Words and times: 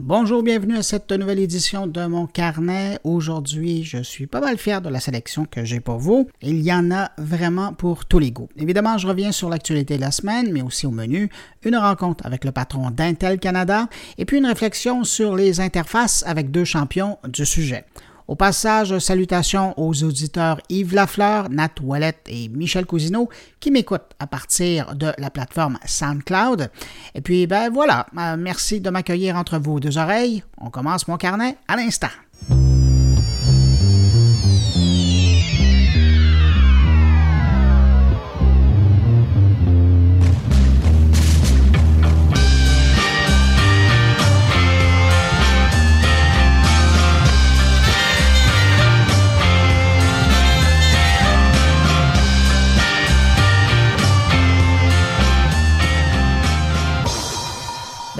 Bonjour, 0.00 0.44
bienvenue 0.44 0.76
à 0.76 0.84
cette 0.84 1.10
nouvelle 1.10 1.40
édition 1.40 1.88
de 1.88 2.06
mon 2.06 2.28
carnet. 2.28 3.00
Aujourd'hui, 3.02 3.82
je 3.82 3.98
suis 3.98 4.28
pas 4.28 4.40
mal 4.40 4.56
fier 4.56 4.80
de 4.80 4.88
la 4.88 5.00
sélection 5.00 5.44
que 5.44 5.64
j'ai 5.64 5.80
pour 5.80 5.98
vous. 5.98 6.28
Il 6.40 6.60
y 6.60 6.72
en 6.72 6.92
a 6.92 7.10
vraiment 7.18 7.72
pour 7.72 8.06
tous 8.06 8.20
les 8.20 8.30
goûts. 8.30 8.48
Évidemment, 8.56 8.96
je 8.96 9.08
reviens 9.08 9.32
sur 9.32 9.48
l'actualité 9.48 9.96
de 9.96 10.00
la 10.00 10.12
semaine, 10.12 10.52
mais 10.52 10.62
aussi 10.62 10.86
au 10.86 10.92
menu, 10.92 11.30
une 11.64 11.76
rencontre 11.76 12.24
avec 12.24 12.44
le 12.44 12.52
patron 12.52 12.92
d'Intel 12.92 13.40
Canada 13.40 13.88
et 14.18 14.24
puis 14.24 14.38
une 14.38 14.46
réflexion 14.46 15.02
sur 15.02 15.34
les 15.34 15.58
interfaces 15.58 16.22
avec 16.28 16.52
deux 16.52 16.64
champions 16.64 17.18
du 17.26 17.44
sujet. 17.44 17.84
Au 18.28 18.34
passage, 18.34 18.98
salutations 18.98 19.72
aux 19.78 20.04
auditeurs 20.04 20.60
Yves 20.68 20.94
Lafleur, 20.94 21.48
Nat 21.48 21.70
Wallet 21.82 22.18
et 22.26 22.50
Michel 22.50 22.84
Cousineau 22.84 23.30
qui 23.58 23.70
m'écoutent 23.70 24.12
à 24.18 24.26
partir 24.26 24.94
de 24.94 25.12
la 25.16 25.30
plateforme 25.30 25.78
SoundCloud. 25.86 26.70
Et 27.14 27.22
puis, 27.22 27.46
ben 27.46 27.70
voilà, 27.70 28.06
euh, 28.18 28.36
merci 28.38 28.82
de 28.82 28.90
m'accueillir 28.90 29.34
entre 29.36 29.58
vos 29.58 29.80
deux 29.80 29.96
oreilles. 29.96 30.44
On 30.58 30.68
commence 30.68 31.08
mon 31.08 31.16
carnet 31.16 31.56
à 31.68 31.76
l'instant. 31.76 32.08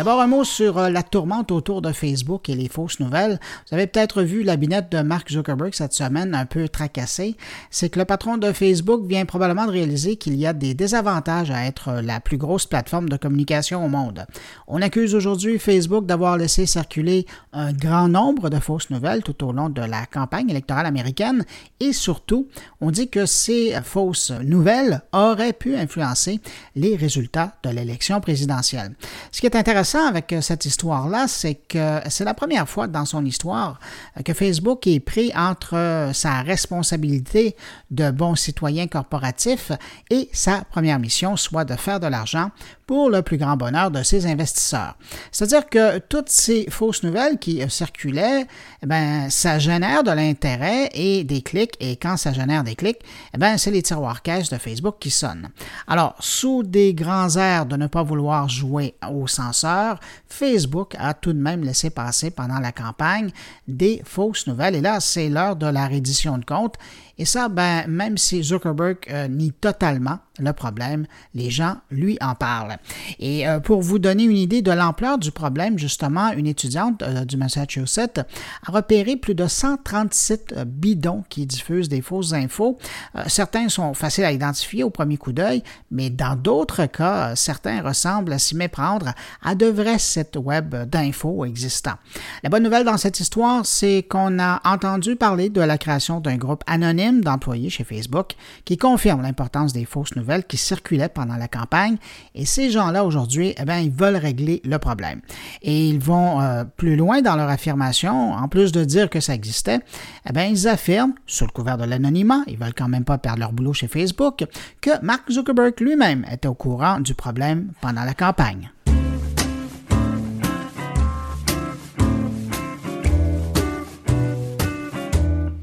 D'abord, 0.09 0.23
un 0.23 0.27
mot 0.27 0.45
sur 0.45 0.79
euh, 0.79 0.89
la 0.89 1.03
tourmente 1.03 1.53
autour 1.53 1.83
de 1.83 1.93
Facebook 1.93 2.49
et 2.49 2.55
les 2.55 2.71
fausses 2.71 2.99
nouvelles. 2.99 3.39
Vous 3.69 3.75
avez 3.75 3.87
peut-être 3.87 4.23
vu 4.23 4.43
la 4.43 4.57
binette 4.57 4.91
de 4.91 5.03
Mark 5.03 5.31
Zuckerberg 5.31 5.75
cette 5.75 5.93
semaine 5.93 6.35
un 6.35 6.47
peu 6.47 6.67
tracassée. 6.67 7.37
C'est 7.71 7.91
que 7.91 7.99
le 7.99 8.07
patron 8.07 8.39
de 8.39 8.51
Facebook 8.53 9.05
vient 9.05 9.27
probablement 9.27 9.67
de 9.67 9.71
réaliser 9.71 10.17
qu'il 10.17 10.37
y 10.37 10.47
a 10.47 10.55
des 10.55 10.73
désavantages 10.73 11.51
à 11.51 11.67
être 11.67 12.01
la 12.03 12.21
plus 12.21 12.39
grosse 12.39 12.65
plateforme 12.65 13.11
de 13.11 13.19
communication 13.19 13.85
au 13.85 13.89
monde. 13.91 14.25
On 14.67 14.81
accuse 14.81 15.15
aujourd'hui 15.15 15.59
Facebook 15.59 16.07
d'avoir 16.07 16.39
laissé 16.39 16.65
circuler 16.65 17.27
un 17.53 17.75
grand 17.75 18.09
nombre 18.09 18.49
de 18.49 18.61
fausses 18.61 18.89
nouvelles 18.89 19.23
tout 19.23 19.45
au 19.45 19.53
long 19.53 19.69
de 19.69 19.83
la 19.83 20.07
campagne 20.07 20.49
électorale 20.49 20.87
américaine 20.87 21.45
et 21.81 21.93
surtout, 21.93 22.49
on 22.81 22.91
dit 22.91 23.11
que 23.11 23.27
ces 23.27 23.75
fausses 23.85 24.33
nouvelles 24.43 25.03
auraient 25.13 25.53
pu 25.53 25.77
influencer 25.77 26.41
les 26.77 26.97
résultats 26.97 27.59
de 27.63 27.69
l'élection 27.69 28.23
présidentielle. 28.23 28.95
Ce 29.33 29.41
qui 29.41 29.47
est 29.47 29.55
intéressant 29.55 29.98
avec 30.07 30.33
euh, 30.33 30.41
cette 30.41 30.65
histoire-là, 30.65 31.27
c'est 31.29 31.55
que 31.55 32.01
c'est 32.09 32.25
la 32.25 32.35
première 32.35 32.69
fois 32.69 32.87
dans 32.87 33.05
son 33.05 33.25
histoire 33.25 33.81
euh, 34.17 34.23
que 34.23 34.33
Facebook 34.33 34.87
est 34.87 35.01
pris 35.01 35.33
entre 35.37 35.77
euh, 35.77 36.13
sa 36.13 36.43
responsabilité 36.43 37.57
de 37.91 38.11
bon 38.11 38.35
citoyen 38.35 38.87
corporatif 38.87 39.73
et 40.11 40.29
sa 40.33 40.63
première 40.63 40.99
mission, 40.99 41.37
soit 41.37 41.65
de 41.65 41.75
faire 41.75 42.01
de 42.01 42.07
l'argent 42.07 42.51
pour 42.87 43.11
le 43.11 43.23
plus 43.23 43.37
grand 43.37 43.57
bonheur 43.57 43.91
de 43.91 44.03
ses 44.03 44.27
investisseurs. 44.27 44.97
C'est-à-dire 45.31 45.69
que 45.69 45.99
toutes 45.99 46.31
ces 46.31 46.67
fausses 46.71 47.03
nouvelles 47.03 47.39
qui 47.39 47.63
circulaient, 47.69 48.47
eh 48.83 48.87
ben, 48.87 49.29
ça 49.29 49.59
génère 49.59 50.03
de 50.03 50.11
l'intérêt 50.11 50.89
et 50.95 51.23
des 51.23 51.43
clics, 51.43 51.75
et 51.81 51.97
quand 51.97 52.17
ça 52.17 52.33
génère 52.33 52.65
des 52.65 52.75
clics, 52.75 53.01
eh 53.35 53.39
ben, 53.39 53.59
c'est 53.59 53.71
les 53.71 53.83
tiroirs 53.83 54.23
caisses 54.23 54.49
de 54.49 54.57
Facebook 54.57 54.97
qui 55.01 55.11
sonnent. 55.11 55.51
Alors, 55.87 56.17
sous 56.21 56.63
des 56.63 56.95
grands 56.95 57.37
airs 57.37 57.67
de 57.67 57.77
ne 57.77 57.87
pas 57.87 58.03
vouloir 58.03 58.49
jouer 58.49 58.95
au 59.11 59.27
censeur, 59.27 59.88
Facebook 60.29 60.95
a 60.99 61.15
tout 61.15 61.33
de 61.33 61.39
même 61.39 61.65
laissé 61.65 61.91
passer 61.91 62.31
pendant 62.31 62.59
la 62.59 62.73
campagne 62.73 63.31
des 63.67 64.03
fausses 64.05 64.47
nouvelles, 64.47 64.77
et 64.77 64.81
là, 64.81 65.01
c'est 65.01 65.29
l'heure 65.29 65.57
de 65.57 65.67
la 65.67 65.87
reddition 65.87 66.39
de 66.39 66.45
compte, 66.45 66.75
et 67.19 67.25
ça, 67.25 67.49
ben, 67.49 67.85
même 67.89 68.17
si 68.17 68.43
Zuckerberg 68.43 68.99
euh, 69.11 69.27
nie 69.29 69.53
totalement 69.53 70.19
le 70.39 70.53
problème, 70.53 71.07
les 71.35 71.51
gens 71.51 71.79
lui 71.91 72.17
en 72.21 72.37
parlent. 72.37 72.77
Et 73.19 73.49
euh, 73.49 73.59
pour 73.59 73.83
vous 73.83 73.99
donner 73.99 74.23
une 74.23 74.37
idée 74.37 74.63
de 74.63 74.71
l'ampleur 74.71 75.19
du 75.19 75.33
problème, 75.33 75.79
justement, 75.81 76.31
une 76.31 76.47
étudiante 76.47 77.03
euh, 77.03 77.25
du 77.25 77.37
Massachusetts 77.37 78.21
a 78.65 78.73
repéré 78.73 79.17
plus 79.17 79.35
de 79.35 79.49
137 79.49 80.63
bidons 80.65 81.25
qui 81.29 81.45
diffusent 81.45 81.89
des 81.89 82.03
fausses 82.03 82.33
infos. 82.33 82.79
certains 83.27 83.69
sont 83.69 83.95
faciles 83.95 84.25
à 84.25 84.33
identifier 84.33 84.85
au 84.85 84.91
premier 84.91 85.17
coup 85.17 85.33
d'œil, 85.33 85.65
mais 85.91 86.11
dans 86.11 86.37
d'autres 86.37 86.87
cas, 86.87 87.35
certains 87.35 87.83
ressemblent 87.83 88.33
à 88.33 88.39
s'y 88.39 88.55
méprendre 88.55 89.13
à 89.43 89.57
de 89.57 89.67
vrais 89.67 89.99
sites 89.99 90.37
web 90.37 90.75
d'infos 90.89 91.45
existants. 91.45 91.97
La 92.45 92.51
bonne 92.51 92.63
nouvelle 92.63 92.85
dans 92.85 92.97
cette 92.97 93.19
histoire, 93.19 93.67
c'est 93.67 94.05
qu'on 94.09 94.39
a 94.39 94.61
entendu 94.65 95.17
parler 95.17 95.49
de 95.51 95.61
la 95.61 95.79
création 95.79 96.21
d'un 96.21 96.37
groupe 96.37 96.63
anonyme 96.67 97.08
d'employés 97.13 97.71
chez 97.71 97.85
Facebook 97.85 98.35
qui 98.65 98.77
confirment 98.77 99.23
l'importance 99.23 99.73
des 99.73 99.85
fausses 99.85 100.15
nouvelles 100.17 100.45
qui 100.45 100.57
circulaient 100.57 101.09
pendant 101.09 101.37
la 101.37 101.49
campagne. 101.49 101.97
Et 102.35 102.45
ces 102.45 102.71
gens-là, 102.71 103.05
aujourd'hui, 103.05 103.55
eh 103.59 103.65
bien, 103.65 103.79
ils 103.79 103.91
veulent 103.91 104.17
régler 104.17 104.61
le 104.65 104.79
problème. 104.79 105.21
Et 105.63 105.89
ils 105.89 105.99
vont 105.99 106.41
euh, 106.41 106.65
plus 106.65 106.97
loin 106.97 107.23
dans 107.23 107.37
leur 107.37 107.49
affirmation. 107.49 108.33
En 108.33 108.49
plus 108.49 108.73
de 108.73 108.85
dire 108.85 109.11
que 109.11 109.21
ça 109.21 109.35
existait, 109.35 109.81
eh 110.29 110.33
bien, 110.33 110.45
ils 110.45 110.69
affirment, 110.69 111.15
sous 111.27 111.45
le 111.45 111.51
couvert 111.51 111.79
de 111.79 111.85
l'anonymat, 111.85 112.43
ils 112.47 112.59
veulent 112.59 112.75
quand 112.75 112.89
même 112.89 113.05
pas 113.05 113.19
perdre 113.19 113.41
leur 113.41 113.53
boulot 113.53 113.73
chez 113.73 113.89
Facebook, 113.89 114.45
que 114.81 114.91
Mark 115.03 115.31
Zuckerberg 115.31 115.75
lui-même 115.81 116.25
était 116.31 116.49
au 116.49 116.55
courant 116.55 117.01
du 117.01 117.15
problème 117.15 117.73
pendant 117.81 118.05
la 118.05 118.15
campagne. 118.15 118.71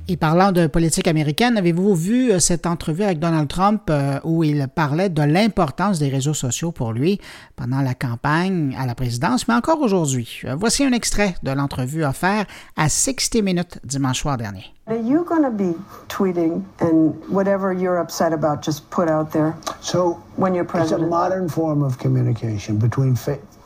Et 0.08 0.18
parlant 0.18 0.52
de 0.52 0.68
politique 0.68 1.08
américaine, 1.08 1.58
avez-vous 1.58 1.96
vu 1.96 2.32
euh, 2.32 2.38
cette 2.38 2.68
entrevue 2.68 3.02
avec 3.02 3.18
Donald 3.18 3.48
Trump 3.48 3.82
euh, 3.90 4.20
où 4.24 4.44
il 4.44 4.68
parlait 4.68 5.10
de 5.10 5.24
l'importance 5.24 5.98
des 5.98 6.10
réseaux 6.10 6.36
sociaux 6.36 6.72
pour 6.72 6.94
lui 6.94 7.20
pendant 7.56 7.82
la 7.82 7.96
campagne 7.96 8.78
à 8.80 8.86
la 8.86 8.94
présidence, 8.94 9.48
mais 9.48 9.56
encore 9.56 9.82
aujourd'hui? 9.82 10.42
Euh, 10.46 10.56
voici 10.56 10.86
un 10.86 10.92
extrait 10.92 11.34
de 11.42 11.50
l'entrevue 11.50 12.06
offerte 12.06 12.48
à 12.78 12.88
60 12.88 13.42
Minutes 13.42 13.80
dimanche 13.84 14.22
soir 14.22 14.38
dernier. 14.38 14.66
Are 14.86 14.96
you 14.96 15.26
going 15.26 15.42
to 15.42 15.50
be 15.50 15.76
tweeting 16.08 16.62
and 16.80 17.16
whatever 17.28 17.74
you're 17.74 18.00
upset 18.00 18.32
about, 18.32 18.64
just 18.64 18.88
put 18.92 19.10
out 19.10 19.32
there? 19.32 19.56
So 19.82 20.20
when 20.38 20.54
you're 20.54 20.68
president, 20.68 21.02
it's 21.02 21.08
a 21.08 21.10
modern 21.10 21.50
form 21.50 21.82
of 21.82 21.98
communication 21.98 22.78
between 22.78 23.16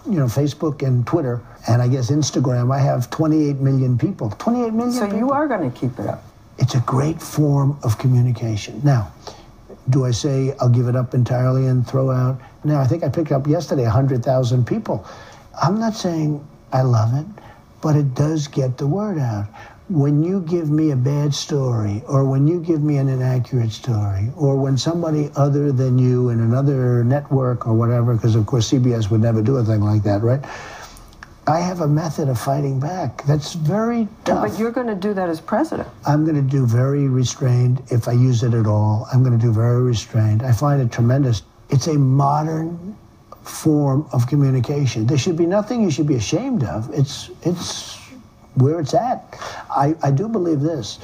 you 0.10 0.18
know, 0.18 0.28
Facebook 0.28 0.82
and 0.88 1.06
Twitter, 1.06 1.42
and 1.68 1.82
I 1.82 1.90
guess 1.90 2.10
Instagram. 2.10 2.74
I 2.74 2.80
have 2.80 3.10
28 3.10 3.58
million 3.58 3.98
people. 3.98 4.30
28 4.30 4.72
million. 4.72 4.94
So 4.94 5.02
people. 5.02 5.20
you 5.20 5.32
are 5.32 5.46
going 5.46 5.70
to 5.70 5.78
keep 5.78 6.00
it 6.00 6.08
up. 6.08 6.24
It's 6.60 6.76
a 6.76 6.82
great 6.82 7.22
form 7.22 7.80
of 7.84 7.98
communication. 7.98 8.82
Now, 8.84 9.12
do 9.90 10.06
I 10.06 10.12
say 10.12 10.54
I'll 10.60 10.70
give 10.70 10.88
it 10.88 10.96
up 10.96 11.14
entirely 11.14 11.68
and 11.68 11.88
throw 11.88 12.12
out? 12.12 12.40
Now, 12.64 12.82
I 12.82 12.86
think 12.86 13.04
I 13.04 13.10
picked 13.10 13.32
up 13.32 13.48
yesterday 13.48 13.84
100,000 13.84 14.68
people. 14.68 15.06
I'm 15.62 15.80
not 15.80 15.96
saying 15.96 16.46
I 16.72 16.82
love 16.82 17.16
it, 17.16 17.26
but 17.82 17.96
it 17.96 18.14
does 18.14 18.48
get 18.48 18.78
the 18.78 18.88
word 18.88 19.18
out. 19.18 19.48
When 19.90 20.22
you 20.22 20.42
give 20.42 20.70
me 20.70 20.92
a 20.92 20.96
bad 20.96 21.34
story, 21.34 22.04
or 22.08 22.24
when 22.24 22.46
you 22.46 22.60
give 22.60 22.84
me 22.84 22.98
an 22.98 23.10
inaccurate 23.10 23.72
story, 23.72 24.30
or 24.36 24.56
when 24.56 24.78
somebody 24.78 25.32
other 25.36 25.72
than 25.72 25.98
you 25.98 26.30
in 26.30 26.42
another 26.42 27.04
network 27.04 27.66
or 27.66 27.74
whatever, 27.74 28.14
because 28.14 28.36
of 28.36 28.46
course 28.46 28.70
CBS 28.70 29.10
would 29.10 29.22
never 29.22 29.42
do 29.42 29.58
a 29.58 29.64
thing 29.64 29.82
like 29.82 30.04
that, 30.04 30.22
right? 30.22 30.44
I 31.50 31.62
have 31.62 31.82
a 31.82 31.88
method 31.88 32.30
of 32.30 32.40
fighting 32.40 32.80
back 32.80 33.24
that's 33.26 33.54
very 33.54 34.08
tough. 34.24 34.52
But 34.52 34.60
you're 34.60 34.72
going 34.72 34.86
to 34.86 34.94
do 34.94 35.16
that 35.16 35.30
as 35.30 35.42
president. 35.42 35.90
I'm 36.06 36.24
going 36.24 36.36
to 36.36 36.44
do 36.44 36.68
very 36.68 37.08
restrained 37.08 37.82
if 37.90 38.08
I 38.08 38.12
use 38.12 38.44
it 38.44 38.54
at 38.54 38.68
all. 38.68 39.08
I'm 39.12 39.24
going 39.24 39.38
to 39.38 39.44
do 39.44 39.52
very 39.52 39.82
restrained. 39.82 40.44
I 40.44 40.52
find 40.52 40.80
it 40.80 40.92
tremendous. 40.92 41.42
It's 41.72 41.88
a 41.88 41.96
modern 41.96 42.96
form 43.42 44.08
of 44.14 44.28
communication. 44.28 45.08
There 45.08 45.18
should 45.18 45.38
be 45.38 45.48
nothing 45.48 45.82
you 45.82 45.90
should 45.90 46.06
be 46.06 46.16
ashamed 46.16 46.64
of. 46.64 46.88
It's 46.94 47.32
it's 47.42 47.98
where 48.54 48.80
it's 48.80 48.94
at. 48.94 49.36
I, 49.72 49.96
I 50.04 50.12
do 50.12 50.28
believe 50.28 50.60
this. 50.60 51.00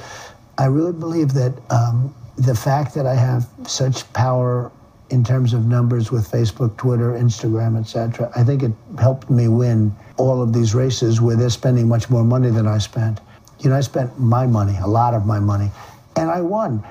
I 0.58 0.66
really 0.66 0.92
believe 0.92 1.32
that 1.34 1.54
um, 1.70 2.14
the 2.36 2.54
fact 2.54 2.94
that 2.94 3.06
I 3.06 3.16
have 3.16 3.48
such 3.66 4.10
power 4.12 4.70
in 5.10 5.22
terms 5.22 5.52
of 5.52 5.66
numbers 5.66 6.10
with 6.10 6.30
Facebook, 6.30 6.76
Twitter, 6.76 7.12
Instagram, 7.12 7.78
etc. 7.78 8.30
I 8.34 8.42
think 8.42 8.62
it 8.62 8.72
helped 8.98 9.30
me 9.30 9.48
win 9.48 9.94
all 10.16 10.42
of 10.42 10.52
these 10.52 10.74
races 10.74 11.20
where 11.20 11.36
they're 11.36 11.50
spending 11.50 11.88
much 11.88 12.10
more 12.10 12.24
money 12.24 12.50
than 12.50 12.66
I 12.66 12.78
spent. 12.78 13.20
You 13.60 13.70
know, 13.70 13.76
I 13.76 13.80
spent 13.80 14.18
my 14.18 14.46
money, 14.46 14.76
a 14.82 14.86
lot 14.86 15.14
of 15.14 15.24
my 15.24 15.38
money, 15.38 15.70
and 16.16 16.30
I 16.30 16.40
won. 16.40 16.84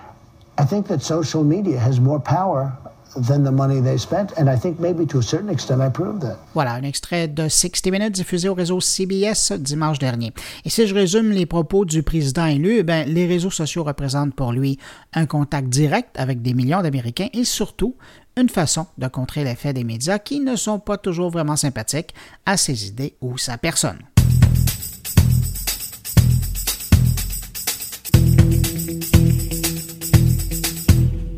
I 0.58 0.64
think 0.64 0.88
that 0.88 1.02
social 1.02 1.44
media 1.44 1.78
has 1.80 2.00
more 2.00 2.20
power 2.20 2.78
than 3.16 3.44
the 3.44 3.52
money 3.52 3.82
they 3.82 3.98
spent, 3.98 4.34
and 4.38 4.48
I 4.48 4.58
think 4.60 4.80
maybe 4.80 5.06
to 5.08 5.20
a 5.20 5.24
certain 5.24 5.50
extent 5.50 5.82
I 5.82 5.90
proved 5.90 6.22
that. 6.22 6.38
Voilà, 6.54 6.74
un 6.74 6.84
extrait 6.84 7.28
de 7.28 7.48
60 7.48 7.92
Minutes 7.92 8.14
diffusé 8.14 8.50
au 8.50 8.54
réseau 8.54 8.80
CBS 8.80 9.54
dimanche 9.54 10.00
dernier. 10.00 10.34
Et 10.66 10.70
si 10.70 10.88
je 10.88 10.94
résume 10.94 11.32
les 11.32 11.46
propos 11.46 11.86
du 11.86 12.04
président 12.04 12.46
élu, 12.46 12.84
ben, 12.84 13.08
les 13.08 13.26
réseaux 13.26 13.52
sociaux 13.52 13.84
représentent 13.84 14.36
pour 14.36 14.52
lui 14.52 14.80
un 15.14 15.26
contact 15.26 15.70
direct 15.70 16.18
avec 16.18 16.42
des 16.42 16.54
millions 16.54 16.82
d'Américains 16.82 17.30
et 17.34 17.44
surtout 17.44 17.96
une 18.38 18.50
façon 18.50 18.88
de 18.98 19.08
contrer 19.08 19.44
l'effet 19.44 19.74
des 19.74 19.84
médias 19.84 20.20
qui 20.20 20.40
ne 20.40 20.56
sont 20.56 20.80
pas 20.80 20.98
toujours 20.98 21.30
vraiment 21.30 21.56
sympathiques 21.56 22.14
à 22.46 22.58
ses 22.58 22.88
idées 22.88 23.16
ou 23.22 23.38
sa 23.38 23.58
personne. 23.58 24.00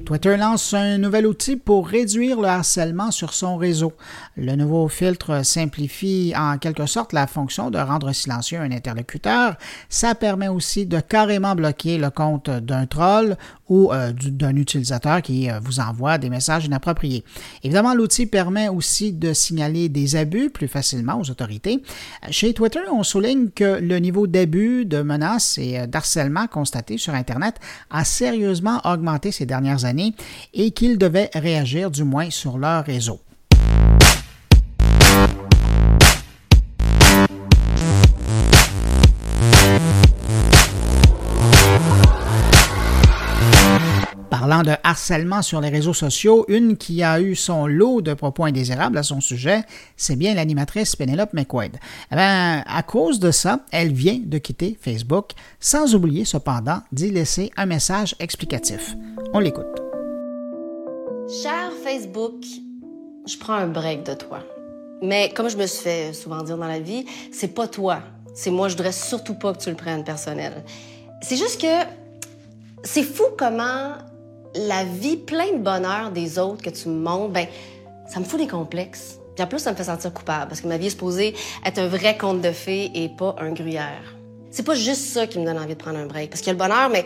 Twitter 0.08 0.38
lance 0.38 0.74
un 0.74 0.98
nouvel 1.00 1.28
outil 1.28 1.58
pour 1.58 1.86
réduire 1.86 2.40
le 2.40 2.48
harcèlement 2.48 3.12
sur 3.12 3.34
son 3.34 3.58
réseau. 3.58 3.92
Le 4.38 4.56
nouveau 4.56 4.88
filtre 4.88 5.44
simplifie 5.44 6.32
en 6.34 6.58
quelque 6.58 6.86
sorte 6.86 7.12
la 7.12 7.28
fonction 7.28 7.72
de 7.72 7.78
rendre 7.78 8.14
silencieux 8.14 8.62
un 8.62 8.72
interlocuteur. 8.72 9.58
Ça 9.90 10.16
permet 10.16 10.48
aussi 10.48 10.86
de 10.86 11.02
carrément 11.02 11.56
bloquer 11.56 11.98
le 11.98 12.10
compte 12.10 12.50
d'un 12.50 12.86
troll 12.86 13.36
ou 13.70 13.92
euh, 13.92 14.14
d'un 14.14 14.56
utilisateur 14.56 15.22
qui 15.22 15.50
euh, 15.50 15.60
vous 15.62 15.80
envoie 15.80 16.18
des 16.18 16.30
messages 16.30 16.66
inappropriés. 16.66 17.24
Évidemment, 17.64 17.94
l'outil 17.94 18.26
permet 18.26 18.70
aussi 18.70 19.14
de 19.14 19.34
signaler 19.34 19.90
des 19.90 20.16
abus 20.16 20.50
plus 20.50 20.68
facilement 20.68 21.20
aux 21.20 21.30
autorités. 21.30 21.82
Chez 22.30 22.54
Twitter, 22.54 22.80
on 22.92 23.04
souligne 23.04 23.50
que 23.50 23.80
le 23.80 24.00
niveau 24.00 24.28
d'abus, 24.28 24.86
de 24.86 25.02
menaces 25.02 25.58
et 25.58 25.80
euh, 25.80 25.88
d'harcèlement 25.88 26.48
constaté 26.48 26.98
sur 26.98 27.14
Internet 27.14 27.56
a 27.90 28.04
sérieusement 28.04 28.82
augmenté 28.84 29.32
ces 29.32 29.46
dernières 29.46 29.86
années 29.86 30.14
et 30.54 30.72
qu'ils 30.72 30.98
devaient 30.98 31.30
réagir 31.34 31.92
du 31.92 32.04
moins 32.04 32.30
sur 32.30 32.58
leur 32.58 32.86
réseau. 32.86 33.20
Parlant 44.40 44.62
de 44.62 44.74
harcèlement 44.84 45.42
sur 45.42 45.62
les 45.62 45.70
réseaux 45.70 45.96
sociaux, 45.96 46.46
une 46.48 46.78
qui 46.78 47.02
a 47.02 47.20
eu 47.20 47.36
son 47.36 47.66
lot 47.66 48.02
de 48.02 48.14
propos 48.14 48.46
indésirables 48.46 49.00
à 49.00 49.02
son 49.02 49.20
sujet, 49.20 49.64
c'est 49.96 50.16
bien 50.16 50.36
l'animatrice 50.36 50.96
Penelope 50.96 51.34
McQuaid. 51.34 51.78
Eh 52.12 52.16
bien, 52.16 52.64
à 52.68 52.84
cause 52.84 53.20
de 53.20 53.32
ça, 53.32 53.62
elle 53.72 53.94
vient 53.94 54.20
de 54.24 54.38
quitter 54.38 54.78
Facebook, 54.80 55.32
sans 55.60 55.96
oublier 55.96 56.24
cependant 56.24 56.84
d'y 56.92 57.10
laisser 57.10 57.52
un 57.58 57.66
message 57.66 58.16
explicatif. 58.20 58.96
On 59.34 59.40
l'écoute. 59.40 59.66
Cher 61.42 61.72
Facebook, 61.84 62.46
je 63.26 63.38
prends 63.40 63.56
un 63.56 63.68
break 63.68 64.06
de 64.06 64.14
toi. 64.14 64.42
Mais 65.02 65.34
comme 65.34 65.50
je 65.50 65.58
me 65.58 65.66
suis 65.66 65.82
fait 65.82 66.14
souvent 66.14 66.44
dire 66.44 66.60
dans 66.60 66.68
la 66.68 66.80
vie, 66.80 67.08
c'est 67.32 67.56
pas 67.56 67.68
toi. 67.68 68.04
C'est 68.36 68.52
moi, 68.52 68.68
je 68.68 68.76
voudrais 68.76 68.92
surtout 68.92 69.34
pas 69.34 69.54
que 69.54 69.64
tu 69.64 69.72
le 69.72 69.76
prennes 69.76 70.04
personnel. 70.04 70.64
C'est 71.24 71.38
juste 71.38 71.60
que 71.60 71.88
c'est 72.84 73.04
fou 73.04 73.24
comment 73.36 73.94
la 74.58 74.84
vie 74.84 75.18
pleine 75.18 75.60
de 75.60 75.64
bonheur 75.64 76.12
des 76.12 76.40
autres 76.40 76.62
que 76.62 76.70
tu 76.70 76.90
me 76.90 77.00
montres, 77.00 77.34
ben, 77.34 77.48
ça 78.08 78.20
me 78.20 78.26
fout 78.26 78.40
des 78.40 78.48
complexes. 78.48 79.20
Et 79.38 79.42
en 79.44 79.48
plus, 79.48 79.60
ça 79.60 79.72
me 79.72 79.76
fait 79.76 79.84
sentir 79.84 80.14
coupable 80.14 80.48
parce 80.48 80.62
que 80.62 80.68
ma 80.68 80.78
vie 80.78 80.88
est 80.88 80.92
supposée 80.92 81.36
être 81.64 81.78
un 81.80 81.88
vrai 81.88 82.18
conte 82.18 82.42
de 82.42 82.52
fées 82.52 82.92
et 82.96 83.10
pas 83.10 83.36
un 83.40 83.52
gruyère. 83.52 84.16
C'est 84.50 84.64
pas 84.64 84.76
juste 84.76 85.02
ça 85.02 85.28
qui 85.28 85.40
me 85.40 85.46
donne 85.46 85.60
envie 85.60 85.76
de 85.76 85.80
prendre 85.80 86.00
un 86.00 86.08
break. 86.08 86.30
Parce 86.32 86.42
qu'il 86.42 86.48
y 86.48 86.50
a 86.50 86.54
le 86.54 86.60
bonheur, 86.60 86.90
mais 86.90 87.06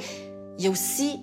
il 0.57 0.65
y 0.65 0.67
a 0.67 0.71
aussi 0.71 1.19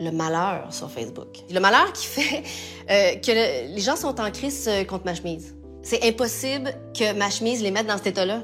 le 0.00 0.10
malheur 0.10 0.72
sur 0.72 0.90
Facebook. 0.90 1.28
Le 1.50 1.60
malheur 1.60 1.92
qui 1.92 2.06
fait 2.06 2.42
euh, 2.90 3.16
que 3.16 3.74
les 3.74 3.80
gens 3.80 3.96
sont 3.96 4.20
en 4.20 4.30
crise 4.30 4.66
euh, 4.68 4.84
contre 4.84 5.04
ma 5.04 5.14
chemise. 5.14 5.54
C'est 5.82 6.04
impossible 6.04 6.74
que 6.96 7.12
ma 7.12 7.30
chemise 7.30 7.62
les 7.62 7.70
mette 7.70 7.86
dans 7.86 7.96
cet 7.96 8.08
état-là. 8.08 8.42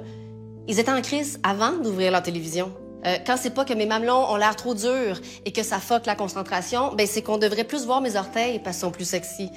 Ils 0.69 0.79
étaient 0.79 0.93
en 0.93 1.03
crise 1.03 1.41
avant 1.43 1.73
d'ouvrir 1.73 2.13
leur 2.13 2.23
télévision. 2.23 2.73
Euh, 3.06 3.19
quand 3.27 3.37
c'est 3.37 3.51
pas 3.51 3.65
que 3.65 3.75
mes 3.75 3.87
mamelons 3.87 4.31
ont 4.31 4.37
l'air 4.37 4.56
trop 4.56 4.75
durs 4.75 5.21
et 5.45 5.53
que 5.53 5.62
ça 5.62 5.79
fuck 5.79 6.06
la 6.06 6.15
concentration, 6.15 6.95
ben 6.95 7.06
c'est 7.06 7.23
qu'on 7.23 7.39
devrait 7.39 7.65
plus 7.65 7.85
voir 7.85 8.01
mes 8.01 8.17
orteils 8.17 8.59
parce 8.61 8.77
qu'ils 8.77 8.87
sont 8.87 8.91
plus 8.91 9.09
sexy. 9.09 9.51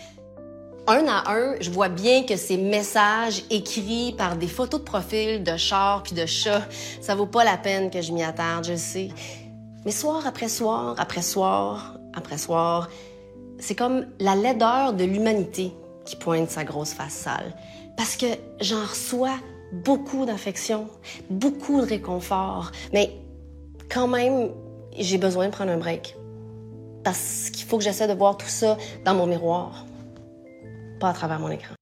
Un 0.90 1.06
à 1.08 1.32
un, 1.32 1.56
je 1.60 1.70
vois 1.70 1.90
bien 1.90 2.24
que 2.24 2.38
ces 2.38 2.58
messages 2.58 3.44
écrits 3.50 4.16
par 4.18 4.38
des 4.38 4.48
photos 4.48 4.80
de 4.80 4.86
profil 4.86 5.44
de 5.44 5.58
chars 5.58 6.02
puis 6.04 6.14
de 6.14 6.26
chats, 6.26 6.66
ça 7.02 7.14
vaut 7.16 7.26
pas 7.26 7.44
la 7.44 7.58
peine 7.58 7.90
que 7.90 8.02
je 8.02 8.14
m'y 8.14 8.24
attarde, 8.24 8.66
je 8.66 8.76
sais. 8.76 9.10
Mais 9.86 9.92
soir 9.92 10.26
après 10.26 10.48
soir, 10.48 10.96
après 10.98 11.22
soir, 11.22 11.98
après 12.14 12.38
soir, 12.38 12.90
c'est 13.60 13.76
comme 13.76 14.06
la 14.20 14.36
laideur 14.36 14.94
de 14.94 15.04
l'humanité 15.04 15.74
qui 16.06 16.16
pointe 16.16 16.50
sa 16.50 16.64
grosse 16.64 16.94
face 16.94 17.14
sale. 17.14 17.54
Parce 17.98 18.16
que 18.16 18.28
j'en 18.62 18.82
reçois 18.82 19.38
beaucoup 19.74 20.26
d'affection, 20.26 20.88
beaucoup 21.30 21.82
de 21.82 21.88
réconfort, 21.88 22.72
mais 22.94 23.12
quand 23.90 24.08
même, 24.08 24.52
j'ai 24.98 25.18
besoin 25.18 25.48
de 25.48 25.52
prendre 25.52 25.72
un 25.72 25.78
break. 25.78 26.16
Parce 27.04 27.50
qu'il 27.52 27.66
faut 27.66 27.78
que 27.78 27.84
j'essaie 27.84 28.08
de 28.08 28.14
voir 28.14 28.38
tout 28.38 28.48
ça 28.48 28.78
dans 29.06 29.16
mon 29.16 29.28
miroir, 29.28 29.86
pas 31.00 31.10
à 31.10 31.14
travers 31.14 31.40
mon 31.40 31.50
écran. 31.50 31.77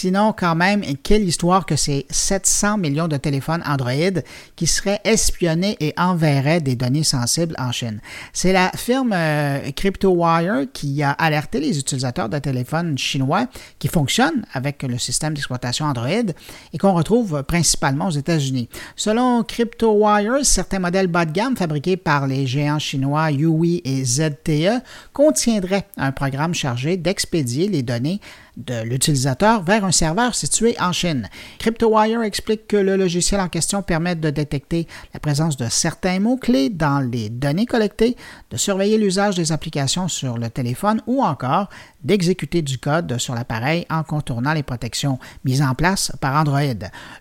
Sinon, 0.00 0.32
quand 0.34 0.54
même, 0.54 0.82
quelle 1.02 1.24
histoire 1.24 1.66
que 1.66 1.76
c'est 1.76 2.06
700 2.08 2.78
millions 2.78 3.06
de 3.06 3.18
téléphones 3.18 3.62
Android 3.66 4.22
qui 4.56 4.66
seraient 4.66 5.02
espionnés 5.04 5.76
et 5.78 5.92
enverraient 5.98 6.62
des 6.62 6.74
données 6.74 7.04
sensibles 7.04 7.54
en 7.58 7.70
Chine. 7.70 8.00
C'est 8.32 8.54
la 8.54 8.70
firme 8.74 9.12
euh, 9.12 9.70
CryptoWire 9.72 10.68
qui 10.72 11.02
a 11.02 11.10
alerté 11.10 11.60
les 11.60 11.78
utilisateurs 11.78 12.30
de 12.30 12.38
téléphones 12.38 12.96
chinois 12.96 13.46
qui 13.78 13.88
fonctionnent 13.88 14.46
avec 14.54 14.82
le 14.84 14.96
système 14.96 15.34
d'exploitation 15.34 15.84
Android 15.84 16.32
et 16.72 16.78
qu'on 16.78 16.94
retrouve 16.94 17.42
principalement 17.42 18.06
aux 18.06 18.12
États-Unis. 18.12 18.70
Selon 18.96 19.44
CryptoWire, 19.44 20.46
certains 20.46 20.78
modèles 20.78 21.08
bas 21.08 21.26
de 21.26 21.32
gamme 21.32 21.58
fabriqués 21.58 21.98
par 21.98 22.26
les 22.26 22.46
géants 22.46 22.78
chinois 22.78 23.32
Yui 23.32 23.82
et 23.84 24.02
ZTE 24.02 24.82
contiendraient 25.12 25.88
un 25.98 26.10
programme 26.10 26.54
chargé 26.54 26.96
d'expédier 26.96 27.68
les 27.68 27.82
données 27.82 28.22
de 28.56 28.82
l'utilisateur 28.82 29.62
vers 29.62 29.84
un 29.84 29.92
serveur 29.92 30.34
situé 30.34 30.76
en 30.80 30.92
Chine. 30.92 31.28
CryptoWire 31.58 32.22
explique 32.22 32.66
que 32.66 32.76
le 32.76 32.96
logiciel 32.96 33.40
en 33.40 33.48
question 33.48 33.82
permet 33.82 34.14
de 34.14 34.30
détecter 34.30 34.86
la 35.14 35.20
présence 35.20 35.56
de 35.56 35.68
certains 35.68 36.20
mots-clés 36.20 36.68
dans 36.70 37.00
les 37.00 37.28
données 37.28 37.66
collectées, 37.66 38.16
de 38.50 38.56
surveiller 38.56 38.98
l'usage 38.98 39.36
des 39.36 39.52
applications 39.52 40.08
sur 40.08 40.38
le 40.38 40.50
téléphone 40.50 41.02
ou 41.06 41.22
encore 41.22 41.68
d'exécuter 42.02 42.62
du 42.62 42.78
code 42.78 43.18
sur 43.18 43.34
l'appareil 43.34 43.86
en 43.90 44.02
contournant 44.02 44.52
les 44.52 44.62
protections 44.62 45.18
mises 45.44 45.62
en 45.62 45.74
place 45.74 46.12
par 46.20 46.34
Android. 46.34 46.60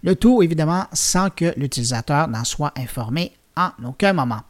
Le 0.03 0.15
tout, 0.15 0.41
évidemment, 0.41 0.85
sans 0.93 1.29
que 1.29 1.53
l'utilisateur 1.57 2.27
n'en 2.27 2.43
soit 2.43 2.73
informé 2.77 3.33
en 3.55 3.71
aucun 3.85 4.13
moment. 4.13 4.41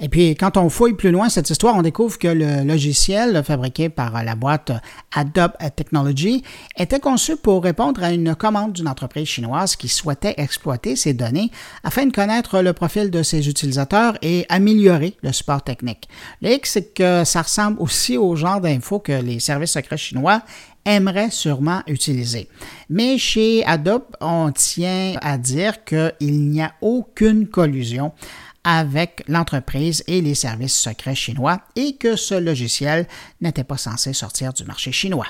Et 0.00 0.08
puis, 0.08 0.36
quand 0.36 0.56
on 0.56 0.68
fouille 0.68 0.94
plus 0.94 1.10
loin 1.10 1.28
cette 1.28 1.50
histoire, 1.50 1.74
on 1.76 1.82
découvre 1.82 2.18
que 2.18 2.28
le 2.28 2.64
logiciel 2.64 3.42
fabriqué 3.44 3.88
par 3.88 4.22
la 4.22 4.34
boîte 4.34 4.70
Adobe 5.14 5.52
Technology 5.74 6.44
était 6.76 7.00
conçu 7.00 7.36
pour 7.36 7.64
répondre 7.64 8.02
à 8.02 8.12
une 8.12 8.34
commande 8.34 8.74
d'une 8.74 8.88
entreprise 8.88 9.26
chinoise 9.26 9.74
qui 9.76 9.88
souhaitait 9.88 10.34
exploiter 10.36 10.94
ces 10.94 11.14
données 11.14 11.50
afin 11.82 12.06
de 12.06 12.12
connaître 12.12 12.60
le 12.60 12.72
profil 12.72 13.10
de 13.10 13.22
ses 13.22 13.48
utilisateurs 13.48 14.16
et 14.22 14.46
améliorer 14.48 15.16
le 15.22 15.32
support 15.32 15.62
technique. 15.62 16.08
Le 16.42 16.58
c'est 16.62 16.94
que 16.94 17.24
ça 17.24 17.42
ressemble 17.42 17.80
aussi 17.80 18.16
au 18.16 18.34
genre 18.36 18.60
d'infos 18.60 18.98
que 18.98 19.12
les 19.12 19.38
services 19.38 19.72
secrets 19.72 19.96
chinois 19.96 20.42
aimeraient 20.84 21.30
sûrement 21.30 21.82
utiliser. 21.86 22.48
Mais 22.88 23.18
chez 23.18 23.64
Adobe, 23.64 24.04
on 24.20 24.50
tient 24.52 25.14
à 25.20 25.36
dire 25.36 25.84
qu'il 25.84 26.48
n'y 26.50 26.62
a 26.62 26.72
aucune 26.80 27.46
collusion 27.46 28.12
avec 28.68 29.24
l'entreprise 29.28 30.04
et 30.08 30.20
les 30.20 30.34
services 30.34 30.76
secrets 30.76 31.14
chinois 31.14 31.62
et 31.74 31.96
que 31.96 32.16
ce 32.16 32.34
logiciel 32.34 33.08
n'était 33.40 33.64
pas 33.64 33.78
censé 33.78 34.12
sortir 34.12 34.52
du 34.52 34.64
marché 34.64 34.92
chinois. 34.92 35.26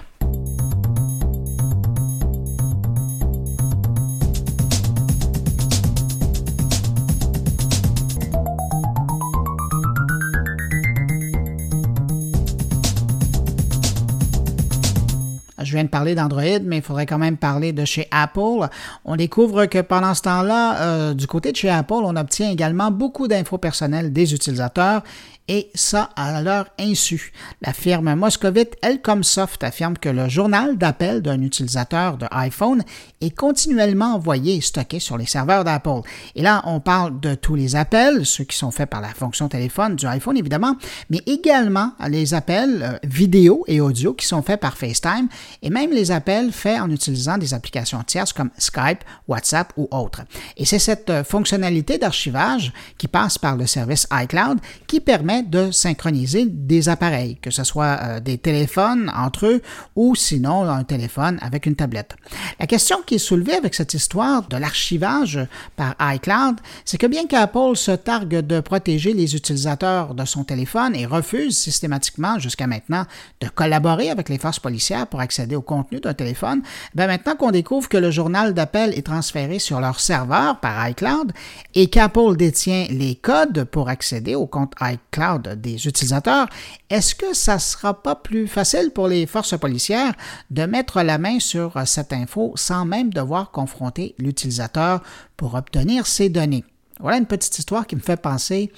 Je 15.68 15.75
viens 15.75 15.84
de 15.84 15.90
parler 15.90 16.14
d'Android, 16.14 16.60
mais 16.64 16.78
il 16.78 16.82
faudrait 16.82 17.04
quand 17.04 17.18
même 17.18 17.37
parler 17.37 17.72
de 17.75 17.84
chez 17.84 18.08
Apple. 18.10 18.66
On 19.04 19.16
découvre 19.16 19.66
que 19.66 19.80
pendant 19.82 20.14
ce 20.14 20.22
temps-là, 20.22 20.80
euh, 20.80 21.14
du 21.14 21.26
côté 21.26 21.52
de 21.52 21.56
chez 21.56 21.68
Apple, 21.68 21.92
on 21.92 22.16
obtient 22.16 22.50
également 22.50 22.90
beaucoup 22.90 23.28
d'infos 23.28 23.58
personnelles 23.58 24.10
des 24.10 24.32
utilisateurs 24.32 25.02
et 25.48 25.70
ça 25.74 26.10
à 26.16 26.40
leur 26.42 26.66
insu. 26.78 27.32
La 27.62 27.72
firme 27.72 28.14
moscovite 28.14 28.76
Elcomsoft 28.82 29.64
affirme 29.64 29.96
que 29.96 30.08
le 30.08 30.28
journal 30.28 30.76
d'appel 30.76 31.22
d'un 31.22 31.40
utilisateur 31.40 32.18
de 32.18 32.26
iPhone 32.30 32.84
est 33.20 33.30
continuellement 33.30 34.14
envoyé 34.14 34.56
et 34.56 34.60
stocké 34.60 35.00
sur 35.00 35.16
les 35.16 35.26
serveurs 35.26 35.64
d'Apple. 35.64 36.02
Et 36.34 36.42
là, 36.42 36.62
on 36.66 36.80
parle 36.80 37.18
de 37.20 37.34
tous 37.34 37.54
les 37.54 37.76
appels, 37.76 38.26
ceux 38.26 38.44
qui 38.44 38.56
sont 38.56 38.70
faits 38.70 38.90
par 38.90 39.00
la 39.00 39.08
fonction 39.08 39.48
téléphone 39.48 39.96
du 39.96 40.06
iPhone 40.06 40.36
évidemment, 40.36 40.76
mais 41.10 41.20
également 41.26 41.92
les 42.08 42.34
appels 42.34 42.82
euh, 42.82 42.98
vidéo 43.08 43.64
et 43.66 43.80
audio 43.80 44.14
qui 44.14 44.26
sont 44.26 44.42
faits 44.42 44.60
par 44.60 44.76
FaceTime 44.76 45.28
et 45.62 45.70
même 45.70 45.90
les 45.90 46.10
appels 46.10 46.52
faits 46.52 46.80
en 46.80 46.90
utilisant 46.90 47.38
des 47.38 47.54
applications 47.54 48.02
tierces 48.02 48.32
comme 48.32 48.50
Skype, 48.58 49.02
WhatsApp 49.26 49.72
ou 49.76 49.88
autres. 49.90 50.22
Et 50.56 50.64
c'est 50.64 50.78
cette 50.78 51.10
euh, 51.10 51.24
fonctionnalité 51.24 51.98
d'archivage 51.98 52.72
qui 52.98 53.08
passe 53.08 53.38
par 53.38 53.56
le 53.56 53.66
service 53.66 54.06
iCloud 54.12 54.58
qui 54.86 55.00
permet 55.00 55.38
de 55.42 55.71
synchroniser 55.71 56.47
des 56.47 56.88
appareils, 56.88 57.37
que 57.37 57.50
ce 57.50 57.64
soit 57.64 57.99
euh, 58.02 58.21
des 58.21 58.38
téléphones 58.38 59.11
entre 59.14 59.47
eux 59.47 59.62
ou 59.97 60.14
sinon 60.14 60.64
un 60.64 60.85
téléphone 60.85 61.38
avec 61.40 61.66
une 61.66 61.76
tablette. 61.76 62.16
La 62.61 62.66
question 62.66 62.99
qui 63.07 63.16
est 63.16 63.18
soulevée 63.18 63.54
avec 63.54 63.75
cette 63.75 63.95
histoire 63.95 64.47
de 64.49 64.57
l'archivage 64.57 65.40
par 65.76 65.95
iCloud, 66.00 66.57
c'est 66.85 66.99
que 66.99 67.07
bien 67.07 67.26
qu'Apple 67.26 67.76
se 67.76 67.92
targue 67.92 68.40
de 68.40 68.61
protéger 68.61 69.12
les 69.12 69.35
utilisateurs 69.35 70.14
de 70.14 70.25
son 70.25 70.45
téléphone 70.45 70.95
et 70.95 71.07
refuse 71.07 71.57
systématiquement 71.57 72.38
jusqu'à 72.38 72.66
maintenant 72.66 73.04
de 73.40 73.49
collaborer 73.49 74.11
avec 74.11 74.28
les 74.28 74.38
forces 74.38 74.59
policières 74.59 75.07
pour 75.07 75.21
accéder 75.21 75.57
au 75.57 75.62
contenu 75.62 76.00
d'un 76.00 76.14
téléphone, 76.14 76.62
ben 76.95 77.07
maintenant 77.07 77.37
qu'on 77.37 77.50
découvre 77.50 77.88
que 77.88 77.97
le 77.97 78.11
journal 78.11 78.54
d'appel 78.54 78.92
est 78.97 79.07
transféré 79.07 79.59
sur 79.59 79.80
leur 79.80 80.00
serveur 80.00 80.61
par 80.61 80.88
iCloud 80.88 81.33
et 81.75 81.88
qu'Apple 81.88 82.37
détient 82.37 82.87
les 82.90 83.14
codes 83.14 83.64
pour 83.64 83.88
accéder 83.88 84.35
au 84.35 84.47
compte 84.47 84.75
iCloud 84.80 85.09
des 85.37 85.87
utilisateurs, 85.87 86.49
est-ce 86.88 87.14
que 87.14 87.35
ça 87.35 87.58
sera 87.58 88.02
pas 88.02 88.14
plus 88.14 88.47
facile 88.47 88.90
pour 88.94 89.08
les 89.08 89.26
forces 89.26 89.58
policières 89.58 90.14
de 90.50 90.64
mettre 90.64 91.02
la 91.02 91.18
main 91.18 91.38
sur 91.40 91.75
cette 91.87 92.12
info 92.12 92.52
sans 92.56 92.85
même 92.85 93.12
devoir 93.12 93.50
confronter 93.50 94.14
l'utilisateur 94.18 95.02
pour 95.37 95.54
obtenir 95.54 96.06
ces 96.06 96.30
données? 96.30 96.64
Voilà 97.00 97.18
une 97.18 97.26
petite 97.26 97.56
histoire 97.58 97.87
qui 97.87 97.94
me 97.94 98.00
fait 98.00 98.20
penser 98.20 98.73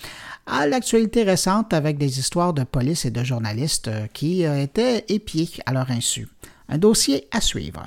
à 0.47 0.67
l'actualité 0.67 1.23
récente 1.23 1.73
avec 1.73 1.97
des 1.97 2.19
histoires 2.19 2.53
de 2.53 2.65
police 2.65 3.05
et 3.05 3.11
de 3.11 3.25
journalistes 3.25 3.91
qui 4.13 4.45
euh, 4.45 4.61
étaient 4.61 5.05
épiés 5.09 5.49
à 5.65 5.73
leur 5.73 5.91
insu. 5.91 6.29
Un 6.69 6.79
dossier 6.79 7.29
à 7.31 7.41
suivre. 7.41 7.87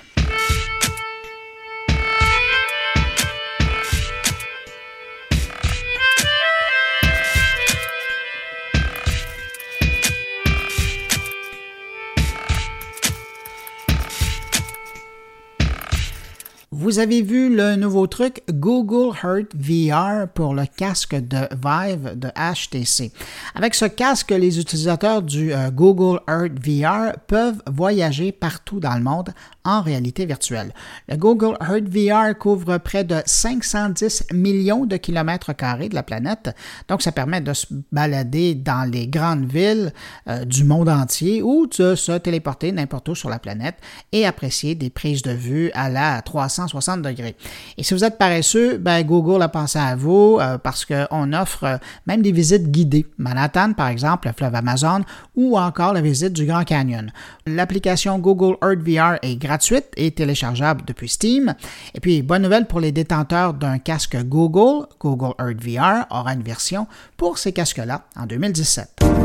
Vous 16.76 16.98
avez 16.98 17.22
vu 17.22 17.56
le 17.56 17.76
nouveau 17.76 18.08
truc 18.08 18.42
Google 18.50 19.16
Heart 19.16 19.52
VR 19.54 20.28
pour 20.28 20.56
le 20.56 20.66
casque 20.66 21.14
de 21.14 21.48
Vive 21.52 22.18
de 22.18 22.30
HTC. 22.30 23.12
Avec 23.54 23.76
ce 23.76 23.86
casque, 23.86 24.32
les 24.32 24.60
utilisateurs 24.60 25.22
du 25.22 25.54
euh, 25.54 25.70
Google 25.70 26.20
Earth 26.28 26.58
VR 26.58 27.16
peuvent 27.28 27.62
voyager 27.68 28.32
partout 28.32 28.80
dans 28.80 28.96
le 28.96 29.04
monde 29.04 29.36
en 29.64 29.84
réalité 29.84 30.26
virtuelle. 30.26 30.74
Le 31.08 31.16
Google 31.16 31.58
Earth 31.62 31.88
VR 31.88 32.36
couvre 32.36 32.80
près 32.80 33.04
de 33.04 33.22
510 33.24 34.26
millions 34.34 34.88
de 34.88 34.98
kilomètres 34.98 35.54
carrés 35.54 35.90
de 35.90 35.96
la 35.96 36.04
planète, 36.04 36.56
donc 36.88 37.04
ça 37.04 37.12
permet 37.12 37.42
de 37.42 37.54
se 37.54 37.68
balader 37.92 38.56
dans 38.56 38.90
les 38.90 39.08
grandes 39.08 39.46
villes 39.46 39.94
euh, 40.28 40.44
du 40.44 40.64
monde 40.64 40.90
entier 40.90 41.44
ou 41.44 41.68
de 41.68 41.94
se 41.94 42.18
téléporter 42.18 42.72
n'importe 42.72 43.10
où 43.10 43.16
sur 43.16 43.30
la 43.30 43.38
planète 43.38 43.76
et 44.12 44.26
apprécier 44.26 44.74
des 44.74 44.90
prises 44.90 45.22
de 45.22 45.32
vue 45.34 45.70
à 45.76 45.90
la 45.92 46.24
360 46.68 47.02
degrés. 47.02 47.36
Et 47.78 47.84
si 47.84 47.94
vous 47.94 48.04
êtes 48.04 48.18
paresseux, 48.18 48.78
ben 48.78 49.04
Google 49.04 49.42
a 49.42 49.50
pensé 49.50 49.80
à 49.80 49.96
vous 49.96 50.38
euh, 50.40 50.58
parce 50.58 50.86
qu'on 50.86 51.34
offre 51.34 51.64
euh, 51.64 51.78
même 52.08 52.22
des 52.22 52.32
visites 52.32 52.70
guidées. 52.72 53.06
Manhattan, 53.18 53.74
par 53.74 53.88
exemple, 53.88 54.28
le 54.28 54.34
fleuve 54.34 54.56
Amazon 54.56 55.02
ou 55.36 55.58
encore 55.58 55.94
la 55.94 56.02
visite 56.02 56.34
du 56.34 56.46
Grand 56.46 56.64
Canyon. 56.64 57.12
L'application 57.46 58.20
Google 58.20 58.58
Earth 58.64 58.80
VR 58.80 59.18
est 59.22 59.36
gratuite 59.36 59.88
et 59.98 60.12
téléchargeable 60.12 60.84
depuis 60.86 61.10
Steam. 61.10 61.54
Et 61.94 62.00
puis, 62.00 62.22
bonne 62.22 62.44
nouvelle 62.44 62.66
pour 62.66 62.80
les 62.80 62.92
détenteurs 62.92 63.54
d'un 63.54 63.80
casque 63.80 64.18
Google, 64.24 64.88
Google 65.00 65.34
Earth 65.40 65.62
VR 65.64 66.06
aura 66.10 66.34
une 66.34 66.44
version 66.44 66.88
pour 67.18 67.38
ces 67.38 67.52
casques-là 67.52 68.04
en 68.16 68.26
2017. 68.26 69.23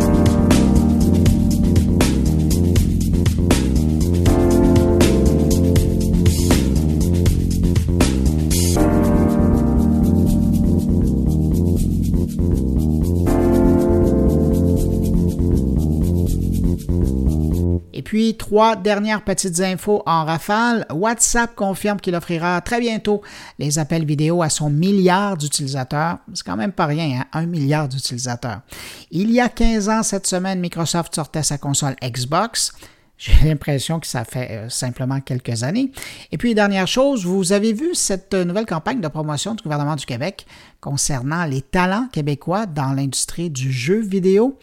Puis, 18.09 18.39
trois 18.39 18.75
dernières 18.75 19.21
petites 19.21 19.61
infos 19.61 20.03
en 20.07 20.25
rafale. 20.25 20.87
WhatsApp 20.91 21.55
confirme 21.55 22.01
qu'il 22.01 22.15
offrira 22.15 22.59
très 22.63 22.81
bientôt 22.81 23.21
les 23.59 23.79
appels 23.79 24.07
vidéo 24.07 24.41
à 24.41 24.49
son 24.49 24.71
milliard 24.71 25.37
d'utilisateurs. 25.37 26.17
C'est 26.33 26.43
quand 26.43 26.57
même 26.57 26.73
pas 26.73 26.87
rien, 26.87 27.21
hein? 27.21 27.27
un 27.35 27.45
milliard 27.45 27.87
d'utilisateurs. 27.87 28.63
Il 29.11 29.31
y 29.31 29.41
a 29.41 29.51
15 29.51 29.91
ans, 29.91 30.03
cette 30.03 30.27
semaine, 30.27 30.59
Microsoft 30.59 31.15
sortait 31.15 31.43
sa 31.43 31.59
console 31.59 31.97
Xbox. 32.03 32.73
J'ai 33.19 33.47
l'impression 33.47 34.01
que 34.01 34.07
ça 34.07 34.25
fait 34.25 34.53
euh, 34.53 34.69
simplement 34.71 35.21
quelques 35.21 35.63
années. 35.63 35.93
Et 36.33 36.39
puis, 36.39 36.55
dernière 36.55 36.89
chose, 36.89 37.27
vous 37.27 37.53
avez 37.53 37.75
vu 37.75 37.95
cette 37.95 38.33
nouvelle 38.33 38.65
campagne 38.65 39.03
de 39.03 39.09
promotion 39.09 39.55
du 39.55 39.63
gouvernement 39.63 39.97
du 39.97 40.07
Québec 40.07 40.47
concernant 40.81 41.45
les 41.45 41.61
talents 41.61 42.09
québécois 42.11 42.65
dans 42.65 42.95
l'industrie 42.95 43.51
du 43.51 43.71
jeu 43.71 44.01
vidéo? 44.01 44.57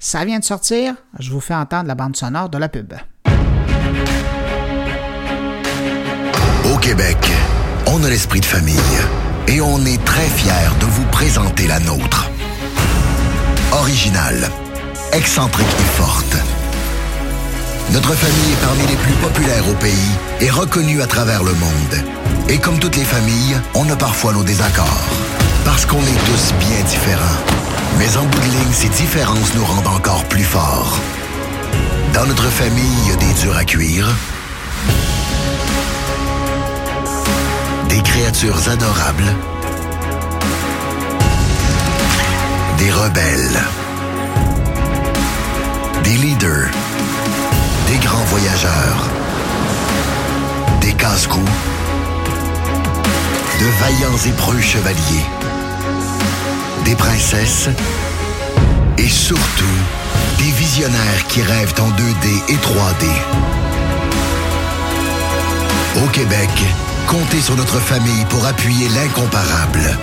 Ça 0.00 0.24
vient 0.24 0.38
de 0.38 0.44
sortir, 0.44 0.94
je 1.18 1.30
vous 1.30 1.40
fais 1.40 1.54
entendre 1.54 1.88
la 1.88 1.96
bande 1.96 2.16
sonore 2.16 2.48
de 2.48 2.58
la 2.58 2.68
pub. 2.68 2.94
Au 6.72 6.76
Québec, 6.78 7.18
on 7.86 8.04
a 8.04 8.08
l'esprit 8.08 8.38
de 8.40 8.44
famille 8.44 8.76
et 9.48 9.60
on 9.60 9.84
est 9.84 10.02
très 10.04 10.28
fiers 10.28 10.70
de 10.80 10.86
vous 10.86 11.04
présenter 11.06 11.66
la 11.66 11.80
nôtre. 11.80 12.30
Originale, 13.72 14.48
excentrique 15.12 15.66
et 15.66 16.00
forte. 16.00 16.36
Notre 17.92 18.12
famille 18.12 18.52
est 18.52 18.64
parmi 18.64 18.86
les 18.86 18.96
plus 18.96 19.14
populaires 19.14 19.68
au 19.68 19.74
pays 19.74 20.12
et 20.40 20.50
reconnue 20.50 21.02
à 21.02 21.06
travers 21.06 21.42
le 21.42 21.54
monde. 21.54 22.04
Et 22.48 22.58
comme 22.58 22.78
toutes 22.78 22.96
les 22.96 23.04
familles, 23.04 23.56
on 23.74 23.88
a 23.90 23.96
parfois 23.96 24.32
nos 24.32 24.44
désaccords. 24.44 25.08
Parce 25.64 25.86
qu'on 25.86 26.00
est 26.00 26.24
tous 26.26 26.54
bien 26.60 26.84
différents. 26.84 27.67
Mais 27.98 28.16
en 28.16 28.24
bout 28.24 28.38
de 28.38 28.44
ligne, 28.44 28.72
ces 28.72 28.88
différences 28.88 29.54
nous 29.54 29.64
rendent 29.64 29.88
encore 29.88 30.24
plus 30.26 30.44
forts. 30.44 30.98
Dans 32.14 32.24
notre 32.26 32.48
famille, 32.48 32.96
il 33.02 33.08
y 33.08 33.12
a 33.12 33.16
des 33.16 33.40
durs 33.40 33.56
à 33.56 33.64
cuire, 33.64 34.08
des 37.88 38.00
créatures 38.00 38.68
adorables, 38.68 39.34
des 42.78 42.90
rebelles, 42.90 43.60
des 46.04 46.16
leaders, 46.16 46.70
des 47.88 47.98
grands 47.98 48.24
voyageurs, 48.24 49.08
des 50.80 50.92
casse-coups, 50.92 51.50
de 53.60 53.66
vaillants 53.80 54.18
et 54.26 54.32
preux 54.32 54.60
chevaliers 54.60 55.26
des 56.88 56.96
princesses 56.96 57.68
et 58.96 59.08
surtout 59.08 59.78
des 60.38 60.50
visionnaires 60.52 61.26
qui 61.28 61.42
rêvent 61.42 61.74
en 61.80 61.90
2D 61.90 62.26
et 62.48 62.56
3D. 62.56 63.04
Au 66.02 66.06
Québec, 66.08 66.48
comptez 67.06 67.42
sur 67.42 67.56
notre 67.56 67.78
famille 67.78 68.24
pour 68.30 68.46
appuyer 68.46 68.88
l'incomparable, 68.88 69.98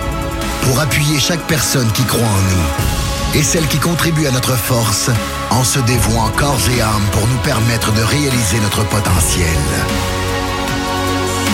pour 0.62 0.78
appuyer 0.78 1.18
chaque 1.18 1.44
personne 1.48 1.90
qui 1.90 2.04
croit 2.04 2.20
en 2.20 2.42
nous 2.52 3.40
et 3.40 3.42
celle 3.42 3.66
qui 3.66 3.78
contribue 3.78 4.28
à 4.28 4.30
notre 4.30 4.54
force 4.54 5.10
en 5.50 5.64
se 5.64 5.80
dévouant 5.80 6.28
corps 6.36 6.60
et 6.76 6.82
âme 6.82 7.06
pour 7.10 7.26
nous 7.26 7.38
permettre 7.38 7.90
de 7.94 8.02
réaliser 8.02 8.60
notre 8.62 8.84
potentiel. 8.84 9.58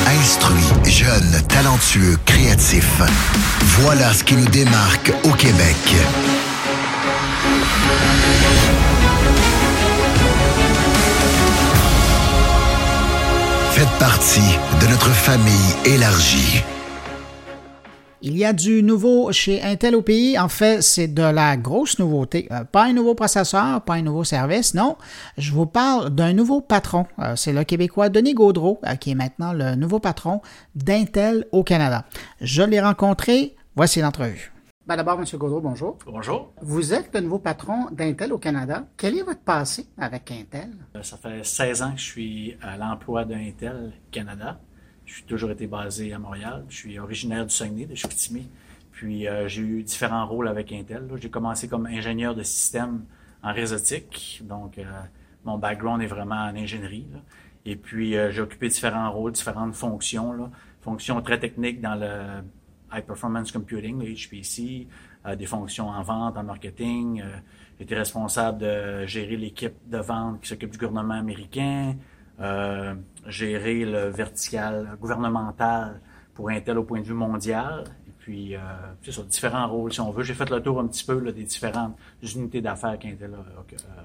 Instruit, 0.07 0.91
jeune, 0.91 1.43
talentueux, 1.49 2.19
créatif. 2.27 2.87
Voilà 3.81 4.13
ce 4.13 4.25
qui 4.25 4.35
nous 4.35 4.47
démarque 4.47 5.13
au 5.25 5.31
Québec. 5.31 5.77
Faites 13.73 13.99
partie 13.99 14.59
de 14.81 14.87
notre 14.89 15.11
famille 15.11 15.75
élargie. 15.85 16.63
Il 18.25 18.39
y 18.39 18.45
a 18.45 18.53
du 18.53 18.85
nouveau 18.85 19.33
chez 19.33 19.61
Intel 19.63 19.97
au 19.97 20.03
pays. 20.03 20.39
En 20.39 20.49
fait, 20.49 20.81
c'est 20.81 21.09
de 21.09 21.25
la 21.25 21.57
grosse 21.57 21.99
nouveauté. 21.99 22.47
Euh, 22.53 22.63
pas 22.63 22.85
un 22.85 22.93
nouveau 22.93 23.17
processeur, 23.17 23.83
pas 23.83 23.95
un 23.95 24.03
nouveau 24.03 24.23
service, 24.23 24.75
non. 24.75 24.97
Je 25.39 25.51
vous 25.51 25.67
parle 25.67 26.11
d'un 26.11 26.33
nouveau 26.33 26.61
patron. 26.61 27.07
Euh, 27.19 27.35
c'est 27.35 27.53
le 27.53 27.65
Québécois 27.65 28.11
Denis 28.11 28.35
Gaudreau, 28.35 28.81
euh, 28.87 28.95
qui 28.95 29.11
est 29.11 29.17
maintenant 29.17 29.53
le 29.53 29.75
nouveau 29.75 29.99
patron 29.99 30.41
d'Intel 30.77 31.49
au 31.51 31.65
Canada. 31.65 32.05
Je 32.41 32.63
l'ai 32.63 32.81
rencontré. 32.81 33.57
Voici 33.75 34.01
l'entrevue. 34.01 34.53
Ben 34.87 34.97
d'abord, 34.97 35.19
M. 35.19 35.25
Gaudreau, 35.37 35.61
bonjour. 35.61 35.99
Bonjour. 36.07 36.53
Vous 36.63 36.95
êtes 36.95 37.13
le 37.15 37.23
nouveau 37.23 37.41
patron 37.41 37.87
d'Intel 37.91 38.33
au 38.33 38.39
Canada. 38.39 38.85
Quel 38.97 39.19
est 39.19 39.23
votre 39.23 39.41
passé 39.41 39.87
avec 39.99 40.31
Intel? 40.31 40.71
Ça 41.03 41.17
fait 41.17 41.45
16 41.45 41.83
ans 41.83 41.93
que 41.93 41.99
je 41.99 42.05
suis 42.05 42.57
à 42.63 42.77
l'emploi 42.77 43.25
d'Intel 43.25 43.93
Canada. 44.13 44.61
Suis 45.15 45.25
toujours 45.25 45.51
été 45.51 45.67
basé 45.67 46.13
à 46.13 46.19
Montréal. 46.19 46.65
Je 46.69 46.77
suis 46.77 46.99
originaire 46.99 47.47
du 47.47 47.55
Saguenay, 47.55 47.87
de 47.87 47.95
Chicoutimi. 47.95 48.49
Puis 48.93 49.29
euh, 49.29 49.49
j'ai 49.49 49.63
eu 49.63 49.83
différents 49.83 50.27
rôles 50.27 50.49
avec 50.49 50.73
Intel. 50.73 51.09
J'ai 51.21 51.31
commencé 51.31 51.69
comme 51.69 51.87
ingénieur 51.87 52.35
de 52.35 52.43
système 52.43 53.05
en 53.43 53.53
réseautique. 53.53 54.41
Donc 54.45 54.79
euh, 54.79 54.85
mon 55.45 55.59
background 55.59 56.03
est 56.03 56.07
vraiment 56.07 56.37
en 56.37 56.57
ingénierie. 56.57 57.07
Et 57.65 57.77
puis 57.77 58.15
j'ai 58.31 58.41
occupé 58.41 58.69
différents 58.69 59.11
rôles, 59.13 59.33
différentes 59.33 59.75
fonctions. 59.75 60.51
Fonctions 60.81 61.21
très 61.23 61.39
techniques 61.39 61.81
dans 61.81 61.95
le 61.95 62.43
High 62.93 63.05
Performance 63.05 63.51
Computing, 63.53 63.99
le 64.01 64.15
HPC, 64.15 64.87
euh, 65.27 65.37
des 65.37 65.47
fonctions 65.47 65.89
en 65.89 66.03
vente, 66.03 66.37
en 66.37 66.45
marketing. 66.45 67.23
Euh, 67.23 67.37
J'étais 67.79 67.97
responsable 67.97 68.59
de 68.59 69.07
gérer 69.07 69.37
l'équipe 69.37 69.75
de 69.87 69.99
vente 69.99 70.41
qui 70.41 70.49
s'occupe 70.49 70.71
du 70.71 70.79
gouvernement 70.79 71.15
américain, 71.15 71.97
euh, 72.43 72.95
gérer 73.29 73.85
le 73.85 74.09
vertical 74.09 74.97
gouvernemental 75.01 76.01
pour 76.35 76.51
Intel 76.51 76.79
au 76.79 76.83
point 76.83 77.01
de 77.01 77.07
vue 77.07 77.15
mondial. 77.15 77.85
Et 78.09 78.13
puis, 78.19 78.57
euh, 78.57 78.61
c'est 79.03 79.13
ça, 79.13 79.23
différents 79.23 79.69
rôles, 79.69 79.93
si 79.93 80.01
on 80.01 80.11
veut. 80.11 80.25
J'ai 80.25 80.35
fait 80.35 80.51
le 80.51 80.61
tour 80.61 80.81
un 80.81 80.87
petit 80.87 81.05
peu 81.05 81.19
là, 81.21 81.31
des 81.31 81.45
différentes 81.45 81.97
unités 82.35 82.61
d'affaires 82.61 82.99
qu'Intel 82.99 83.35
a. 83.35 83.39
Euh, 83.39 84.03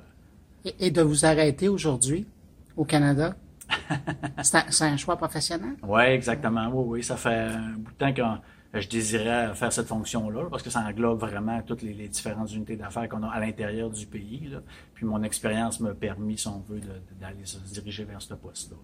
et, 0.65 0.88
et 0.88 0.91
de 0.91 1.01
vous 1.01 1.25
arrêter 1.25 1.67
aujourd'hui 1.67 2.27
au 2.75 2.86
Canada? 2.86 3.36
c'est 4.44 4.84
un, 4.84 4.94
un, 4.94 4.98
choix 4.98 5.17
professionnel? 5.17 5.75
Oui, 5.84 6.03
exactement. 6.03 6.70
Oui, 6.72 6.86
oui. 6.88 7.03
Ça 7.03 7.17
fait 7.17 7.29
un 7.29 7.74
bout 7.77 7.91
de 7.91 7.98
temps 7.98 8.13
qu'on 8.13 8.38
je 8.74 8.88
désirais 8.88 9.54
faire 9.56 9.72
cette 9.72 9.88
fonction-là 9.88 10.46
parce 10.50 10.64
que 10.64 10.70
ça 10.70 10.82
englobe 10.82 11.20
vraiment 11.20 11.62
toutes 11.62 11.82
les, 11.82 12.08
différentes 12.08 12.52
unités 12.54 12.76
d'affaires 12.76 13.08
qu'on 13.10 13.24
a 13.24 13.30
à 13.30 13.40
l'intérieur 13.40 13.90
du 13.90 14.06
pays. 14.06 14.52
Puis 14.94 15.06
mon 15.06 15.24
expérience 15.24 15.80
m'a 15.80 15.94
permis, 15.94 16.38
si 16.38 16.48
on 16.48 16.60
veut, 16.68 16.82
d'aller 17.20 17.46
se 17.46 17.58
diriger 17.60 18.04
vers 18.04 18.22
ce 18.22 18.34
poste-là. 18.34 18.78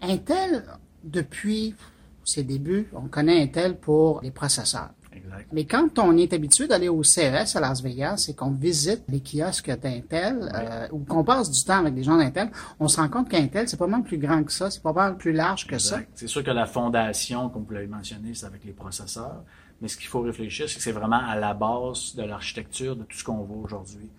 Intel, 0.00 0.64
depuis 1.02 1.74
ses 2.24 2.44
débuts, 2.44 2.88
on 2.92 3.08
connaît 3.08 3.42
Intel 3.42 3.76
pour 3.76 4.20
les 4.22 4.30
processeurs. 4.30 4.90
Mais 5.52 5.64
quand 5.64 5.98
on 5.98 6.16
est 6.16 6.32
habitué 6.32 6.66
d'aller 6.66 6.88
au 6.88 7.02
CES 7.02 7.56
à 7.56 7.60
Las 7.60 7.82
Vegas 7.82 8.26
et 8.28 8.34
qu'on 8.34 8.50
visite 8.50 9.02
les 9.08 9.20
kiosques 9.20 9.70
d'Intel 9.70 10.50
euh, 10.54 10.88
ou 10.92 10.98
qu'on 11.00 11.24
passe 11.24 11.50
du 11.50 11.62
temps 11.64 11.78
avec 11.78 11.94
des 11.94 12.02
gens 12.02 12.16
d'Intel, 12.16 12.50
on 12.80 12.88
se 12.88 13.00
rend 13.00 13.08
compte 13.08 13.28
qu'Intel, 13.28 13.68
c'est 13.68 13.76
pas 13.76 13.86
mal 13.86 14.02
plus 14.02 14.18
grand 14.18 14.42
que 14.44 14.52
ça, 14.52 14.70
c'est 14.70 14.82
pas 14.82 14.92
mal 14.92 15.16
plus 15.16 15.32
large 15.32 15.66
que 15.66 15.78
ça. 15.78 16.00
C'est 16.14 16.26
sûr 16.26 16.42
que 16.42 16.50
la 16.50 16.66
fondation, 16.66 17.48
comme 17.48 17.64
vous 17.64 17.72
l'avez 17.72 17.86
mentionné, 17.86 18.34
c'est 18.34 18.46
avec 18.46 18.64
les 18.64 18.72
processeurs. 18.72 19.42
Mais 19.80 19.88
ce 19.88 19.96
qu'il 19.96 20.08
faut 20.08 20.20
réfléchir, 20.20 20.68
c'est 20.68 20.76
que 20.76 20.82
c'est 20.82 20.92
vraiment 20.92 21.20
à 21.24 21.36
la 21.36 21.54
base 21.54 22.14
de 22.16 22.22
l'architecture 22.24 22.96
de 22.96 23.04
tout 23.04 23.16
ce 23.16 23.24
qu'on 23.24 23.44
voit 23.44 23.64
aujourd'hui. 23.64 24.10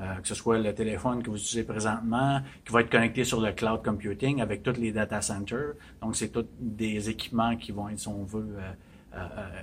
Euh, 0.00 0.16
que 0.16 0.26
ce 0.26 0.34
soit 0.34 0.58
le 0.58 0.74
téléphone 0.74 1.22
que 1.22 1.30
vous 1.30 1.36
utilisez 1.36 1.62
présentement, 1.62 2.40
qui 2.64 2.72
va 2.72 2.80
être 2.80 2.90
connecté 2.90 3.22
sur 3.22 3.40
le 3.40 3.52
cloud 3.52 3.80
computing 3.84 4.40
avec 4.40 4.64
tous 4.64 4.76
les 4.76 4.90
data 4.90 5.22
centers. 5.22 5.74
Donc, 6.02 6.16
c'est 6.16 6.30
tous 6.30 6.46
des 6.58 7.08
équipements 7.08 7.56
qui 7.56 7.70
vont 7.70 7.88
être, 7.88 8.00
si 8.00 8.08
on 8.08 8.24
veut, 8.24 8.56
euh, 8.58 8.72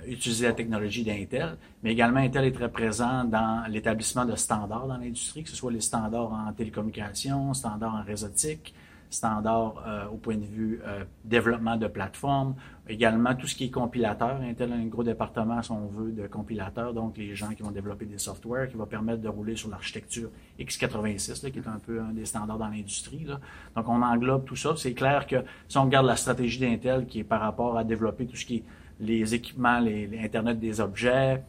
utiliser 0.06 0.46
la 0.46 0.52
technologie 0.52 1.04
d'Intel, 1.04 1.56
mais 1.82 1.92
également 1.92 2.20
Intel 2.20 2.44
est 2.44 2.52
très 2.52 2.70
présent 2.70 3.24
dans 3.24 3.64
l'établissement 3.68 4.24
de 4.24 4.36
standards 4.36 4.86
dans 4.86 4.96
l'industrie, 4.96 5.42
que 5.42 5.50
ce 5.50 5.56
soit 5.56 5.72
les 5.72 5.80
standards 5.80 6.32
en 6.32 6.52
télécommunications, 6.52 7.54
standards 7.54 7.94
en 7.94 8.02
réseautique, 8.02 8.74
standards 9.12 9.74
euh, 9.86 10.06
au 10.08 10.16
point 10.16 10.36
de 10.36 10.44
vue 10.44 10.80
euh, 10.86 11.04
développement 11.24 11.76
de 11.76 11.86
plateformes, 11.86 12.54
également 12.88 13.34
tout 13.34 13.46
ce 13.46 13.54
qui 13.54 13.64
est 13.64 13.70
compilateur. 13.70 14.40
Intel 14.40 14.72
a 14.72 14.76
un 14.76 14.86
gros 14.86 15.04
département, 15.04 15.62
si 15.62 15.70
on 15.70 15.86
veut, 15.86 16.10
de 16.10 16.26
compilateurs, 16.26 16.92
donc 16.92 17.16
les 17.16 17.34
gens 17.34 17.50
qui 17.50 17.62
vont 17.62 17.70
développer 17.70 18.06
des 18.06 18.18
softwares 18.18 18.68
qui 18.68 18.76
vont 18.76 18.86
permettre 18.86 19.22
de 19.22 19.28
rouler 19.28 19.56
sur 19.56 19.68
l'architecture 19.68 20.30
x86, 20.58 21.44
là, 21.44 21.50
qui 21.50 21.58
est 21.58 21.68
un 21.68 21.78
peu 21.78 22.00
un 22.00 22.12
des 22.12 22.24
standards 22.24 22.58
dans 22.58 22.68
l'industrie. 22.68 23.26
Donc 23.76 23.88
on 23.88 24.02
englobe 24.02 24.44
tout 24.44 24.56
ça. 24.56 24.74
C'est 24.76 24.94
clair 24.94 25.26
que 25.26 25.36
si 25.68 25.78
on 25.78 25.84
regarde 25.84 26.06
la 26.06 26.16
stratégie 26.16 26.58
d'Intel 26.58 27.06
qui 27.06 27.20
est 27.20 27.24
par 27.24 27.40
rapport 27.40 27.76
à 27.76 27.84
développer 27.84 28.26
tout 28.26 28.36
ce 28.36 28.46
qui 28.46 28.56
est 28.56 28.64
les 29.02 29.34
équipements, 29.34 29.80
les, 29.80 30.08
Internet 30.18 30.58
des 30.58 30.80
objets, 30.80 31.42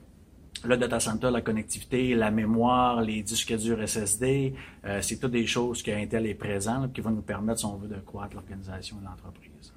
le 0.65 0.77
data 0.77 0.99
center, 0.99 1.29
la 1.31 1.41
connectivité, 1.41 2.15
la 2.15 2.31
mémoire, 2.31 3.01
les 3.01 3.21
disques 3.21 3.55
durs 3.55 3.87
SSD, 3.87 4.53
euh, 4.85 5.01
c'est 5.01 5.17
toutes 5.17 5.31
des 5.31 5.45
choses 5.45 5.83
que 5.83 5.91
Intel 5.91 6.25
est 6.25 6.35
présent 6.35 6.87
qui 6.89 7.01
vont 7.01 7.11
nous 7.11 7.21
permettre, 7.21 7.59
si 7.59 7.65
on 7.65 7.75
veut, 7.75 7.87
de 7.87 7.99
croître 7.99 8.35
l'organisation 8.35 8.97
de 8.97 9.05
l'entreprise. 9.05 9.73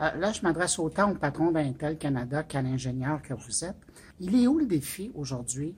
Euh, 0.00 0.10
là, 0.16 0.32
je 0.32 0.42
m'adresse 0.42 0.78
autant 0.78 1.12
au 1.12 1.14
patron 1.14 1.50
d'Intel 1.50 1.98
Canada 1.98 2.42
qu'à 2.42 2.62
l'ingénieur 2.62 3.22
que 3.22 3.32
vous 3.32 3.64
êtes. 3.64 3.76
Il 4.20 4.34
est 4.40 4.46
où 4.46 4.58
le 4.58 4.66
défi 4.66 5.10
aujourd'hui, 5.14 5.74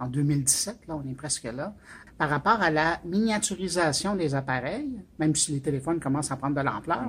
en 0.00 0.08
2017, 0.08 0.86
là, 0.88 0.96
on 0.96 1.08
est 1.08 1.14
presque 1.14 1.44
là, 1.44 1.74
par 2.18 2.28
rapport 2.28 2.60
à 2.60 2.70
la 2.70 3.00
miniaturisation 3.04 4.16
des 4.16 4.34
appareils, 4.34 4.90
même 5.20 5.34
si 5.36 5.52
les 5.52 5.60
téléphones 5.60 6.00
commencent 6.00 6.32
à 6.32 6.36
prendre 6.36 6.56
de 6.56 6.60
l'ampleur. 6.60 7.04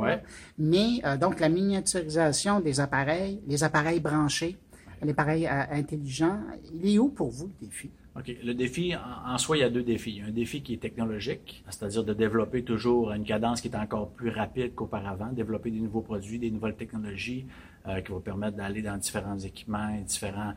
Mais 0.60 1.02
euh, 1.04 1.17
donc 1.17 1.39
la 1.39 1.50
miniaturisation 1.50 2.60
des 2.60 2.80
appareils, 2.80 3.41
les 3.48 3.63
appareils 3.63 4.00
branchés, 4.00 4.56
les 5.02 5.10
appareils 5.10 5.48
euh, 5.48 5.63
intelligents, 5.72 6.39
il 6.76 6.93
est 6.93 7.00
où 7.00 7.10
pour 7.10 7.32
vous 7.32 7.48
le 7.60 7.67
défi? 7.67 7.89
OK. 8.15 8.36
Le 8.43 8.54
défi, 8.54 8.93
en, 8.95 9.38
soi, 9.38 9.58
il 9.58 9.60
y 9.62 9.63
a 9.63 9.69
deux 9.69 9.84
défis. 9.84 10.22
Un 10.28 10.32
défi 10.32 10.62
qui 10.62 10.74
est 10.74 10.82
technologique, 10.82 11.63
c'est-à-dire 11.69 12.04
de 12.04 12.13
développer 12.13 12.63
toujours 12.63 13.12
une 13.12 13.24
cadence 13.24 13.62
qui 13.62 13.69
est 13.69 13.76
encore 13.76 14.10
plus 14.10 14.30
rapide 14.30 14.76
qu'auparavant, 14.76 15.32
développer 15.32 15.72
des 15.72 15.80
nouveaux 15.80 16.02
produits, 16.02 16.38
des 16.38 16.52
nouvelles 16.52 16.76
technologies 16.76 17.45
euh, 17.88 18.02
qui 18.02 18.12
vont 18.12 18.19
permettre 18.19 18.58
d'aller 18.58 18.82
dans 18.82 18.98
différents 18.98 19.39
équipements 19.39 19.89
différents 20.06 20.54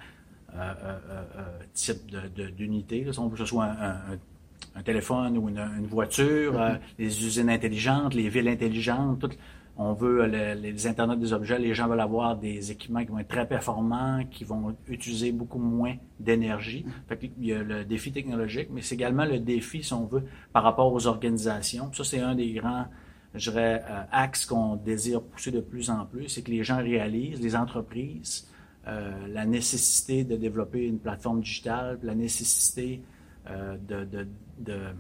types 1.73 2.15
d'unités. 2.55 3.05
De, 3.05 3.13
si 3.13 3.19
on 3.19 3.29
veut 3.29 3.33
que 3.33 3.39
ce 3.39 3.47
soit 3.47 3.65
un, 3.65 4.13
un 4.13 4.19
un 4.75 4.83
téléphone 4.83 5.39
ou 5.39 5.49
une, 5.49 5.87
voiture, 5.87 6.61
euh, 6.61 6.75
les 6.99 7.25
usines 7.25 7.51
intelligentes, 7.51 8.15
les 8.15 8.29
villes 8.29 8.49
intelligentes, 8.49 9.27
on 9.77 9.95
veut 9.95 10.23
euh, 10.23 10.55
les 10.55 10.87
Internet 10.87 11.19
des 11.19 11.33
objets, 11.33 11.59
les 11.59 11.75
gens 11.75 11.89
veulent 11.89 12.01
avoir 12.01 12.37
des 12.37 12.71
équipements 12.71 13.01
qui 13.01 13.11
vont 13.11 13.19
être 13.19 13.29
très 13.29 13.47
performants, 13.47 14.25
qui 14.31 14.45
vont 14.45 14.77
utiliser 14.89 15.33
beaucoup 15.33 15.59
moins 15.59 15.95
d'énergie. 16.21 16.85
Il 17.39 17.47
y 17.47 17.53
a 17.53 17.63
le 17.63 17.85
défi 17.85 18.13
technologique, 18.13 18.69
mais 18.71 18.83
c'est 18.83 18.95
également 18.95 19.25
le 19.25 19.39
défi, 19.39 19.83
si 19.83 19.93
on 19.93 20.07
veut, 20.07 20.25
par 20.53 20.63
rapport 20.63 20.93
aux 20.93 21.07
organisations. 21.07 21.91
Ça, 21.93 22.05
c'est 22.05 22.21
un 22.21 22.35
des 22.35 22.53
grands, 22.53 22.87
je 23.35 23.51
dirais, 23.51 23.83
euh, 23.89 24.03
axes 24.13 24.45
qu'on 24.45 24.77
désire 24.77 25.23
pousser 25.23 25.51
de 25.51 25.61
plus 25.61 25.89
en 25.89 26.05
plus, 26.05 26.29
c'est 26.29 26.43
que 26.43 26.51
les 26.51 26.65
gens 26.65 26.79
réalisent, 26.79 27.41
les 27.41 27.57
entreprises, 27.57 28.49
la 28.85 29.47
nécessité 29.47 30.25
de 30.25 30.35
développer 30.35 30.89
une 30.89 30.99
plateforme 30.99 31.41
digitale, 31.41 32.01
la 32.03 32.17
nécessité 32.17 33.01
de, 33.47 34.05
de, 34.59 34.95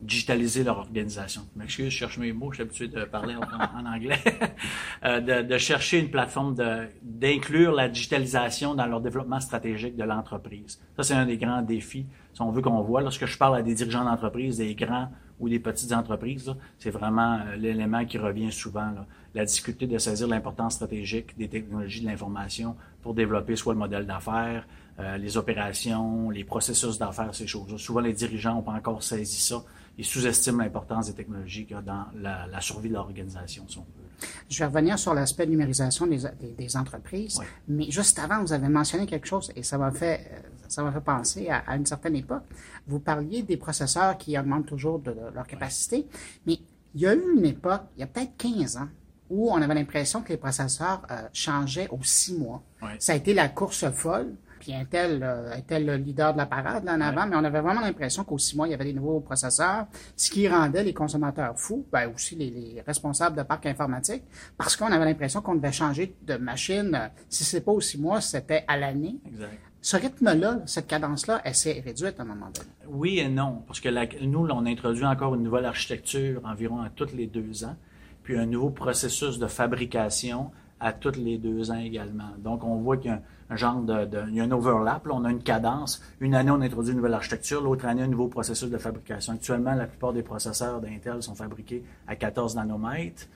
digitaliser 0.00 0.62
leur 0.62 0.78
organisation. 0.78 1.42
Je 1.54 1.58
m'excuse, 1.60 1.86
je 1.86 1.96
cherche 1.96 2.18
mes 2.18 2.32
mots, 2.32 2.52
je 2.52 2.56
suis 2.56 2.62
habitué 2.62 2.88
de 2.88 3.04
parler 3.04 3.34
en, 3.34 3.86
anglais. 3.86 4.18
euh, 5.04 5.42
de, 5.42 5.58
chercher 5.58 5.98
une 5.98 6.10
plateforme, 6.10 6.54
d'inclure 7.02 7.72
la 7.72 7.88
digitalisation 7.88 8.74
dans 8.74 8.86
leur 8.86 9.00
développement 9.00 9.40
stratégique 9.40 9.96
de 9.96 10.04
l'entreprise. 10.04 10.80
Ça, 10.96 11.02
c'est 11.02 11.14
un 11.14 11.26
des 11.26 11.36
grands 11.36 11.62
défis, 11.62 12.06
si 12.32 12.42
on 12.42 12.50
veut 12.50 12.62
qu'on 12.62 12.80
voit. 12.82 13.00
Lorsque 13.00 13.26
je 13.26 13.36
parle 13.36 13.56
à 13.56 13.62
des 13.62 13.74
dirigeants 13.74 14.04
d'entreprise, 14.04 14.58
des 14.58 14.74
grands 14.74 15.10
ou 15.40 15.48
des 15.48 15.58
petites 15.58 15.92
entreprises, 15.92 16.54
c'est 16.78 16.90
vraiment 16.90 17.40
euh, 17.40 17.56
l'élément 17.56 18.04
qui 18.04 18.18
revient 18.18 18.52
souvent. 18.52 18.92
La 19.34 19.44
difficulté 19.44 19.86
de 19.86 19.98
saisir 19.98 20.26
l'importance 20.28 20.74
stratégique 20.74 21.36
des 21.36 21.48
technologies 21.48 22.00
de 22.00 22.06
l'information 22.06 22.76
pour 23.02 23.14
développer 23.14 23.56
soit 23.56 23.72
le 23.72 23.78
modèle 23.78 24.06
d'affaires, 24.06 24.66
euh, 25.00 25.16
les 25.16 25.36
opérations, 25.36 26.30
les 26.30 26.44
processus 26.44 26.98
d'affaires, 26.98 27.34
ces 27.34 27.46
choses. 27.46 27.72
-là. 27.72 27.78
Souvent, 27.78 28.00
les 28.00 28.12
dirigeants 28.12 28.54
n'ont 28.54 28.62
pas 28.62 28.72
encore 28.72 29.02
saisi 29.02 29.40
ça. 29.40 29.62
Ils 29.96 30.04
sous-estiment 30.04 30.62
l'importance 30.62 31.06
des 31.08 31.14
technologies 31.14 31.64
qu'il 31.66 31.74
y 31.76 31.78
a 31.78 31.82
dans 31.82 32.06
la, 32.14 32.60
survie 32.60 32.88
de 32.88 32.94
l'organisation, 32.94 33.64
si 33.68 33.78
on 33.78 33.82
veut. 33.82 34.28
Je 34.48 34.58
vais 34.58 34.66
revenir 34.66 34.98
sur 34.98 35.12
l'aspect 35.12 35.46
numérisation 35.46 36.06
des, 36.06 36.18
des, 36.56 36.76
entreprises, 36.76 37.40
mais 37.66 37.90
juste 37.90 38.18
avant, 38.18 38.40
vous 38.40 38.52
avez 38.52 38.68
mentionné 38.68 39.06
quelque 39.06 39.26
chose 39.26 39.52
et 39.56 39.62
ça 39.62 39.76
m'a 39.76 39.90
fait, 39.90 40.42
ça 40.68 40.82
m'a 40.82 40.92
fait 40.92 41.00
penser 41.00 41.48
à, 41.48 41.76
une 41.76 41.86
certaine 41.86 42.16
époque. 42.16 42.44
Vous 42.86 43.00
parliez 43.00 43.42
des 43.42 43.56
processeurs 43.56 44.16
qui 44.18 44.38
augmentent 44.38 44.66
toujours 44.66 45.00
de, 45.00 45.14
leur 45.34 45.46
capacité, 45.46 46.06
mais 46.46 46.58
il 46.94 47.00
y 47.00 47.06
a 47.06 47.14
eu 47.14 47.22
une 47.36 47.44
époque, 47.44 47.82
il 47.96 48.00
y 48.00 48.02
a 48.04 48.06
peut-être 48.06 48.36
15 48.36 48.76
ans, 48.76 48.88
où 49.30 49.50
on 49.52 49.60
avait 49.60 49.74
l'impression 49.74 50.22
que 50.22 50.30
les 50.30 50.38
processeurs 50.38 51.02
euh, 51.10 51.28
changeaient 51.32 51.88
aux 51.90 52.02
six 52.02 52.34
mois. 52.34 52.62
Ça 52.98 53.12
a 53.12 53.16
été 53.16 53.34
la 53.34 53.48
course 53.48 53.90
folle. 53.90 54.34
Puis 54.68 54.76
Intel 54.76 55.22
euh, 55.22 55.56
était 55.56 55.80
le 55.80 55.96
leader 55.96 56.34
de 56.34 56.38
la 56.38 56.44
parade 56.44 56.84
là, 56.84 56.94
en 56.94 57.00
avant, 57.00 57.26
mais 57.26 57.36
on 57.36 57.44
avait 57.44 57.62
vraiment 57.62 57.80
l'impression 57.80 58.22
qu'au 58.22 58.36
six 58.36 58.54
mois, 58.54 58.68
il 58.68 58.72
y 58.72 58.74
avait 58.74 58.84
des 58.84 58.92
nouveaux 58.92 59.20
processeurs, 59.20 59.86
ce 60.14 60.30
qui 60.30 60.46
rendait 60.46 60.84
les 60.84 60.92
consommateurs 60.92 61.58
fous, 61.58 61.86
ben 61.90 62.12
aussi 62.14 62.36
les, 62.36 62.82
responsables 62.86 63.34
de 63.34 63.44
parcs 63.44 63.64
informatiques, 63.64 64.24
parce 64.58 64.76
qu'on 64.76 64.92
avait 64.92 65.06
l'impression 65.06 65.40
qu'on 65.40 65.54
devait 65.54 65.72
changer 65.72 66.14
de 66.20 66.34
machine. 66.34 67.10
Si 67.30 67.44
c'est 67.44 67.62
pas 67.62 67.72
au 67.72 67.80
six 67.80 67.98
mois, 67.98 68.20
c'était 68.20 68.64
à 68.68 68.76
l'année. 68.76 69.16
Exact. 69.26 69.58
Ce 69.80 69.96
rythme-là, 69.96 70.58
cette 70.66 70.86
cadence-là, 70.86 71.40
elle 71.44 71.54
s'est 71.54 71.80
réduite 71.82 72.20
à 72.20 72.24
un 72.24 72.26
moment 72.26 72.50
donné. 72.52 72.68
Oui 72.88 73.20
et 73.20 73.28
non, 73.30 73.62
parce 73.66 73.80
que 73.80 73.88
nous, 74.22 74.48
on 74.50 74.66
introduit 74.66 75.06
encore 75.06 75.34
une 75.34 75.44
nouvelle 75.44 75.64
architecture 75.64 76.42
environ 76.44 76.82
à 76.82 76.90
tous 76.90 77.14
les 77.16 77.26
deux 77.26 77.64
ans, 77.64 77.76
puis 78.22 78.36
un 78.36 78.44
nouveau 78.44 78.68
processus 78.68 79.38
de 79.38 79.46
fabrication 79.46 80.50
à 80.80 80.92
tous 80.92 81.16
les 81.16 81.38
deux 81.38 81.70
ans 81.70 81.78
également. 81.78 82.30
Donc, 82.38 82.64
on 82.64 82.76
voit 82.76 82.96
qu'il 82.96 83.10
y 83.10 83.14
a 83.14 83.20
un, 83.50 83.56
genre 83.56 83.80
de, 83.80 84.08
il 84.28 84.34
y 84.34 84.40
a 84.40 84.44
un 84.44 84.50
overlap. 84.50 85.06
Là, 85.06 85.12
on 85.14 85.24
a 85.24 85.30
une 85.30 85.42
cadence. 85.42 86.02
Une 86.20 86.34
année, 86.34 86.50
on 86.50 86.60
introduit 86.60 86.92
une 86.92 86.98
nouvelle 86.98 87.14
architecture. 87.14 87.62
L'autre 87.62 87.86
année, 87.86 88.02
un 88.02 88.08
nouveau 88.08 88.28
processus 88.28 88.70
de 88.70 88.78
fabrication. 88.78 89.32
Actuellement, 89.34 89.74
la 89.74 89.86
plupart 89.86 90.12
des 90.12 90.22
processeurs 90.22 90.80
d'Intel 90.80 91.22
sont 91.22 91.34
fabriqués 91.34 91.84
à 92.06 92.16
14 92.16 92.56
nanomètres. 92.56 93.26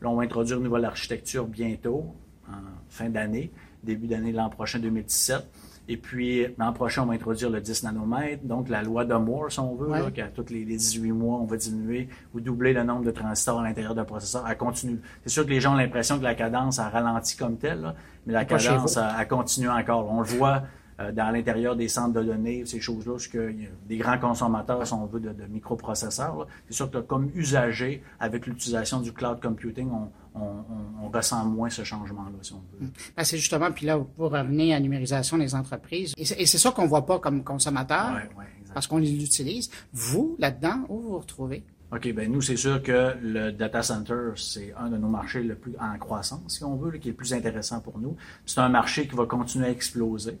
Là, 0.00 0.08
on 0.08 0.16
va 0.16 0.22
introduire 0.22 0.58
une 0.58 0.64
nouvelle 0.64 0.84
architecture 0.84 1.46
bientôt, 1.46 2.06
en 2.48 2.56
fin 2.90 3.08
d'année, 3.08 3.50
début 3.82 4.06
d'année 4.06 4.32
l'an 4.32 4.50
prochain, 4.50 4.78
2017. 4.78 5.48
Et 5.88 5.96
puis, 5.96 6.46
l'an 6.56 6.72
prochain, 6.72 7.02
on 7.02 7.06
va 7.06 7.14
introduire 7.14 7.50
le 7.50 7.60
10 7.60 7.82
nanomètres, 7.82 8.44
donc 8.44 8.68
la 8.68 8.80
loi 8.82 9.04
de 9.04 9.14
Moore, 9.14 9.50
si 9.50 9.58
on 9.58 9.74
veut, 9.74 9.88
Ouais. 9.90 10.12
qu'à 10.12 10.28
tous 10.28 10.44
les, 10.50 10.64
les 10.64 10.76
18 10.76 11.10
mois, 11.10 11.38
on 11.38 11.46
va 11.46 11.56
diminuer 11.56 12.08
ou 12.32 12.40
doubler 12.40 12.72
le 12.72 12.84
nombre 12.84 13.02
de 13.04 13.10
transistors 13.10 13.58
à 13.58 13.64
l'intérieur 13.64 13.94
d'un 13.96 14.04
processeur. 14.04 14.44
Elle 14.48 14.56
continue. 14.56 15.00
C'est 15.24 15.30
sûr 15.30 15.44
que 15.44 15.50
les 15.50 15.60
gens 15.60 15.72
ont 15.72 15.76
l'impression 15.76 16.16
que 16.18 16.22
la 16.22 16.36
cadence 16.36 16.78
a 16.78 16.88
ralenti 16.90 17.36
comme 17.36 17.56
telle, 17.56 17.80
là, 17.80 17.94
mais 18.26 18.32
la 18.34 18.44
cadence 18.44 18.96
a, 18.98 19.08
a 19.16 19.24
continué 19.24 19.68
encore. 19.68 20.08
On 20.12 20.20
le 20.20 20.26
voit 20.26 20.62
dans 21.12 21.30
l'intérieur 21.30 21.76
des 21.76 21.88
centres 21.88 22.12
de 22.20 22.22
données, 22.22 22.64
ces 22.66 22.80
choses-là, 22.80 23.12
parce 23.12 23.28
que 23.28 23.50
a 23.50 23.52
des 23.88 23.96
grands 23.96 24.18
consommateurs, 24.18 24.86
si 24.86 24.92
on 24.92 25.06
veut, 25.06 25.20
de, 25.20 25.30
de 25.32 25.44
microprocesseurs. 25.46 26.46
C'est 26.68 26.74
sûr 26.74 26.90
que 26.90 26.98
comme 26.98 27.30
usager, 27.34 28.02
avec 28.18 28.46
l'utilisation 28.46 29.00
du 29.00 29.12
cloud 29.12 29.40
computing, 29.40 29.88
on, 29.90 30.10
on, 30.34 30.40
on- 30.40 31.04
on 31.06 31.08
ressent 31.10 31.44
moins 31.44 31.70
ce 31.70 31.82
changement-là, 31.84 32.38
si 32.42 32.52
on 32.52 32.62
veut. 32.78 32.88
Ben, 33.16 33.24
c'est 33.24 33.38
justement, 33.38 33.70
puis 33.72 33.86
là, 33.86 33.98
pour 33.98 34.30
revenir 34.30 34.74
à 34.74 34.78
la 34.78 34.80
numérisation 34.80 35.38
des 35.38 35.54
entreprises, 35.54 36.14
et 36.16 36.24
c'est 36.24 36.58
ça 36.58 36.70
qu'on 36.70 36.86
voit 36.86 37.06
pas 37.06 37.18
comme 37.18 37.42
consommateur, 37.42 38.10
Ouais, 38.12 38.28
ouais, 38.38 38.44
exact. 38.60 38.74
parce 38.74 38.86
qu'on 38.86 38.98
l'utilise. 38.98 39.70
Vous, 39.92 40.36
là-dedans, 40.38 40.84
où 40.88 40.98
vous 41.00 41.08
vous 41.10 41.18
retrouvez? 41.18 41.64
OK, 41.92 42.12
ben 42.14 42.30
nous, 42.30 42.40
c'est 42.40 42.54
sûr 42.54 42.80
que 42.84 43.16
le 43.20 43.50
data 43.50 43.82
center, 43.82 44.30
c'est 44.36 44.72
un 44.78 44.88
de 44.90 44.96
nos 44.96 45.08
marchés 45.08 45.42
le 45.42 45.56
plus 45.56 45.72
en 45.80 45.98
croissance, 45.98 46.42
si 46.58 46.62
on 46.62 46.76
veut, 46.76 46.92
là, 46.92 46.98
qui 46.98 47.08
est 47.08 47.10
le 47.10 47.16
plus 47.16 47.34
intéressant 47.34 47.80
pour 47.80 47.98
nous. 47.98 48.14
C'est 48.46 48.60
un 48.60 48.68
marché 48.68 49.08
qui 49.08 49.16
va 49.16 49.26
continuer 49.26 49.66
à 49.66 49.70
exploser. 49.70 50.38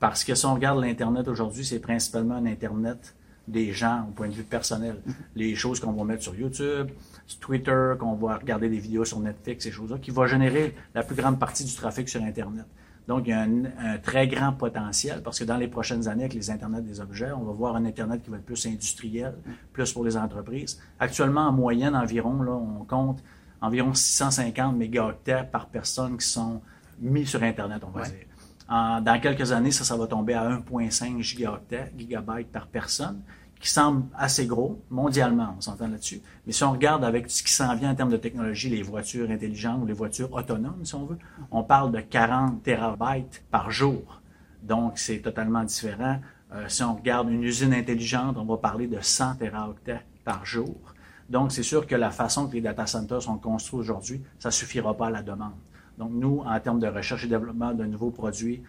Parce 0.00 0.24
que 0.24 0.34
si 0.34 0.46
on 0.46 0.54
regarde 0.54 0.80
l'Internet 0.80 1.28
aujourd'hui, 1.28 1.64
c'est 1.64 1.78
principalement 1.78 2.34
un 2.34 2.46
Internet 2.46 3.14
des 3.46 3.72
gens 3.72 4.06
au 4.08 4.12
point 4.12 4.28
de 4.28 4.32
vue 4.32 4.44
personnel. 4.44 4.96
Les 5.36 5.54
choses 5.54 5.78
qu'on 5.78 5.92
va 5.92 6.04
mettre 6.04 6.22
sur 6.22 6.34
YouTube, 6.34 6.88
sur 7.26 7.40
Twitter, 7.40 7.92
qu'on 7.98 8.14
va 8.14 8.36
regarder 8.36 8.68
des 8.68 8.78
vidéos 8.78 9.04
sur 9.04 9.20
Netflix, 9.20 9.64
ces 9.64 9.70
choses-là, 9.70 9.98
qui 9.98 10.10
va 10.10 10.26
générer 10.26 10.74
la 10.94 11.02
plus 11.02 11.16
grande 11.16 11.38
partie 11.38 11.64
du 11.64 11.74
trafic 11.74 12.08
sur 12.08 12.22
Internet. 12.22 12.64
Donc, 13.08 13.26
il 13.26 13.30
y 13.30 13.32
a 13.32 13.40
un, 13.40 13.64
un 13.78 13.98
très 13.98 14.28
grand 14.28 14.52
potentiel 14.52 15.22
parce 15.22 15.38
que 15.38 15.44
dans 15.44 15.56
les 15.56 15.68
prochaines 15.68 16.06
années, 16.08 16.24
avec 16.24 16.34
les 16.34 16.50
Internets 16.50 16.82
des 16.82 17.00
objets, 17.00 17.32
on 17.32 17.42
va 17.44 17.52
voir 17.52 17.76
un 17.76 17.84
Internet 17.84 18.22
qui 18.22 18.30
va 18.30 18.36
être 18.36 18.44
plus 18.44 18.66
industriel, 18.66 19.34
plus 19.72 19.92
pour 19.92 20.04
les 20.04 20.16
entreprises. 20.16 20.80
Actuellement, 20.98 21.48
en 21.48 21.52
moyenne, 21.52 21.94
environ, 21.96 22.40
là, 22.42 22.52
on 22.52 22.84
compte 22.84 23.22
environ 23.60 23.94
650 23.94 24.76
mégaoctets 24.76 25.44
par 25.50 25.66
personne 25.66 26.16
qui 26.16 26.26
sont 26.26 26.62
mis 27.00 27.26
sur 27.26 27.42
Internet, 27.42 27.82
on 27.86 27.90
va 27.90 28.04
dire. 28.04 28.26
Dans 28.70 29.20
quelques 29.20 29.50
années, 29.50 29.72
ça, 29.72 29.82
ça 29.82 29.96
va 29.96 30.06
tomber 30.06 30.34
à 30.34 30.48
1,5 30.48 31.20
gigaoctets, 31.20 31.92
gigabytes 31.98 32.52
par 32.52 32.68
personne, 32.68 33.20
qui 33.60 33.68
semble 33.68 34.04
assez 34.16 34.46
gros 34.46 34.80
mondialement, 34.90 35.54
on 35.58 35.60
s'entend 35.60 35.88
là-dessus. 35.88 36.22
Mais 36.46 36.52
si 36.52 36.64
on 36.64 36.72
regarde 36.72 37.04
avec 37.04 37.30
ce 37.30 37.42
qui 37.42 37.52
s'en 37.52 37.74
vient 37.74 37.90
en 37.90 37.94
termes 37.94 38.10
de 38.10 38.16
technologie, 38.16 38.70
les 38.70 38.82
voitures 38.82 39.30
intelligentes 39.30 39.82
ou 39.82 39.86
les 39.86 39.92
voitures 39.92 40.32
autonomes, 40.32 40.84
si 40.84 40.94
on 40.94 41.04
veut, 41.04 41.18
on 41.50 41.62
parle 41.62 41.92
de 41.92 42.00
40 42.00 42.62
terabytes 42.62 43.42
par 43.50 43.70
jour. 43.70 44.22
Donc, 44.62 44.98
c'est 44.98 45.18
totalement 45.18 45.62
différent. 45.62 46.20
Euh, 46.52 46.64
si 46.68 46.82
on 46.82 46.94
regarde 46.94 47.28
une 47.28 47.42
usine 47.42 47.74
intelligente, 47.74 48.36
on 48.38 48.44
va 48.44 48.56
parler 48.56 48.86
de 48.86 48.98
100 49.00 49.36
teraoctets 49.36 50.00
par 50.24 50.46
jour. 50.46 50.94
Donc, 51.28 51.52
c'est 51.52 51.62
sûr 51.62 51.86
que 51.86 51.94
la 51.94 52.10
façon 52.10 52.48
que 52.48 52.54
les 52.54 52.60
data 52.60 52.86
centers 52.86 53.22
sont 53.22 53.36
construits 53.36 53.80
aujourd'hui, 53.80 54.22
ça 54.38 54.50
suffira 54.50 54.96
pas 54.96 55.08
à 55.08 55.10
la 55.10 55.22
demande. 55.22 55.52
Donc, 56.00 56.12
nous, 56.14 56.42
en 56.46 56.58
termes 56.60 56.80
de 56.80 56.86
recherche 56.86 57.24
et 57.24 57.28
développement 57.28 57.74
de 57.74 57.84
nouveaux 57.84 58.10
produits, 58.10 58.62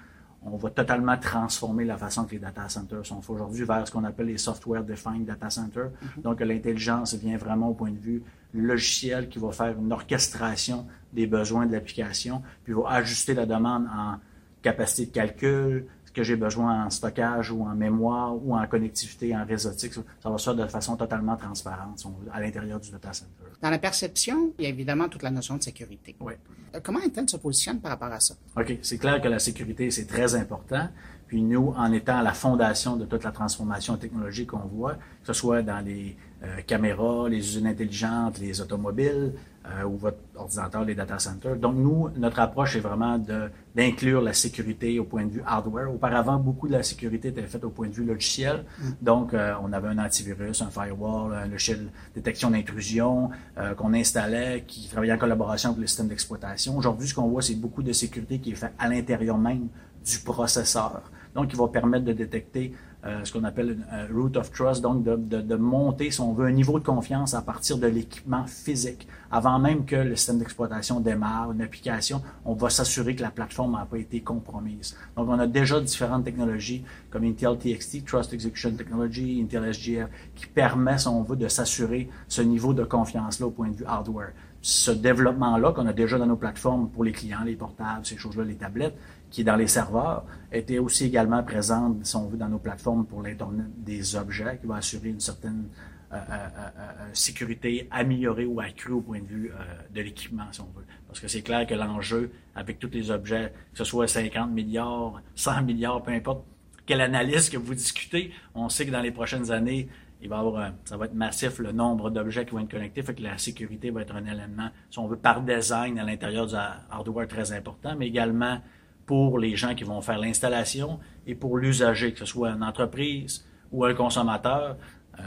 on 0.43 0.57
va 0.57 0.69
totalement 0.69 1.15
transformer 1.17 1.85
la 1.85 1.95
façon 1.95 2.25
que 2.25 2.31
les 2.31 2.39
data 2.39 2.67
centers 2.67 3.05
sont 3.05 3.21
faits 3.21 3.29
aujourd'hui 3.29 3.63
vers 3.63 3.87
ce 3.87 3.91
qu'on 3.93 4.03
appelle 4.03 4.25
les 4.25 4.37
software 4.37 4.83
defined 4.83 5.23
data 5.25 5.49
centers. 5.49 5.91
Donc, 6.17 6.41
l'intelligence 6.41 7.13
vient 7.13 7.37
vraiment 7.37 7.69
au 7.69 7.73
point 7.73 7.91
de 7.91 7.97
vue 7.97 8.21
logiciel 8.53 9.29
qui 9.29 9.39
va 9.39 9.53
faire 9.53 9.79
une 9.79 9.93
orchestration 9.93 10.85
des 11.13 11.25
besoins 11.25 11.65
de 11.67 11.71
l'application, 11.71 12.41
puis 12.65 12.73
va 12.73 12.89
ajuster 12.89 13.33
la 13.33 13.45
demande 13.45 13.85
en 13.85 14.17
capacité 14.61 15.05
de 15.05 15.11
calcul, 15.13 15.85
que 16.13 16.23
j'ai 16.23 16.35
besoin 16.35 16.85
en 16.85 16.89
stockage 16.89 17.51
ou 17.51 17.63
en 17.63 17.75
mémoire 17.75 18.35
ou 18.35 18.55
en 18.55 18.65
connectivité, 18.67 19.35
en 19.35 19.45
réseautique. 19.45 19.93
Ça 19.93 20.01
ça 20.21 20.29
va 20.29 20.37
se 20.37 20.43
faire 20.43 20.55
de 20.55 20.67
façon 20.67 20.95
totalement 20.95 21.35
transparente 21.35 22.05
à 22.31 22.39
l'intérieur 22.39 22.79
du 22.79 22.91
data 22.91 23.13
center. 23.13 23.31
Dans 23.61 23.69
la 23.69 23.79
perception, 23.79 24.53
il 24.57 24.63
y 24.63 24.65
a 24.67 24.69
évidemment 24.69 25.07
toute 25.07 25.23
la 25.23 25.31
notion 25.31 25.57
de 25.57 25.63
sécurité. 25.63 26.15
Oui. 26.19 26.33
Euh, 26.75 26.79
Comment 26.83 26.99
Intel 26.99 27.29
se 27.29 27.37
positionne 27.37 27.79
par 27.79 27.91
rapport 27.91 28.11
à 28.11 28.19
ça? 28.19 28.35
OK, 28.57 28.77
c'est 28.81 28.97
clair 28.97 29.21
que 29.21 29.27
la 29.27 29.39
sécurité, 29.39 29.91
c'est 29.91 30.05
très 30.05 30.35
important. 30.35 30.87
Puis 31.31 31.41
nous, 31.41 31.73
en 31.77 31.93
étant 31.93 32.17
à 32.17 32.23
la 32.23 32.33
fondation 32.33 32.97
de 32.97 33.05
toute 33.05 33.23
la 33.23 33.31
transformation 33.31 33.95
technologique 33.95 34.47
qu'on 34.47 34.67
voit, 34.67 34.95
que 34.95 35.27
ce 35.27 35.31
soit 35.31 35.61
dans 35.61 35.79
les 35.79 36.17
euh, 36.43 36.59
caméras, 36.67 37.29
les 37.29 37.37
usines 37.37 37.67
intelligentes, 37.67 38.37
les 38.37 38.59
automobiles 38.59 39.31
euh, 39.65 39.85
ou 39.85 39.95
votre 39.95 40.17
ordinateur, 40.35 40.83
les 40.83 40.93
data 40.93 41.19
centers. 41.19 41.55
Donc 41.55 41.75
nous, 41.77 42.09
notre 42.17 42.41
approche 42.41 42.75
est 42.75 42.81
vraiment 42.81 43.17
d'inclure 43.17 44.21
la 44.21 44.33
sécurité 44.33 44.99
au 44.99 45.05
point 45.05 45.25
de 45.25 45.31
vue 45.31 45.43
hardware. 45.45 45.89
Auparavant, 45.89 46.37
beaucoup 46.37 46.67
de 46.67 46.73
la 46.73 46.83
sécurité 46.83 47.29
était 47.29 47.43
faite 47.43 47.63
au 47.63 47.69
point 47.69 47.87
de 47.87 47.93
vue 47.93 48.03
logiciel. 48.03 48.65
Donc, 49.01 49.33
euh, 49.33 49.53
on 49.63 49.71
avait 49.71 49.87
un 49.87 49.99
antivirus, 49.99 50.61
un 50.61 50.69
firewall, 50.69 51.33
un 51.33 51.47
logiciel 51.47 51.87
détection 52.13 52.51
d'intrusion 52.51 53.29
qu'on 53.77 53.93
installait, 53.93 54.65
qui 54.67 54.89
travaillait 54.89 55.13
en 55.13 55.17
collaboration 55.17 55.69
avec 55.69 55.79
le 55.79 55.87
système 55.87 56.09
d'exploitation. 56.09 56.75
Aujourd'hui, 56.75 57.07
ce 57.07 57.13
qu'on 57.13 57.29
voit, 57.29 57.41
c'est 57.41 57.55
beaucoup 57.55 57.83
de 57.83 57.93
sécurité 57.93 58.39
qui 58.39 58.51
est 58.51 58.55
fait 58.55 58.73
à 58.77 58.89
l'intérieur 58.89 59.37
même 59.37 59.69
du 60.05 60.19
processeur. 60.19 61.03
Donc, 61.35 61.51
il 61.53 61.57
va 61.57 61.67
permettre 61.67 62.05
de 62.05 62.13
détecter 62.13 62.73
euh, 63.03 63.23
ce 63.23 63.33
qu'on 63.33 63.43
appelle 63.43 63.71
une 63.71 63.85
euh, 63.93 64.07
root 64.13 64.37
of 64.37 64.51
trust, 64.51 64.81
donc 64.81 65.03
de 65.03 65.55
monter, 65.55 66.11
si 66.11 66.21
on 66.21 66.33
veut, 66.33 66.45
un 66.45 66.51
niveau 66.51 66.77
de 66.77 66.83
confiance 66.83 67.33
à 67.33 67.41
partir 67.41 67.77
de 67.77 67.87
l'équipement 67.87 68.45
physique. 68.45 69.07
Avant 69.31 69.57
même 69.57 69.85
que 69.85 69.95
le 69.95 70.15
système 70.15 70.37
d'exploitation 70.37 70.99
démarre, 70.99 71.51
une 71.51 71.61
application, 71.61 72.21
on 72.45 72.53
va 72.53 72.69
s'assurer 72.69 73.15
que 73.15 73.21
la 73.21 73.31
plateforme 73.31 73.71
n'a 73.71 73.85
pas 73.85 73.97
été 73.97 74.21
compromise. 74.21 74.95
Donc, 75.17 75.29
on 75.29 75.39
a 75.39 75.47
déjà 75.47 75.79
différentes 75.79 76.25
technologies 76.25 76.83
comme 77.09 77.23
Intel 77.23 77.57
TXT, 77.57 78.05
Trust 78.05 78.33
Execution 78.33 78.71
Technology, 78.71 79.41
Intel 79.43 79.73
SGF, 79.73 80.07
qui 80.35 80.45
permet, 80.45 80.99
si 80.99 81.07
on 81.07 81.23
veut, 81.23 81.37
de 81.37 81.47
s'assurer 81.47 82.07
ce 82.27 82.41
niveau 82.41 82.73
de 82.73 82.83
confiance-là 82.83 83.47
au 83.47 83.51
point 83.51 83.69
de 83.69 83.77
vue 83.77 83.85
hardware. 83.85 84.33
Ce 84.61 84.91
développement-là 84.91 85.71
qu'on 85.71 85.87
a 85.87 85.93
déjà 85.93 86.19
dans 86.19 86.27
nos 86.27 86.35
plateformes 86.35 86.87
pour 86.89 87.03
les 87.03 87.13
clients, 87.13 87.43
les 87.43 87.55
portables, 87.55 88.05
ces 88.05 88.17
choses-là, 88.17 88.43
les 88.43 88.55
tablettes, 88.55 88.95
qui 89.31 89.41
est 89.41 89.45
dans 89.45 89.55
les 89.55 89.67
serveurs, 89.67 90.25
était 90.51 90.77
aussi 90.77 91.05
également 91.05 91.41
présente, 91.41 92.05
si 92.05 92.15
on 92.15 92.27
veut, 92.27 92.37
dans 92.37 92.49
nos 92.49 92.59
plateformes 92.59 93.05
pour 93.05 93.23
l'Internet 93.23 93.67
des 93.77 94.15
objets, 94.15 94.59
qui 94.59 94.67
va 94.67 94.75
assurer 94.75 95.09
une 95.09 95.21
certaine 95.21 95.69
euh, 96.13 96.17
euh, 96.17 96.47
euh, 96.77 97.09
sécurité 97.13 97.87
améliorée 97.89 98.45
ou 98.45 98.59
accrue 98.59 98.91
au 98.91 98.99
point 98.99 99.21
de 99.21 99.25
vue 99.25 99.51
de 99.93 100.01
l'équipement, 100.01 100.43
si 100.51 100.59
on 100.59 100.65
veut. 100.75 100.85
Parce 101.07 101.21
que 101.21 101.29
c'est 101.29 101.41
clair 101.41 101.65
que 101.65 101.73
l'enjeu, 101.73 102.31
avec 102.53 102.79
tous 102.79 102.89
les 102.91 103.11
objets, 103.11 103.53
que 103.71 103.77
ce 103.77 103.85
soit 103.85 104.07
50 104.07 104.51
milliards, 104.51 105.21
100 105.35 105.61
milliards, 105.63 106.03
peu 106.03 106.11
importe 106.11 106.43
quelle 106.85 106.99
analyse 106.99 107.49
que 107.49 107.57
vous 107.57 107.73
discutez, 107.73 108.33
on 108.53 108.67
sait 108.67 108.85
que 108.85 108.91
dans 108.91 109.01
les 109.01 109.11
prochaines 109.11 109.51
années, 109.51 109.87
il 110.21 110.27
va 110.27 110.39
avoir, 110.39 110.73
ça 110.83 110.97
va 110.97 111.05
être 111.05 111.13
massif 111.13 111.59
le 111.59 111.71
nombre 111.71 112.09
d'objets 112.09 112.45
qui 112.45 112.51
vont 112.51 112.59
être 112.59 112.71
connectés, 112.71 113.03
fait 113.03 113.15
que 113.15 113.23
la 113.23 113.37
sécurité 113.37 113.89
va 113.89 114.01
être 114.01 114.15
un 114.15 114.25
élément, 114.25 114.69
si 114.89 114.99
on 114.99 115.07
veut, 115.07 115.17
par 115.17 115.41
design 115.41 115.97
à 115.97 116.03
l'intérieur 116.03 116.45
du 116.45 116.55
hardware 116.55 117.27
très 117.27 117.53
important, 117.53 117.95
mais 117.97 118.07
également 118.07 118.59
pour 119.05 119.39
les 119.39 119.55
gens 119.55 119.75
qui 119.75 119.83
vont 119.83 120.01
faire 120.01 120.19
l'installation 120.19 120.99
et 121.27 121.35
pour 121.35 121.57
l'usager, 121.57 122.13
que 122.13 122.19
ce 122.19 122.25
soit 122.25 122.51
une 122.51 122.63
entreprise 122.63 123.45
ou 123.71 123.85
un 123.85 123.93
consommateur. 123.93 124.77
Il 125.17 125.23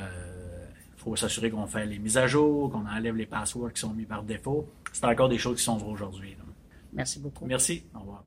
faut 0.96 1.16
s'assurer 1.16 1.50
qu'on 1.50 1.66
fait 1.66 1.84
les 1.84 1.98
mises 1.98 2.16
à 2.16 2.26
jour, 2.26 2.70
qu'on 2.70 2.86
enlève 2.86 3.16
les 3.16 3.26
passwords 3.26 3.72
qui 3.72 3.80
sont 3.80 3.92
mis 3.92 4.06
par 4.06 4.22
défaut. 4.22 4.66
C'est 4.92 5.04
encore 5.04 5.28
des 5.28 5.38
choses 5.38 5.58
qui 5.58 5.64
sont 5.64 5.76
vraies 5.76 5.92
aujourd'hui. 5.92 6.36
Merci 6.94 7.18
beaucoup. 7.18 7.44
Merci. 7.44 7.84
Au 7.94 8.00
revoir. 8.00 8.24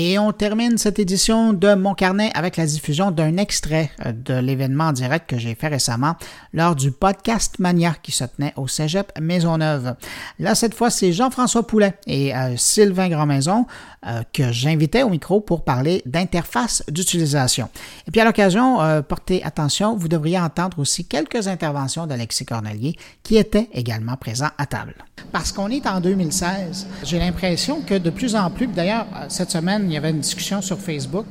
Et 0.00 0.16
on 0.16 0.30
termine 0.30 0.78
cette 0.78 1.00
édition 1.00 1.52
de 1.52 1.74
Mon 1.74 1.92
Carnet 1.92 2.30
avec 2.34 2.56
la 2.56 2.66
diffusion 2.66 3.10
d'un 3.10 3.36
extrait 3.36 3.90
euh, 4.06 4.12
de 4.12 4.34
l'événement 4.34 4.84
en 4.84 4.92
direct 4.92 5.28
que 5.28 5.38
j'ai 5.38 5.56
fait 5.56 5.66
récemment 5.66 6.14
lors 6.52 6.76
du 6.76 6.92
podcast 6.92 7.58
Mania 7.58 7.96
qui 8.00 8.12
se 8.12 8.22
tenait 8.22 8.52
au 8.54 8.68
Cégep 8.68 9.10
Maisonneuve. 9.20 9.96
Là, 10.38 10.54
cette 10.54 10.74
fois, 10.74 10.90
c'est 10.90 11.12
Jean-François 11.12 11.66
Poulet 11.66 11.94
et 12.06 12.32
euh, 12.32 12.56
Sylvain 12.56 13.08
Grandmaison 13.08 13.66
euh, 14.06 14.22
que 14.32 14.52
j'invitais 14.52 15.02
au 15.02 15.08
micro 15.08 15.40
pour 15.40 15.64
parler 15.64 16.00
d'interface 16.06 16.84
d'utilisation. 16.88 17.68
Et 18.06 18.12
puis 18.12 18.20
à 18.20 18.24
l'occasion, 18.24 18.78
portez 19.02 19.42
attention, 19.42 19.96
vous 19.96 20.06
devriez 20.06 20.38
entendre 20.38 20.78
aussi 20.78 21.06
quelques 21.06 21.48
interventions 21.48 22.06
d'Alexis 22.06 22.44
Cornelier 22.44 22.94
qui 23.24 23.36
était 23.36 23.68
également 23.72 24.16
présent 24.16 24.50
à 24.58 24.66
table. 24.66 24.94
Parce 25.32 25.50
qu'on 25.50 25.68
est 25.70 25.88
en 25.88 26.00
2016, 26.00 26.86
j'ai 27.02 27.18
l'impression 27.18 27.80
que 27.80 27.94
de 27.94 28.10
plus 28.10 28.36
en 28.36 28.48
plus, 28.50 28.68
d'ailleurs, 28.68 29.06
cette 29.28 29.50
semaine, 29.50 29.87
il 29.88 29.94
y 29.94 29.96
avait 29.96 30.10
une 30.10 30.20
discussion 30.20 30.62
sur 30.62 30.78
Facebook 30.78 31.26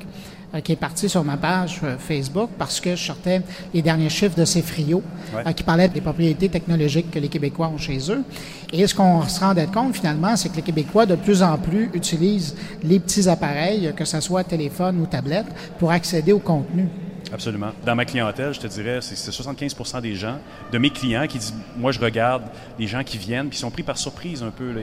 euh, 0.53 0.61
qui 0.61 0.71
est 0.71 0.77
partie 0.77 1.09
sur 1.09 1.23
ma 1.23 1.37
page 1.37 1.81
euh, 1.83 1.97
Facebook 1.97 2.49
parce 2.57 2.79
que 2.79 2.95
je 2.95 3.03
sortais 3.03 3.41
les 3.73 3.81
derniers 3.81 4.09
chiffres 4.09 4.37
de 4.37 4.45
ces 4.45 4.61
frios 4.61 5.03
euh, 5.35 5.51
qui 5.51 5.63
parlaient 5.63 5.89
des 5.89 6.01
propriétés 6.01 6.49
technologiques 6.49 7.11
que 7.11 7.19
les 7.19 7.27
Québécois 7.27 7.67
ont 7.67 7.77
chez 7.77 7.99
eux. 8.11 8.23
Et 8.71 8.87
ce 8.87 8.95
qu'on 8.95 9.27
se 9.27 9.39
rendait 9.39 9.67
compte 9.67 9.95
finalement, 9.95 10.35
c'est 10.35 10.49
que 10.49 10.55
les 10.55 10.61
Québécois 10.61 11.05
de 11.05 11.15
plus 11.15 11.43
en 11.43 11.57
plus 11.57 11.89
utilisent 11.93 12.55
les 12.83 12.99
petits 12.99 13.27
appareils, 13.27 13.93
que 13.95 14.05
ce 14.05 14.19
soit 14.21 14.43
téléphone 14.43 15.01
ou 15.01 15.05
tablette, 15.05 15.47
pour 15.79 15.91
accéder 15.91 16.31
au 16.31 16.39
contenu. 16.39 16.87
Absolument. 17.33 17.71
Dans 17.85 17.95
ma 17.95 18.05
clientèle, 18.05 18.53
je 18.53 18.59
te 18.59 18.67
dirais, 18.67 18.99
c'est 19.01 19.31
75% 19.31 20.01
des 20.01 20.15
gens, 20.15 20.37
de 20.71 20.77
mes 20.77 20.89
clients, 20.89 21.27
qui 21.27 21.37
disent 21.37 21.53
Moi, 21.75 21.91
je 21.91 21.99
regarde 21.99 22.43
les 22.79 22.87
gens 22.87 23.03
qui 23.03 23.17
viennent, 23.17 23.49
qui 23.49 23.57
sont 23.57 23.71
pris 23.71 23.83
par 23.83 23.97
surprise 23.97 24.43
un 24.43 24.51
peu. 24.51 24.71
Là. 24.71 24.81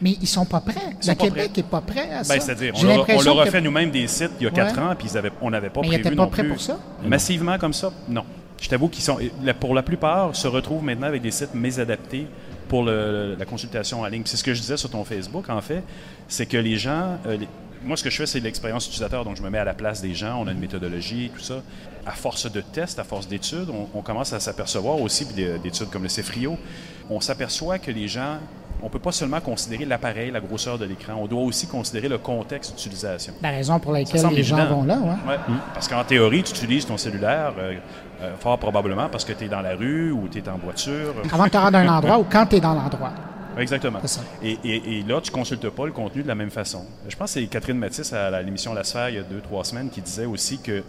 Mais 0.00 0.16
ils 0.20 0.26
sont 0.26 0.46
pas 0.46 0.60
prêts. 0.60 0.96
Le 1.06 1.14
Québec 1.14 1.52
n'est 1.56 1.62
pas 1.62 1.80
prêt 1.80 2.10
à 2.10 2.18
ben, 2.18 2.24
ça. 2.24 2.40
C'est-à-dire, 2.40 2.74
on, 2.76 3.22
leur, 3.22 3.40
a 3.40 3.46
fait 3.46 3.60
nous-mêmes 3.60 3.90
des 3.90 4.06
sites 4.06 4.32
il 4.40 4.44
y 4.44 4.46
a 4.46 4.50
quatre 4.50 4.78
ans, 4.78 4.94
puis 4.98 5.08
on 5.40 5.50
n'avait 5.50 5.70
pas 5.70 5.80
Mais 5.80 5.88
prévu. 5.88 6.02
Ils 6.02 6.04
n'étaient 6.04 6.16
pas 6.16 6.26
prêts 6.26 6.44
pour 6.44 6.60
ça? 6.60 6.78
Massivement 7.04 7.58
comme 7.58 7.72
ça, 7.72 7.92
non. 8.08 8.24
Je 8.60 8.68
t'avoue 8.68 8.88
qu'ils 8.88 9.04
sont, 9.04 9.18
pour 9.60 9.74
la 9.74 9.82
plupart, 9.82 10.34
se 10.34 10.48
retrouvent 10.48 10.82
maintenant 10.82 11.06
avec 11.06 11.22
des 11.22 11.30
sites 11.30 11.54
mésadaptés 11.54 12.26
pour 12.68 12.84
la 12.84 13.44
consultation 13.46 14.00
en 14.00 14.06
ligne. 14.06 14.22
C'est 14.24 14.36
ce 14.36 14.44
que 14.44 14.54
je 14.54 14.60
disais 14.60 14.76
sur 14.76 14.90
ton 14.90 15.04
Facebook, 15.04 15.48
en 15.48 15.60
fait, 15.60 15.82
c'est 16.28 16.46
que 16.46 16.56
les 16.56 16.76
gens, 16.76 17.18
euh, 17.26 17.38
moi, 17.84 17.96
ce 17.96 18.04
que 18.04 18.10
je 18.10 18.16
fais, 18.16 18.26
c'est 18.26 18.40
l'expérience 18.40 18.86
utilisateur. 18.86 19.24
Donc, 19.24 19.36
je 19.36 19.42
me 19.42 19.50
mets 19.50 19.58
à 19.58 19.64
la 19.64 19.74
place 19.74 20.00
des 20.00 20.14
gens. 20.14 20.40
On 20.40 20.46
a 20.46 20.52
une 20.52 20.58
méthodologie, 20.58 21.30
tout 21.34 21.42
ça. 21.42 21.62
À 22.06 22.12
force 22.12 22.50
de 22.50 22.60
tests, 22.60 22.98
à 22.98 23.04
force 23.04 23.28
d'études, 23.28 23.68
on, 23.94 24.02
commence 24.02 24.32
à 24.32 24.40
s'apercevoir 24.40 25.00
aussi, 25.00 25.26
d'études 25.26 25.90
comme 25.90 26.04
le 26.04 26.08
CEFRIO, 26.08 26.56
on 27.10 27.20
s'aperçoit 27.20 27.78
que 27.78 27.90
les 27.90 28.08
gens 28.08 28.38
on 28.82 28.86
ne 28.86 28.90
peut 28.90 28.98
pas 28.98 29.12
seulement 29.12 29.40
considérer 29.40 29.84
l'appareil, 29.84 30.30
la 30.30 30.40
grosseur 30.40 30.78
de 30.78 30.84
l'écran, 30.84 31.14
on 31.14 31.26
doit 31.26 31.42
aussi 31.42 31.66
considérer 31.66 32.08
le 32.08 32.18
contexte 32.18 32.70
d'utilisation. 32.70 33.34
La 33.42 33.50
raison 33.50 33.78
pour 33.80 33.92
laquelle 33.92 34.24
les 34.28 34.42
gens 34.42 34.64
vont 34.66 34.84
là, 34.84 34.98
oui. 35.02 35.10
Ouais, 35.28 35.36
Parce 35.74 35.88
qu'en 35.88 36.04
théorie, 36.04 36.42
tu 36.42 36.52
utilises 36.52 36.86
ton 36.86 36.96
cellulaire 36.96 37.54
euh, 37.58 37.74
euh, 38.22 38.36
fort 38.38 38.58
probablement 38.58 39.08
parce 39.08 39.24
que 39.24 39.32
tu 39.32 39.44
es 39.44 39.48
dans 39.48 39.62
la 39.62 39.74
rue 39.74 40.12
ou 40.12 40.28
tu 40.28 40.38
es 40.38 40.48
en 40.48 40.58
voiture. 40.58 41.14
Avant 41.32 41.46
de 41.46 41.50
te 41.50 41.56
rendre 41.56 41.76
à 41.76 41.80
un 41.80 41.88
endroit 41.88 42.18
ou 42.18 42.26
quand 42.30 42.46
tu 42.46 42.56
es 42.56 42.60
dans 42.60 42.74
l'endroit. 42.74 43.12
Exactement. 43.58 44.00
Et, 44.42 44.58
et, 44.64 45.02
là, 45.02 45.20
tu 45.20 45.30
ne 45.30 45.34
consultes 45.34 45.68
pas 45.70 45.86
le 45.86 45.92
contenu 45.92 46.22
de 46.22 46.28
la 46.28 46.34
même 46.34 46.50
façon. 46.50 46.84
Je 47.08 47.16
pense 47.16 47.34
que 47.34 47.40
c'est 47.40 47.46
Catherine 47.46 47.78
Matisse 47.78 48.12
à 48.12 48.42
l'émission 48.42 48.74
La 48.74 48.84
Sphère 48.84 49.08
il 49.10 49.16
y 49.16 49.18
a 49.18 49.22
deux, 49.22 49.40
trois 49.40 49.64
semaines 49.64 49.90
qui 49.90 50.00
disait 50.00 50.26
aussi 50.26 50.58
que 50.58 50.82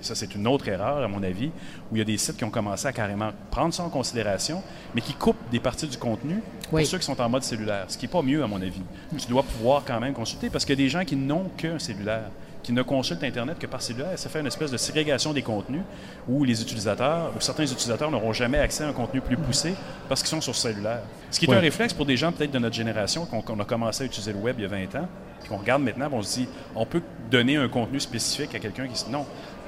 ça, 0.00 0.14
c'est 0.14 0.34
une 0.34 0.46
autre 0.46 0.68
erreur, 0.68 0.98
à 0.98 1.08
mon 1.08 1.22
avis, 1.22 1.50
où 1.90 1.96
il 1.96 1.98
y 1.98 2.02
a 2.02 2.04
des 2.04 2.16
sites 2.18 2.36
qui 2.36 2.44
ont 2.44 2.50
commencé 2.50 2.86
à 2.86 2.92
carrément 2.92 3.30
prendre 3.50 3.72
ça 3.72 3.82
en 3.82 3.90
considération, 3.90 4.62
mais 4.94 5.00
qui 5.00 5.14
coupent 5.14 5.50
des 5.50 5.60
parties 5.60 5.86
du 5.86 5.96
contenu 5.96 6.42
pour 6.68 6.80
ceux 6.86 6.98
qui 6.98 7.04
sont 7.04 7.20
en 7.20 7.28
mode 7.28 7.42
cellulaire, 7.42 7.86
ce 7.88 7.98
qui 7.98 8.06
n'est 8.06 8.12
pas 8.12 8.22
mieux, 8.22 8.42
à 8.42 8.46
mon 8.46 8.60
avis. 8.60 8.82
Tu 9.18 9.26
dois 9.26 9.42
pouvoir 9.42 9.82
quand 9.84 10.00
même 10.00 10.14
consulter 10.14 10.50
parce 10.50 10.64
qu'il 10.64 10.78
y 10.78 10.82
a 10.82 10.84
des 10.84 10.90
gens 10.90 11.04
qui 11.04 11.16
n'ont 11.16 11.48
qu'un 11.56 11.78
cellulaire 11.78 12.30
qui 12.62 12.72
ne 12.72 12.82
consultent 12.82 13.24
Internet 13.24 13.58
que 13.58 13.66
par 13.66 13.82
cellulaire. 13.82 14.18
Ça 14.18 14.28
fait 14.28 14.40
une 14.40 14.46
espèce 14.46 14.70
de 14.70 14.76
ségrégation 14.76 15.32
des 15.32 15.42
contenus 15.42 15.82
où 16.28 16.44
les 16.44 16.60
utilisateurs, 16.62 17.32
ou 17.36 17.40
certains 17.40 17.64
utilisateurs 17.64 18.10
n'auront 18.10 18.32
jamais 18.32 18.58
accès 18.58 18.84
à 18.84 18.88
un 18.88 18.92
contenu 18.92 19.20
plus 19.20 19.36
poussé 19.36 19.74
parce 20.08 20.22
qu'ils 20.22 20.30
sont 20.30 20.40
sur 20.40 20.54
cellulaire. 20.54 21.02
Ce 21.30 21.38
qui 21.38 21.46
est 21.46 21.54
un 21.54 21.60
réflexe 21.60 21.92
pour 21.92 22.06
des 22.06 22.16
gens 22.16 22.32
peut-être 22.32 22.50
de 22.50 22.58
notre 22.58 22.74
génération, 22.74 23.26
qu'on 23.26 23.60
a 23.60 23.64
commencé 23.64 24.04
à 24.04 24.06
utiliser 24.06 24.32
le 24.32 24.38
web 24.38 24.56
il 24.58 24.62
y 24.62 24.64
a 24.64 24.68
20 24.68 24.94
ans, 24.96 25.08
puis 25.40 25.48
qu'on 25.48 25.58
regarde 25.58 25.82
maintenant, 25.82 26.08
on 26.12 26.22
se 26.22 26.38
dit, 26.38 26.48
on 26.74 26.84
peut 26.86 27.02
donner 27.30 27.56
un 27.56 27.68
contenu 27.68 28.00
spécifique 28.00 28.54
à 28.54 28.58
quelqu'un 28.58 28.86
qui... 28.86 29.10
Non, 29.10 29.24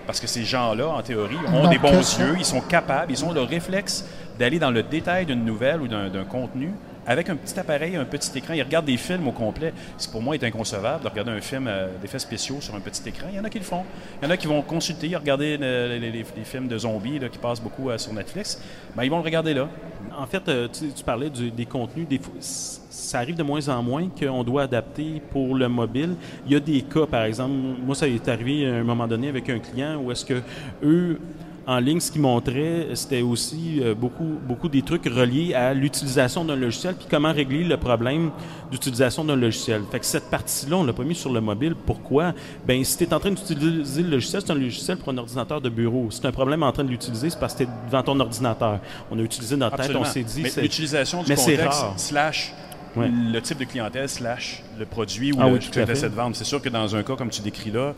parce 0.07 0.21
que 0.21 0.27
ces 0.27 0.45
gens-là, 0.45 0.89
en 0.89 1.03
théorie, 1.03 1.39
ont 1.53 1.69
des 1.69 1.79
bons 1.79 2.19
yeux, 2.19 2.35
ils 2.37 2.45
sont 2.45 2.61
capables, 2.61 3.13
ils 3.13 3.25
ont 3.25 3.33
le 3.33 3.43
réflexe 3.43 4.05
d'aller 4.39 4.59
dans 4.59 4.71
le 4.71 4.83
détail 4.83 5.27
d'une 5.27 5.45
nouvelle 5.45 5.81
ou 5.81 5.89
d'un 5.89 6.25
contenu 6.25 6.73
avec 7.07 7.29
un 7.29 7.37
petit 7.37 7.59
appareil, 7.59 7.97
un 7.97 8.05
petit 8.05 8.37
écran, 8.39 8.55
ils 8.55 8.63
regardent 8.63 8.87
des 8.87 8.97
films 8.97 9.27
au 9.29 9.33
complet. 9.33 9.73
C'est 9.99 10.11
pour 10.11 10.23
moi 10.23 10.35
est 10.35 10.45
inconcevable 10.45 11.05
de 11.05 11.09
regarder 11.09 11.31
un 11.31 11.41
film 11.41 11.67
euh, 11.67 11.89
d'effets 12.01 12.19
spéciaux 12.19 12.61
sur 12.61 12.75
un 12.75 12.81
petit 12.81 13.09
écran. 13.09 13.27
Il 13.31 13.37
y 13.37 13.41
en 13.41 13.45
a 13.45 13.51
qui 13.51 13.59
le 13.59 13.65
font. 13.65 13.85
Il 14.21 14.25
y 14.25 14.29
en 14.29 14.31
a 14.31 14.37
qui 14.37 14.47
vont 14.47 14.63
consulter, 14.63 15.15
regarder 15.17 15.57
les, 15.57 16.25
films 16.45 16.69
de 16.69 16.79
zombies 16.79 17.21
qui 17.31 17.39
passent 17.39 17.61
beaucoup 17.61 17.91
euh, 17.91 17.99
sur 17.99 18.13
Netflix. 18.13 18.61
Ben, 18.97 19.05
ils 19.05 19.11
vont 19.11 19.19
le 19.19 19.25
regarder 19.25 19.55
là. 19.55 19.69
En 20.17 20.27
fait, 20.27 20.49
euh, 20.49 20.69
tu, 20.69 21.05
parlais 21.05 21.31
des 21.31 21.67
contenus. 21.67 22.07
Des, 22.09 22.21
ça 22.41 23.19
arrive 23.19 23.37
de 23.37 23.43
moins 23.43 23.69
en 23.69 23.83
moins 23.83 24.09
qu'on 24.09 24.45
doit 24.45 24.63
adapter 24.63 25.21
pour 25.31 25.55
le 25.55 25.69
mobile. 25.69 26.15
Il 26.47 26.53
y 26.53 26.57
a 26.57 26.61
des 26.61 26.83
cas, 26.83 27.07
par 27.07 27.25
exemple, 27.25 27.55
moi 27.85 27.95
ça 27.95 28.09
est 28.09 28.29
arrivé 28.29 28.67
à 28.67 28.77
un 28.77 28.85
moment 28.85 29.07
donné 29.07 29.29
avec 29.29 29.49
un 29.51 29.59
client 29.59 29.97
où 29.97 30.11
est-ce 30.13 30.25
que 30.25 30.41
eux 30.83 31.19
en 31.67 31.79
ligne, 31.79 32.01
ce 32.01 32.11
qu'ils 32.11 32.21
montraient, 32.21 32.89
c'était 32.95 33.23
aussi 33.23 33.81
euh, 33.81 33.95
beaucoup, 33.95 34.39
beaucoup 34.47 34.69
des 34.69 34.83
trucs 34.83 35.05
reliés 35.05 35.55
à 35.55 35.75
l'utilisation 35.75 36.45
d'un 36.45 36.57
logiciel, 36.57 36.95
puis 36.95 37.07
comment 37.09 37.33
régler 37.33 37.65
le 37.65 37.77
problème 37.77 38.31
d'utilisation 38.71 39.25
d'un 39.25 39.37
logiciel. 39.37 39.83
Fait 39.91 40.01
que 40.01 40.07
cette 40.07 40.31
partie-là, 40.31 40.77
on 40.77 40.85
l'a 40.85 40.93
pas 40.93 41.05
mis 41.05 41.15
sur 41.15 41.33
le 41.33 41.41
mobile. 41.41 41.75
Pourquoi? 41.75 42.33
Ben, 42.67 42.83
si 42.83 42.97
tu 42.97 43.05
es 43.05 43.15
en 43.15 43.21
train 43.21 43.31
d'utiliser 43.31 44.03
le 44.03 44.11
logiciel, 44.11 44.43
c'est 44.45 44.53
un 44.53 44.57
logiciel 44.57 44.97
pour 44.99 45.11
un 45.11 45.19
ordinateur 45.19 45.61
de 45.61 45.69
bureau. 45.69 46.11
Si 46.11 46.21
tu 46.21 46.27
un 46.27 46.33
problème 46.33 46.63
en 46.63 46.73
train 46.73 46.85
de 46.85 46.91
l'utiliser, 46.91 47.31
c'est 47.31 47.39
parce 47.39 47.55
que 47.55 47.59
tu 47.59 47.65
es 47.65 47.69
devant 47.87 48.03
ton 48.03 48.19
ordinateur. 48.19 48.81
On 49.11 49.19
a 49.19 49.23
utilisé 49.23 49.57
notre 49.57 49.77
tête, 49.77 49.95
on 49.95 50.05
s'est 50.05 50.23
dit... 50.23 50.43
Mais 50.43 50.63
l'utilisation 50.63 51.23
du 51.23 51.35
contexte 51.35 51.85
slash 51.97 52.55
le 52.97 53.41
type 53.41 53.59
de 53.59 53.65
clientèle 53.65 54.09
slash 54.09 54.63
le 54.79 54.85
produit 54.85 55.33
ou 55.33 55.37
ah 55.41 55.49
le, 55.49 55.59
que 55.59 55.65
tu 55.65 55.81
de 55.81 56.15
vendre. 56.15 56.37
C'est 56.37 56.45
sûr 56.45 56.61
que 56.61 56.69
dans 56.69 56.95
un 56.95 57.03
cas 57.03 57.17
comme 57.17 57.31
tu 57.31 57.41
décris 57.41 57.71
là, 57.71 57.95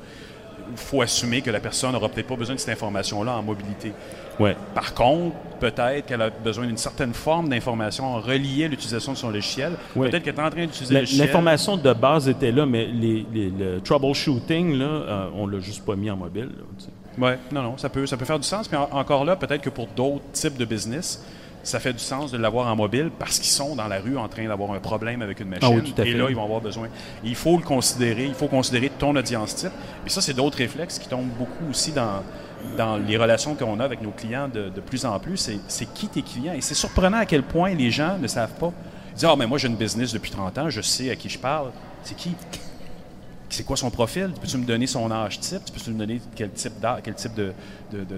faut 0.77 1.03
assumer 1.03 1.41
que 1.43 1.51
la 1.51 1.61
personne 1.61 1.93
n'aura 1.93 2.09
peut-être 2.09 2.27
pas 2.27 2.37
besoin 2.37 2.55
de 2.55 2.61
cette 2.61 2.71
information-là 2.71 3.33
en 3.33 3.43
mobilité. 3.43 3.93
Ouais. 4.39 4.57
Par 4.75 4.95
contre, 4.95 5.37
peut-être 5.61 6.07
qu'elle 6.07 6.23
a 6.23 6.31
besoin 6.31 6.67
d'une 6.67 6.77
certaine 6.77 7.15
forme 7.15 7.49
d'information 7.49 8.17
reliée 8.21 8.65
à 8.65 8.69
l'utilisation 8.69 9.13
de 9.13 9.17
son 9.17 9.31
logiciel. 9.31 9.73
Peut-être 9.95 10.23
qu'elle 10.23 10.35
est 10.35 10.41
en 10.41 10.51
train 10.51 10.67
d'utiliser 10.67 10.95
le 10.95 11.01
logiciel. 11.01 11.27
L'information 11.27 11.77
de 11.77 11.93
base 11.93 12.29
était 12.29 12.53
là, 12.53 12.67
mais 12.67 12.87
les, 12.87 13.25
le 13.33 13.81
troubleshooting, 13.81 14.77
là, 14.77 14.85
euh, 14.85 15.29
on 15.37 15.47
l'a 15.47 15.61
juste 15.61 15.85
pas 15.85 15.97
mis 15.97 16.11
en 16.11 16.17
mobile. 16.17 16.51
Oui, 17.17 17.31
non, 17.53 17.63
non, 17.63 17.79
ça 17.79 17.89
peut, 17.89 18.07
ça 18.07 18.17
peut 18.17 18.25
faire 18.25 18.41
du 18.41 18.47
sens. 18.47 18.71
Mais 18.71 18.79
encore 18.79 19.25
là, 19.25 19.37
peut-être 19.37 19.63
que 19.63 19.71
pour 19.71 19.87
d'autres 19.87 20.25
types 20.33 20.57
de 20.57 20.65
business, 20.65 21.25
ça 21.65 21.81
fait 21.81 21.93
du 21.93 21.99
sens 21.99 22.31
de 22.31 22.39
l'avoir 22.39 22.69
en 22.69 22.77
mobile 22.77 23.11
parce 23.19 23.39
qu'ils 23.39 23.51
sont 23.51 23.75
dans 23.75 23.89
la 23.89 23.99
rue 23.99 24.17
en 24.17 24.29
train 24.29 24.47
d'avoir 24.47 24.73
un 24.73 24.79
problème 24.79 25.23
avec 25.23 25.41
une 25.41 25.49
machine. 25.49 25.83
Ah 25.99 26.03
et 26.05 26.13
là, 26.13 26.27
ils 26.29 26.37
vont 26.37 26.45
avoir 26.45 26.61
besoin. 26.61 26.89
il 27.25 27.35
faut 27.35 27.57
le 27.57 27.63
considérer, 27.63 28.27
il 28.27 28.35
faut 28.35 28.49
considérer 28.49 28.91
ton 28.91 29.17
audience 29.17 29.55
type. 29.57 29.73
Et 30.07 30.11
ça, 30.11 30.21
c'est 30.21 30.35
d'autres 30.35 30.59
réflexes 30.59 30.99
qui 30.99 31.09
tombent 31.09 31.33
beaucoup 31.39 31.69
aussi 31.71 31.93
dans, 31.93 32.23
dans 32.77 32.97
les 32.99 33.17
relations 33.17 33.55
qu'on 33.55 33.81
a 33.81 33.85
avec 33.85 34.03
nos 34.03 34.11
clients 34.11 34.49
de, 34.49 34.69
plus 34.81 35.05
en 35.05 35.19
plus. 35.19 35.51
C'est 35.69 35.93
qui 35.93 36.09
tes 36.09 36.23
clients? 36.23 36.55
Et 36.55 36.61
c'est 36.61 36.75
surprenant 36.75 37.19
à 37.19 37.27
quel 37.27 37.43
point 37.43 37.75
les 37.75 37.91
gens 37.91 38.19
ne 38.19 38.27
savent 38.27 38.55
pas. 38.59 38.73
Ils 39.11 39.15
disent, 39.15 39.29
ah, 39.31 39.37
mais 39.37 39.47
moi, 39.47 39.59
j'ai 39.59 39.69
une 39.69 39.77
business 39.77 40.13
depuis 40.13 40.31
30 40.31 40.59
ans, 40.59 40.71
je 40.71 40.81
sais 40.81 41.11
à 41.11 41.17
qui 41.17 41.29
je 41.29 41.39
parle. 41.39 41.71
C'est 42.03 42.17
qui? 42.17 42.35
C'est 43.55 43.65
quoi 43.65 43.77
son 43.77 43.91
profil? 43.91 44.33
Peux-tu 44.41 44.59
me 44.59 44.65
donner 44.65 44.87
son 44.87 45.11
âge 45.11 45.39
type? 45.41 45.63
Peux-tu 45.73 45.91
me 45.91 45.99
donner 45.99 46.21
quel 46.35 46.51
type 46.51 46.73
quel 47.03 47.15
type 47.15 47.35
de, 47.35 47.53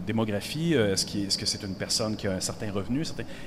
démographie? 0.07 0.75
Euh, 0.75 0.95
est-ce, 0.95 1.37
que 1.39 1.47
c'est 1.47 1.63
une 1.63 1.75
personne 1.75 2.17
qui 2.17 2.27
a 2.27 2.33
un 2.33 2.41
certain 2.41 2.73
revenu? 2.73 3.03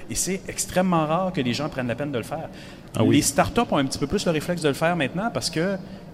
Et 0.10 0.15
c'est 0.15 0.41
extrêmement 0.47 1.06
rare 1.06 1.34
que 1.34 1.41
les 1.41 1.54
gens 1.54 1.67
prennent 1.67 1.88
la 1.88 1.95
peine 1.95 2.12
de 2.12 2.17
le 2.17 2.23
faire. 2.23 2.49
Ah 2.95 3.04
les 3.04 3.21
startups 3.21 3.71
ont 3.71 3.78
un 3.78 3.86
petit 3.86 3.97
peu 3.97 4.08
plus 4.08 4.25
le 4.25 4.32
réflexe 4.32 4.62
de 4.62 4.67
le 4.67 4.73
faire 4.73 4.95
maintenant 4.95 5.30
parce 5.34 5.49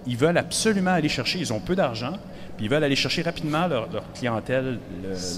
qu'ils 0.06 0.18
veulent 0.18 0.38
absolument 0.38 0.92
aller 0.92 1.10
chercher, 1.10 1.40
ils 1.40 1.52
ont 1.52 1.60
peu 1.60 1.76
d'argent, 1.76 2.14
puis 2.56 2.66
ils 2.66 2.70
veulent 2.70 2.84
aller 2.84 2.96
chercher 2.96 3.22
rapidement 3.22 3.68
leur, 3.68 3.90
clientèle, 4.14 4.80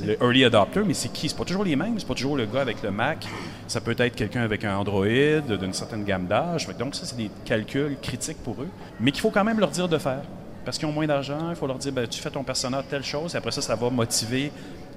le, 0.06 0.23
early 0.23 0.45
adopter, 0.45 0.82
mais 0.86 0.93
c'est 0.93 1.10
qui? 1.10 1.30
C'est 1.30 1.38
pas 1.38 1.45
toujours 1.45 1.63
les 1.63 1.75
mêmes, 1.75 1.97
c'est 1.97 2.08
pas 2.08 2.13
toujours 2.13 2.38
le 2.38 2.45
gars 2.45 2.62
avec 2.62 2.84
le 2.84 2.91
Mac, 2.91 3.25
ça 3.67 3.82
peut 3.82 3.95
être 3.97 4.15
quelqu'un 4.15 4.41
avec 4.41 4.63
un 4.63 4.77
Android 4.77 5.06
d'une 5.06 5.73
certaine 5.73 6.03
gamme 6.03 6.27
d'âge. 6.27 6.67
Donc 6.77 6.95
ça, 6.95 7.06
c'est 7.06 7.17
des 7.17 7.32
calculs 7.45 7.97
critiques 8.01 8.43
pour 8.43 8.62
eux, 8.62 8.69
mais 8.99 9.12
qu'il 9.12 9.21
faut 9.21 9.32
quand 9.32 9.43
même 9.43 9.60
leur 9.60 9.71
dire 9.71 9.88
de 9.88 9.97
faire. 9.97 10.21
Parce 10.63 10.77
qu'ils 10.77 10.88
ont 10.88 10.91
moins 10.91 11.08
d'argent, 11.08 11.49
il 11.49 11.56
faut 11.56 11.65
leur 11.65 11.77
dire, 11.77 11.93
ben, 11.93 12.06
tu 12.08 12.19
fais 12.19 12.30
ton 12.30 12.43
personnage 12.43 12.84
telle 12.89 13.03
chose, 13.03 13.34
et 13.34 13.38
après 13.38 13.51
ça, 13.51 13.62
ça 13.62 13.75
va 13.75 13.89
motiver 13.89 14.51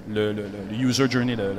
le, 0.09 0.35
user 0.73 1.09
journey, 1.09 1.35
le, 1.35 1.53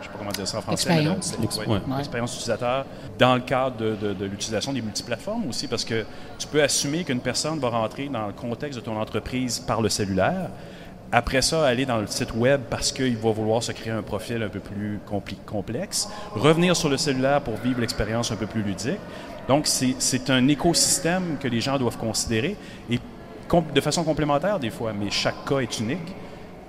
je 0.00 0.06
sais 0.06 0.12
pas 0.12 0.18
comment 0.18 0.30
dire 0.30 0.46
ça 0.46 0.58
en 0.58 0.62
français. 0.62 1.04
L'expérience. 1.40 2.34
utilisateur 2.34 2.86
dans 3.18 3.34
le 3.34 3.40
cadre 3.40 3.76
de, 3.76 4.24
l'utilisation 4.24 4.72
des 4.72 4.82
multiplateformes 4.82 5.48
aussi, 5.48 5.66
parce 5.66 5.84
que 5.84 6.04
tu 6.38 6.46
peux 6.46 6.62
assumer 6.62 7.04
qu'une 7.04 7.20
personne 7.20 7.58
va 7.58 7.68
rentrer 7.68 8.08
dans 8.08 8.26
le 8.26 8.32
contexte 8.32 8.78
de 8.78 8.84
ton 8.84 8.98
entreprise 9.00 9.58
par 9.58 9.80
le 9.80 9.88
cellulaire. 9.88 10.50
Après 11.10 11.40
ça, 11.40 11.66
aller 11.66 11.86
dans 11.86 11.98
le 11.98 12.06
site 12.06 12.34
web 12.34 12.60
parce 12.68 12.92
qu'il 12.92 13.16
va 13.16 13.30
vouloir 13.30 13.62
se 13.62 13.72
créer 13.72 13.92
un 13.92 14.02
profil 14.02 14.42
un 14.42 14.48
peu 14.50 14.60
plus 14.60 15.00
complexe. 15.46 16.08
Revenir 16.34 16.76
sur 16.76 16.90
le 16.90 16.98
cellulaire 16.98 17.40
pour 17.40 17.56
vivre 17.56 17.80
l'expérience 17.80 18.30
un 18.30 18.36
peu 18.36 18.46
plus 18.46 18.62
ludique. 18.62 19.00
Donc, 19.48 19.66
c'est 19.66 19.94
c'est 19.98 20.28
un 20.28 20.46
écosystème 20.48 21.38
que 21.40 21.48
les 21.48 21.62
gens 21.62 21.78
doivent 21.78 21.96
considérer 21.96 22.56
et 22.90 23.00
de 23.74 23.80
façon 23.80 24.04
complémentaire 24.04 24.58
des 24.58 24.70
fois, 24.70 24.92
mais 24.92 25.10
chaque 25.10 25.44
cas 25.46 25.60
est 25.60 25.80
unique. 25.80 26.14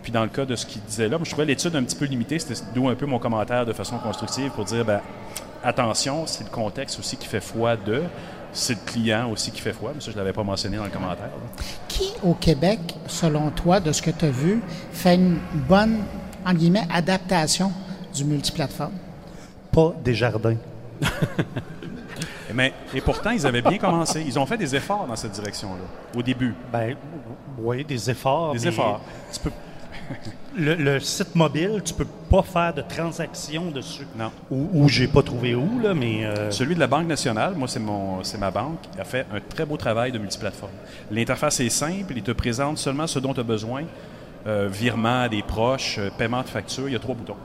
Puis 0.09 0.13
dans 0.15 0.23
le 0.23 0.29
cas 0.29 0.43
de 0.43 0.55
ce 0.55 0.65
qu'il 0.65 0.81
disait 0.81 1.07
là, 1.07 1.19
moi, 1.19 1.23
je 1.23 1.29
trouvais 1.29 1.45
l'étude 1.45 1.75
un 1.75 1.83
petit 1.83 1.95
peu 1.95 2.05
limitée. 2.05 2.39
C'était 2.39 2.59
d'où 2.73 2.89
un 2.89 2.95
peu 2.95 3.05
mon 3.05 3.19
commentaire 3.19 3.63
de 3.63 3.73
façon 3.73 3.99
constructive 3.99 4.49
pour 4.49 4.65
dire, 4.65 4.83
ben, 4.83 5.01
attention, 5.63 6.25
c'est 6.25 6.45
le 6.45 6.49
contexte 6.49 6.97
aussi 6.97 7.15
qui 7.15 7.27
fait 7.27 7.39
foi 7.39 7.77
de, 7.77 8.01
c'est 8.51 8.73
le 8.73 8.91
client 8.91 9.29
aussi 9.29 9.51
qui 9.51 9.61
fait 9.61 9.71
foi. 9.71 9.91
Mais 9.93 10.01
ça, 10.01 10.09
je 10.09 10.15
ne 10.15 10.17
l'avais 10.17 10.33
pas 10.33 10.41
mentionné 10.41 10.77
dans 10.77 10.85
le 10.85 10.89
commentaire. 10.89 11.27
là. 11.27 11.63
Qui 11.87 12.11
au 12.23 12.33
Québec, 12.33 12.79
selon 13.05 13.51
toi, 13.51 13.79
de 13.79 13.91
ce 13.91 14.01
que 14.01 14.09
tu 14.09 14.25
as 14.25 14.31
vu, 14.31 14.63
fait 14.91 15.13
une 15.13 15.37
bonne, 15.53 15.99
en 16.43 16.55
guillemets, 16.55 16.87
adaptation 16.91 17.71
du 18.11 18.25
multiplateforme? 18.25 18.93
Pas 19.71 19.93
des 20.03 20.15
jardins. 20.15 20.57
Mais, 22.51 22.73
et 22.95 23.01
pourtant, 23.01 23.29
ils 23.29 23.45
avaient 23.45 23.61
bien 23.61 23.77
commencé. 23.77 24.23
Ils 24.25 24.39
ont 24.39 24.47
fait 24.47 24.57
des 24.57 24.75
efforts 24.75 25.05
dans 25.05 25.15
cette 25.15 25.33
direction-là, 25.33 26.17
au 26.17 26.23
début. 26.23 26.55
Ben, 26.73 26.95
oui, 27.59 27.85
des 27.85 28.09
efforts. 28.09 28.53
Des 28.53 28.67
efforts. 28.67 29.01
Tu 29.31 29.39
peux, 29.39 29.51
le, 30.57 30.75
le 30.75 30.99
site 30.99 31.35
mobile, 31.35 31.81
tu 31.83 31.93
peux 31.93 32.05
pas 32.29 32.41
faire 32.43 32.73
de 32.73 32.81
transactions 32.81 33.71
dessus. 33.71 34.05
Non. 34.17 34.31
Ou, 34.51 34.69
ou 34.73 34.87
j'ai 34.89 35.07
pas 35.07 35.21
trouvé 35.23 35.55
où, 35.55 35.79
là, 35.79 35.93
mais. 35.93 36.25
euh, 36.25 36.51
Celui 36.51 36.75
de 36.75 36.79
la 36.79 36.87
Banque 36.87 37.07
nationale, 37.07 37.53
moi, 37.55 37.67
c'est 37.67 37.79
mon, 37.79 38.23
c'est 38.23 38.37
ma 38.37 38.51
banque, 38.51 38.79
a 38.99 39.03
fait 39.03 39.25
un 39.33 39.39
très 39.39 39.65
beau 39.65 39.77
travail 39.77 40.11
de 40.11 40.17
multiplateforme. 40.19 40.71
L'interface 41.11 41.59
est 41.59 41.69
simple, 41.69 42.13
il 42.15 42.23
te 42.23 42.31
présente 42.31 42.77
seulement 42.77 43.07
ce 43.07 43.19
dont 43.19 43.33
tu 43.33 43.39
as 43.39 43.43
besoin. 43.43 43.83
Euh, 44.47 44.69
virement 44.71 45.23
à 45.23 45.29
des 45.29 45.43
proches, 45.43 45.97
euh, 45.99 46.09
paiement 46.17 46.41
de 46.41 46.47
facture, 46.47 46.87
il 46.87 46.93
y 46.93 46.95
a 46.95 46.99
trois 46.99 47.13
boutons. 47.13 47.35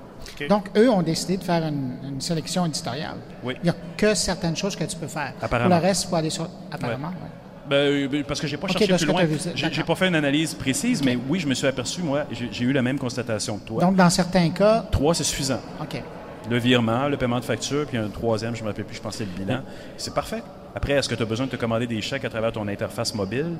Donc, 0.48 0.70
eux 0.76 0.88
ont 0.88 1.02
décidé 1.02 1.36
de 1.36 1.42
faire 1.42 1.62
une, 1.66 1.96
une 2.04 2.20
sélection 2.20 2.64
éditoriale. 2.66 3.16
Oui. 3.42 3.54
Il 3.62 3.64
n'y 3.64 3.70
a 3.70 3.74
que 3.96 4.14
certaines 4.14 4.56
choses 4.56 4.76
que 4.76 4.84
tu 4.84 4.96
peux 4.96 5.08
faire. 5.08 5.34
Apparemment. 5.42 5.70
Pour 5.70 5.80
le 5.80 5.86
reste, 5.88 6.04
il 6.04 6.08
faut 6.08 6.16
aller 6.16 6.30
sur. 6.30 6.48
Apparemment, 6.70 7.08
oui. 7.20 7.28
Ben, 7.68 7.76
euh, 7.76 8.22
parce 8.28 8.40
que 8.40 8.46
j'ai 8.46 8.56
pas 8.56 8.68
cherché 8.68 8.94
plus 8.94 9.06
loin. 9.06 9.22
J'ai, 9.54 9.82
pas 9.84 9.94
fait 9.94 10.08
une 10.08 10.14
analyse 10.14 10.52
précise, 10.54 11.02
mais 11.02 11.18
oui, 11.28 11.40
je 11.40 11.46
me 11.46 11.54
suis 11.54 11.66
aperçu, 11.66 12.02
moi, 12.02 12.24
j'ai, 12.30 12.64
eu 12.64 12.72
la 12.72 12.82
même 12.82 12.98
constatation 12.98 13.58
que 13.58 13.66
toi. 13.66 13.80
Donc, 13.82 13.96
dans 13.96 14.10
certains 14.10 14.50
cas, 14.50 14.84
Trois, 14.90 15.14
c'est 15.14 15.24
suffisant. 15.24 15.60
OK. 15.80 16.02
Le 16.50 16.58
virement, 16.58 17.08
le 17.08 17.16
paiement 17.16 17.40
de 17.40 17.44
facture, 17.44 17.86
puis 17.86 17.96
un 17.96 18.08
troisième, 18.08 18.54
je 18.54 18.60
ne 18.60 18.64
me 18.66 18.70
rappelle 18.70 18.84
plus, 18.84 18.96
je 18.96 19.00
pense 19.00 19.12
que 19.16 19.24
c'est 19.24 19.38
le 19.38 19.44
bilan. 19.44 19.60
C'est 19.96 20.12
parfait. 20.12 20.42
Après, 20.74 20.92
est-ce 20.92 21.08
que 21.08 21.14
tu 21.14 21.22
as 21.22 21.26
besoin 21.26 21.46
de 21.46 21.50
te 21.52 21.56
commander 21.56 21.86
des 21.86 22.02
chèques 22.02 22.24
à 22.24 22.28
travers 22.28 22.52
ton 22.52 22.68
interface 22.68 23.14
mobile? 23.14 23.52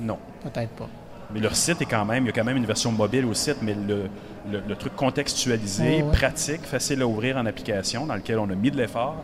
Non. 0.00 0.18
Peut-être 0.42 0.70
pas. 0.70 0.88
Mais 1.34 1.40
leur 1.40 1.54
site 1.54 1.82
est 1.82 1.86
quand 1.86 2.04
même, 2.04 2.24
il 2.24 2.26
y 2.26 2.30
a 2.30 2.32
quand 2.32 2.44
même 2.44 2.56
une 2.56 2.64
version 2.66 2.92
mobile 2.92 3.24
au 3.26 3.34
site, 3.34 3.56
mais 3.60 3.74
le, 3.74 4.04
le- 4.50 4.62
le 4.66 4.76
truc 4.76 4.94
contextualisé, 4.96 6.02
ouais. 6.02 6.12
pratique, 6.12 6.62
facile 6.64 7.02
à 7.02 7.06
ouvrir 7.06 7.36
en 7.36 7.44
application, 7.46 8.06
dans 8.06 8.14
lequel 8.14 8.38
on 8.38 8.48
a 8.48 8.54
mis 8.54 8.70
de 8.70 8.76
l'effort, 8.76 9.16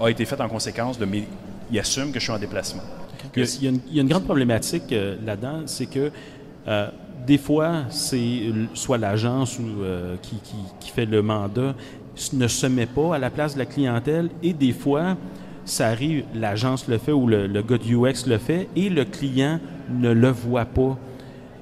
a 0.00 0.08
été 0.08 0.24
fait 0.24 0.40
en 0.40 0.48
conséquence 0.48 0.98
de 0.98 1.04
mes. 1.06 1.26
Il 1.70 1.78
assume 1.78 2.10
que 2.10 2.18
je 2.18 2.24
suis 2.24 2.32
en 2.32 2.38
déplacement. 2.38 2.82
Il 3.36 3.42
y, 3.62 3.98
a, 3.98 4.02
une, 4.02 4.08
grande 4.08 4.24
problématique 4.24 4.92
euh, 4.92 5.16
là-dedans, 5.24 5.62
c'est 5.66 5.86
que 5.86 6.10
euh, 6.68 6.88
des 7.26 7.38
fois, 7.38 7.84
c'est 7.90 8.42
soit 8.74 8.98
l'agence 8.98 9.58
euh, 9.60 10.16
qui, 10.80 10.90
fait 10.90 11.06
le 11.06 11.22
mandat 11.22 11.74
ne 12.32 12.48
se 12.48 12.66
met 12.66 12.86
pas 12.86 13.14
à 13.14 13.18
la 13.18 13.30
place 13.30 13.54
de 13.54 13.60
la 13.60 13.66
clientèle 13.66 14.30
et 14.42 14.52
des 14.52 14.72
fois, 14.72 15.16
ça 15.64 15.88
arrive, 15.88 16.24
l'agence 16.34 16.88
le 16.88 16.98
fait 16.98 17.12
ou 17.12 17.26
le, 17.26 17.46
le 17.46 17.62
gars 17.62 17.78
du 17.78 17.94
UX 17.94 18.26
le 18.26 18.38
fait 18.38 18.68
et 18.74 18.88
le 18.88 19.04
client 19.04 19.60
ne 19.90 20.10
le 20.10 20.30
voit 20.30 20.64
pas. 20.64 20.98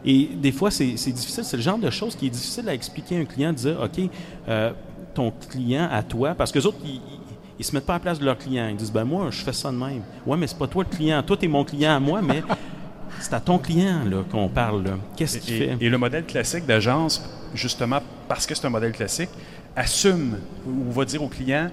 Et 0.05 0.31
des 0.41 0.53
fois, 0.53 0.71
c'est 0.71 0.95
difficile. 0.95 1.45
C'est 1.45 1.57
le 1.57 1.63
genre 1.63 1.79
de 1.79 1.91
choses 1.91 2.15
qui 2.17 2.27
est 2.27 2.31
difficile 2.31 2.69
à 2.69 2.75
expliquer 2.75 3.19
à 3.19 3.21
un 3.21 3.25
client, 3.25 3.53
de 3.53 3.59
dire, 3.59 3.81
OK, 3.83 4.09
ton 5.13 5.33
client 5.51 5.89
à 5.91 6.03
toi, 6.03 6.35
parce 6.35 6.53
que 6.53 6.61
les 6.61 6.67
autres, 6.67 6.79
ils, 6.85 7.01
ils- 7.59 7.65
se 7.65 7.75
mettent 7.75 7.87
pas 7.87 7.95
à 7.95 7.97
la 7.97 8.01
place 8.01 8.19
de 8.19 8.25
leur 8.25 8.39
client. 8.39 8.69
Ils 8.69 8.77
disent, 8.77 8.93
ben 8.93 9.05
moi, 9.05 9.29
je 9.31 9.39
fais 9.43 9.53
ça 9.53 9.71
de 9.71 9.77
même. 9.77 10.03
Ouais, 10.27 10.37
mais 10.37 10.47
c'est 10.47 10.59
pas 10.59 10.67
toi 10.67 10.85
le 10.89 10.97
client. 10.97 11.23
Toi, 11.23 11.37
t'es 11.37 11.49
mon 11.49 11.65
client 11.65 11.97
à 11.97 12.01
moi, 12.01 12.21
mais 12.23 12.43
c'est 13.21 13.33
à 13.35 13.41
ton 13.41 13.59
client 13.59 14.01
qu'on 14.31 14.49
parle. 14.49 14.85
Qu'est-ce 15.17 15.39
qu'il 15.39 15.55
Et, 15.55 15.59
fait? 15.59 15.77
et 15.81 15.89
le 15.89 15.99
modèle 15.99 16.25
classique 16.25 16.67
d'agence, 16.67 17.23
justement 17.55 18.01
parce 18.29 18.47
que 18.47 18.55
c'est 18.55 18.67
un 18.67 18.71
modèle 18.71 18.93
classique, 18.93 19.31
assume 19.75 20.39
ou 20.67 20.91
va 20.93 21.05
dire 21.05 21.23
au 21.23 21.29
client 21.29 21.71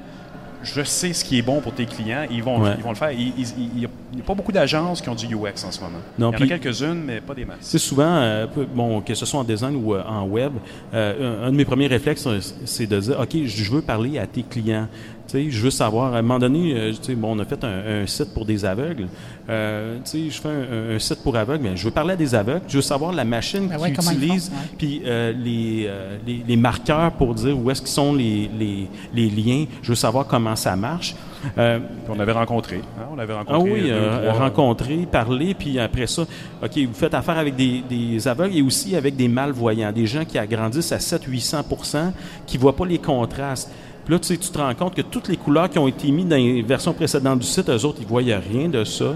je 0.63 0.81
sais 0.81 1.13
ce 1.13 1.23
qui 1.23 1.37
est 1.37 1.43
bon 1.43 1.61
pour 1.61 1.73
tes 1.73 1.85
clients, 1.85 2.25
ils 2.31 2.41
vont, 2.41 2.59
Ouais. 2.59 2.73
ils 2.75 2.83
vont 2.83 2.89
le 2.89 2.95
faire. 2.95 3.11
Il 3.11 3.45
n'y 3.75 3.85
a 3.85 4.23
pas 4.25 4.33
beaucoup 4.33 4.51
d'agences 4.51 4.99
qui 4.99 5.07
ont 5.09 5.13
du 5.13 5.27
UX 5.27 5.63
en 5.63 5.71
ce 5.71 5.79
moment. 5.79 5.99
Non, 6.17 6.31
Il 6.31 6.39
y 6.39 6.41
en 6.41 6.45
a 6.55 6.57
quelques-unes, 6.57 7.03
mais 7.05 7.21
pas 7.21 7.35
des 7.35 7.45
masses. 7.45 7.57
C'est 7.61 7.77
souvent, 7.77 8.07
euh, 8.15 8.47
bon, 8.73 8.99
que 9.01 9.13
ce 9.13 9.27
soit 9.27 9.39
en 9.41 9.43
design 9.43 9.75
ou 9.75 9.93
euh, 9.93 10.01
en 10.07 10.23
web, 10.25 10.53
euh, 10.95 11.43
un, 11.43 11.47
un 11.47 11.51
de 11.51 11.55
mes 11.55 11.65
premiers 11.65 11.85
réflexes, 11.85 12.27
c'est 12.65 12.87
de 12.87 12.99
dire, 12.99 13.19
OK, 13.19 13.37
je 13.45 13.71
veux 13.71 13.83
parler 13.83 14.17
à 14.17 14.25
tes 14.25 14.41
clients. 14.41 14.87
Tu 15.27 15.31
sais, 15.45 15.49
je 15.51 15.59
veux 15.61 15.71
savoir, 15.71 16.13
à 16.13 16.19
un 16.19 16.21
moment 16.21 16.37
donné, 16.39 16.73
euh, 16.75 16.91
tu 16.91 16.97
sais, 17.01 17.15
bon, 17.15 17.35
on 17.35 17.39
a 17.39 17.45
fait 17.45 17.63
un, 17.63 18.03
un 18.03 18.05
site 18.07 18.31
pour 18.33 18.45
des 18.45 18.63
aveugles. 18.63 19.07
Euh, 19.49 19.97
tu 20.05 20.09
sais, 20.11 20.29
je 20.29 20.39
fais 20.41 20.49
un, 20.95 20.99
site 20.99 21.23
pour 21.23 21.35
aveugles, 21.35 21.63
mais 21.63 21.75
je 21.77 21.85
veux 21.85 21.91
parler 21.91 22.13
à 22.13 22.15
des 22.15 22.35
aveugles. 22.35 22.61
Je 22.67 22.75
veux 22.77 22.81
savoir 22.83 23.11
la 23.11 23.23
machine 23.25 23.67
Ben 23.67 23.75
qu'ils 23.75 23.83
ouais, 23.83 23.93
comment 23.93 24.11
ils 24.11 24.17
utilisent, 24.23 24.51
puis 24.77 25.01
euh, 25.05 25.31
les, 25.33 25.85
euh, 25.87 26.17
les, 26.27 26.43
les 26.47 26.55
marqueurs 26.57 27.11
pour 27.13 27.33
dire 27.33 27.57
où 27.57 27.71
est-ce 27.71 27.81
qu'ils 27.81 27.89
sont 27.91 28.13
les, 28.13 28.49
les, 28.57 28.87
les 29.13 29.29
liens. 29.29 29.65
Je 29.81 29.89
veux 29.89 29.95
savoir 29.95 30.27
comment 30.27 30.55
ça 30.55 30.75
marche. 30.75 31.15
Euh, 31.57 31.79
Puis 31.79 32.13
on 32.15 32.19
avait 32.19 32.31
rencontré. 32.31 32.77
hein, 32.99 33.03
on 33.15 33.19
avait 33.19 33.33
ah 33.33 33.43
rencontré. 33.43 33.71
oui, 33.71 33.81
deux, 33.83 33.89
euh, 33.91 34.31
trois- 34.31 34.45
rencontrer, 34.45 35.07
parler, 35.11 35.53
puis 35.53 35.79
après 35.79 36.07
ça, 36.07 36.23
OK, 36.63 36.77
vous 36.77 36.93
faites 36.93 37.13
affaire 37.13 37.37
avec 37.37 37.55
des, 37.55 37.83
des 37.87 38.27
aveugles 38.27 38.55
et 38.57 38.61
aussi 38.63 38.95
avec 38.95 39.15
des 39.15 39.27
malvoyants, 39.27 39.91
des 39.91 40.07
gens 40.07 40.25
qui 40.25 40.37
agrandissent 40.39 40.91
à 40.91 40.97
700-800 40.97 42.11
qui 42.47 42.57
ne 42.57 42.61
voient 42.61 42.75
pas 42.75 42.85
les 42.85 42.97
contrastes. 42.97 43.69
Puis 44.05 44.13
là, 44.13 44.19
tu 44.19 44.27
sais, 44.27 44.37
tu 44.37 44.49
te 44.49 44.57
rends 44.57 44.73
compte 44.75 44.93
que 44.93 45.01
toutes 45.01 45.27
les 45.27 45.37
couleurs 45.37 45.67
qui 45.67 45.79
ont 45.79 45.87
été 45.87 46.11
mises 46.11 46.27
dans 46.27 46.35
les 46.35 46.61
versions 46.61 46.93
précédentes 46.93 47.39
du 47.39 47.47
site, 47.47 47.69
eux 47.69 47.85
autres, 47.85 47.97
ils 47.99 48.03
ne 48.03 48.09
voyaient 48.09 48.37
rien 48.37 48.69
de 48.69 48.83
ça, 48.83 49.15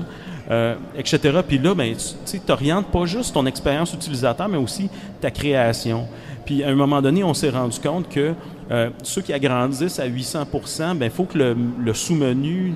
euh, 0.49 0.75
etc. 0.97 1.39
Puis 1.47 1.59
là, 1.59 1.75
ben, 1.75 1.95
tu 2.25 2.41
n'orientes 2.47 2.87
pas 2.87 3.05
juste 3.05 3.35
ton 3.35 3.45
expérience 3.45 3.93
utilisateur, 3.93 4.49
mais 4.49 4.57
aussi 4.57 4.89
ta 5.21 5.29
création. 5.29 6.07
Puis 6.43 6.63
à 6.63 6.69
un 6.69 6.75
moment 6.75 7.03
donné, 7.03 7.23
on 7.23 7.35
s'est 7.35 7.51
rendu 7.51 7.79
compte 7.79 8.09
que 8.09 8.33
euh, 8.71 8.89
ceux 9.03 9.21
qui 9.21 9.31
agrandissent 9.31 9.99
à 9.99 10.07
800% 10.07 10.97
ben 10.97 11.05
il 11.05 11.11
faut 11.11 11.25
que 11.25 11.37
le, 11.37 11.93
sous-menu, 11.93 12.73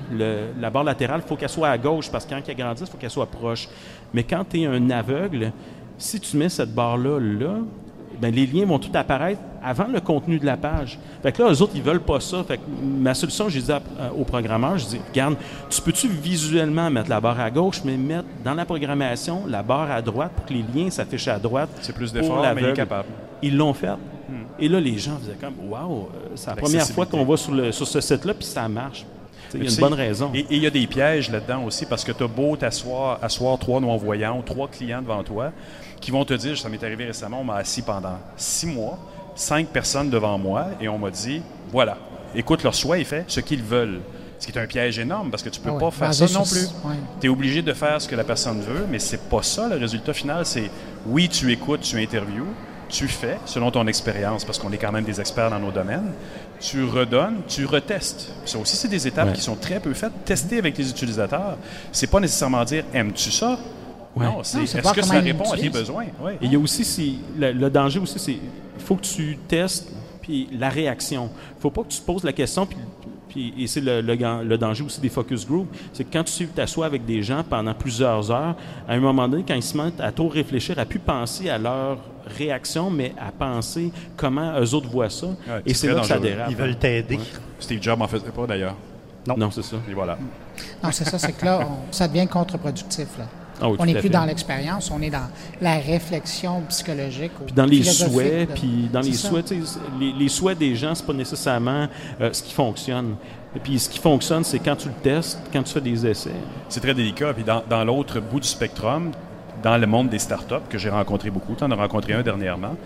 la 0.60 0.70
barre 0.70 0.84
latérale, 0.84 1.22
il 1.24 1.28
faut 1.28 1.34
qu'elle 1.34 1.48
soit 1.48 1.70
à 1.70 1.78
gauche, 1.78 2.08
parce 2.10 2.24
que 2.24 2.30
quand 2.30 2.48
agrandissent, 2.48 2.86
il 2.88 2.92
faut 2.92 2.98
qu'elle 2.98 3.10
soit 3.10 3.26
proche. 3.26 3.68
Mais 4.12 4.22
quand 4.22 4.44
tu 4.48 4.60
es 4.60 4.66
un 4.66 4.90
aveugle, 4.90 5.50
si 5.98 6.20
tu 6.20 6.36
mets 6.36 6.48
cette 6.48 6.72
barre-là 6.72 7.18
là, 7.18 7.56
ben, 8.24 8.34
les 8.34 8.46
liens 8.46 8.66
vont 8.66 8.78
tout 8.78 8.90
apparaître 8.94 9.40
avant 9.62 9.86
le 9.92 10.00
contenu 10.00 10.38
de 10.38 10.46
la 10.46 10.56
page. 10.56 10.98
Fait 11.22 11.32
que 11.32 11.42
là, 11.42 11.50
eux 11.50 11.62
autres, 11.62 11.72
ils 11.74 11.82
veulent 11.82 12.00
pas 12.00 12.20
ça. 12.20 12.44
Fait 12.44 12.56
que 12.58 12.62
ma 12.82 13.14
solution, 13.14 13.48
j'ai 13.48 13.60
dit 13.62 13.72
à- 13.72 13.80
au 14.16 14.24
programmeur, 14.24 14.76
je 14.78 14.86
dis, 14.86 15.00
regarde, 15.10 15.36
tu 15.70 15.80
peux-tu 15.80 16.08
visuellement 16.08 16.90
mettre 16.90 17.08
la 17.10 17.20
barre 17.20 17.40
à 17.40 17.50
gauche, 17.50 17.80
mais 17.84 17.96
mettre 17.96 18.24
dans 18.44 18.54
la 18.54 18.64
programmation 18.64 19.42
la 19.46 19.62
barre 19.62 19.90
à 19.90 20.02
droite 20.02 20.32
pour 20.36 20.44
que 20.46 20.52
les 20.54 20.64
liens 20.74 20.90
s'affichent 20.90 21.28
à 21.28 21.38
droite. 21.38 21.68
C'est 21.80 21.94
plus 21.94 22.12
d'efforts, 22.12 22.42
mais 22.54 22.60
il 22.60 22.64
est 22.72 22.76
capable. 22.76 23.08
Ils 23.42 23.56
l'ont 23.56 23.72
fait. 23.74 23.88
Et 24.58 24.68
là, 24.68 24.80
les 24.80 24.98
gens 24.98 25.16
faisaient 25.20 25.36
comme, 25.40 25.68
waouh, 25.68 26.02
euh, 26.02 26.28
c'est 26.34 26.46
la 26.48 26.56
première 26.62 26.80
fois 26.94 27.06
qu'on 27.06 27.24
va 27.24 27.36
sur, 27.36 27.52
le, 27.52 27.72
sur 27.72 27.86
ce 27.88 28.00
site-là, 28.00 28.34
puis 28.34 28.44
ça 28.46 28.68
marche. 28.68 29.04
Il 29.54 29.64
y 29.64 29.68
a 29.68 29.70
une 29.70 29.76
bonne 29.80 29.94
raison. 29.94 30.30
Et 30.34 30.46
il 30.50 30.62
y 30.62 30.66
a 30.66 30.70
des 30.70 30.86
pièges 30.86 31.30
là-dedans 31.30 31.64
aussi, 31.64 31.86
parce 31.86 32.04
que 32.04 32.12
tu 32.12 32.22
as 32.24 32.28
beau 32.28 32.56
t'asseoir 32.56 33.18
asseoir 33.22 33.58
trois 33.58 33.80
non-voyants 33.80 34.38
ou 34.38 34.42
trois 34.42 34.68
clients 34.68 35.02
devant 35.02 35.22
toi 35.22 35.52
qui 36.00 36.10
vont 36.10 36.24
te 36.24 36.34
dire, 36.34 36.58
ça 36.58 36.68
m'est 36.68 36.82
arrivé 36.84 37.06
récemment, 37.06 37.40
on 37.40 37.44
m'a 37.44 37.56
assis 37.56 37.80
pendant 37.82 38.18
six 38.36 38.66
mois, 38.66 38.98
cinq 39.34 39.68
personnes 39.68 40.10
devant 40.10 40.36
moi, 40.38 40.66
et 40.80 40.88
on 40.88 40.98
m'a 40.98 41.10
dit, 41.10 41.40
voilà, 41.70 41.96
écoute 42.34 42.62
leur 42.62 42.74
choix 42.74 42.98
et 42.98 43.04
fais 43.04 43.24
ce 43.26 43.40
qu'ils 43.40 43.62
veulent. 43.62 44.00
Ce 44.38 44.46
qui 44.50 44.58
est 44.58 44.60
un 44.60 44.66
piège 44.66 44.98
énorme, 44.98 45.30
parce 45.30 45.42
que 45.42 45.48
tu 45.48 45.60
peux 45.60 45.70
Ah 45.70 45.74
ouais, 45.74 45.80
pas 45.80 45.90
faire 45.92 46.12
ça 46.12 46.26
non 46.38 46.42
plus. 46.44 46.66
ouais. 46.84 46.96
Tu 47.20 47.26
es 47.28 47.30
obligé 47.30 47.62
de 47.62 47.72
faire 47.72 48.02
ce 48.02 48.08
que 48.08 48.16
la 48.16 48.24
personne 48.24 48.60
veut, 48.60 48.84
mais 48.90 48.98
c'est 48.98 49.30
pas 49.30 49.42
ça 49.42 49.68
le 49.68 49.76
résultat 49.76 50.12
final. 50.12 50.44
C'est 50.44 50.70
oui, 51.06 51.28
tu 51.30 51.50
écoutes, 51.52 51.80
tu 51.80 51.98
interviews, 52.02 52.48
tu 52.96 53.08
fais 53.08 53.38
selon 53.44 53.70
ton 53.70 53.86
expérience, 53.86 54.44
parce 54.44 54.58
qu'on 54.58 54.70
est 54.72 54.78
quand 54.78 54.92
même 54.92 55.04
des 55.04 55.20
experts 55.20 55.50
dans 55.50 55.58
nos 55.58 55.72
domaines. 55.72 56.12
Tu 56.60 56.84
redonnes, 56.84 57.38
tu 57.48 57.64
retestes. 57.66 58.32
Ça 58.44 58.58
aussi, 58.58 58.76
c'est 58.76 58.88
des 58.88 59.06
étapes 59.06 59.28
Ouais. 59.28 59.32
qui 59.34 59.40
sont 59.40 59.56
très 59.56 59.80
peu 59.80 59.92
faites. 59.94 60.12
Tester 60.24 60.58
avec 60.58 60.78
les 60.78 60.88
utilisateurs, 60.88 61.56
c'est 61.92 62.06
pas 62.06 62.20
nécessairement 62.20 62.64
dire 62.64 62.84
aimes-tu 62.94 63.30
ça? 63.30 63.58
Ouais. 64.16 64.26
Non, 64.26 64.44
c'est 64.44 64.62
est-ce 64.62 64.92
que 64.92 65.02
ça 65.02 65.18
répond 65.18 65.50
à 65.52 65.56
tes 65.56 65.68
besoins? 65.70 66.04
Ouais. 66.22 66.34
Et 66.40 66.46
il 66.46 66.52
y 66.52 66.56
a 66.56 66.58
aussi, 66.60 66.84
si- 66.84 67.18
le, 67.36 67.50
le 67.52 67.68
danger 67.68 67.98
aussi, 67.98 68.18
c'est 68.18 68.32
il 68.32 68.82
faut 68.84 68.94
que 68.94 69.02
tu 69.02 69.38
testes, 69.48 69.88
puis 70.22 70.48
la 70.52 70.68
réaction. 70.68 71.30
Il 71.58 71.60
faut 71.60 71.70
pas 71.70 71.82
que 71.82 71.88
tu 71.88 71.98
te 71.98 72.06
poses 72.06 72.22
la 72.22 72.32
question, 72.32 72.64
puis, 72.64 72.78
puis- 73.28 73.54
et 73.58 73.66
c'est 73.66 73.80
le, 73.80 74.00
le 74.00 74.14
gan- 74.14 74.42
le 74.42 74.56
danger 74.56 74.84
aussi 74.84 75.00
des 75.00 75.08
focus 75.08 75.44
group, 75.46 75.66
c'est 75.92 76.04
que 76.04 76.12
quand 76.12 76.22
tu 76.24 76.46
t'assois 76.46 76.86
avec 76.86 77.04
des 77.04 77.22
gens 77.24 77.42
pendant 77.42 77.74
plusieurs 77.74 78.30
heures, 78.30 78.54
à 78.88 78.92
un 78.94 79.00
moment 79.00 79.26
donné, 79.28 79.44
quand 79.46 79.54
ils 79.54 79.62
se 79.64 79.76
mettent 79.76 80.00
à 80.00 80.12
trop 80.12 80.28
réfléchir, 80.28 80.78
à 80.78 80.84
plus 80.84 81.00
penser 81.00 81.50
à 81.50 81.58
leur 81.58 81.98
réaction, 82.26 82.90
mais 82.90 83.12
à 83.20 83.30
penser 83.32 83.90
comment 84.16 84.58
eux 84.60 84.74
autres 84.74 84.88
voient 84.88 85.10
ça, 85.10 85.28
et 85.66 85.74
c'est 85.74 85.88
là 85.88 86.00
que 86.00 86.06
ça 86.06 86.18
dérape. 86.18 86.48
Ils 86.50 86.56
veulent 86.56 86.76
t'aider. 86.76 87.18
Steve 87.58 87.82
Jobs 87.82 88.00
en 88.00 88.08
faisait 88.08 88.30
pas 88.30 88.46
d'ailleurs. 88.46 88.74
Non, 89.26 89.50
c'est 89.50 89.62
ça. 89.62 89.76
Et 89.90 89.94
voilà. 89.94 90.18
Non, 90.82 90.90
c'est 90.92 91.04
ça, 91.08 91.18
c'est 91.18 91.32
que 91.32 91.44
là, 91.44 91.60
on- 91.66 91.92
ça 91.92 92.06
devient 92.06 92.26
contre-productif. 92.28 93.06
Là. 93.18 93.24
Ah 93.60 93.68
oui, 93.70 93.76
on 93.78 93.86
n'est 93.86 93.92
plus 93.94 94.02
fait. 94.02 94.08
dans 94.10 94.24
l'expérience, 94.24 94.90
on 94.90 95.00
est 95.00 95.10
dans 95.10 95.28
la 95.62 95.76
réflexion 95.78 96.60
psychologique. 96.68 97.30
Puis 97.46 97.54
dans 97.54 97.64
les 97.64 97.82
souhaits, 97.84 98.48
de- 98.50 98.54
puis 98.54 98.88
dans 98.92 99.00
les 99.00 99.12
ça. 99.14 99.28
souhaits, 99.28 99.46
tu 99.46 99.64
sais, 99.64 99.78
les, 99.98 100.12
les 100.12 100.28
souhaits 100.28 100.58
des 100.58 100.74
gens, 100.76 100.94
c'est 100.94 101.06
pas 101.06 101.12
nécessairement 101.14 101.86
euh, 102.20 102.32
ce 102.32 102.42
qui 102.42 102.52
fonctionne. 102.52 103.14
Et 103.56 103.60
puis 103.60 103.78
ce 103.78 103.88
qui 103.88 103.98
fonctionne, 104.00 104.42
c'est 104.44 104.58
quand 104.58 104.76
tu 104.76 104.88
le 104.88 104.94
testes, 104.94 105.38
quand 105.52 105.62
tu 105.62 105.72
fais 105.72 105.80
des 105.80 106.04
essais. 106.06 106.30
C'est 106.68 106.80
très 106.80 106.92
délicat. 106.94 107.32
Puis 107.32 107.44
dans, 107.44 107.62
dans 107.70 107.84
l'autre 107.84 108.20
bout 108.20 108.40
du 108.40 108.48
spectrum, 108.48 109.12
dans 109.64 109.78
le 109.78 109.86
monde 109.86 110.10
des 110.10 110.18
startups, 110.18 110.68
que 110.68 110.76
j'ai 110.76 110.90
rencontré 110.90 111.30
beaucoup, 111.30 111.54
tu 111.56 111.64
en 111.64 111.70
as 111.70 111.74
rencontré 111.74 112.12
un 112.12 112.22
dernièrement, 112.22 112.76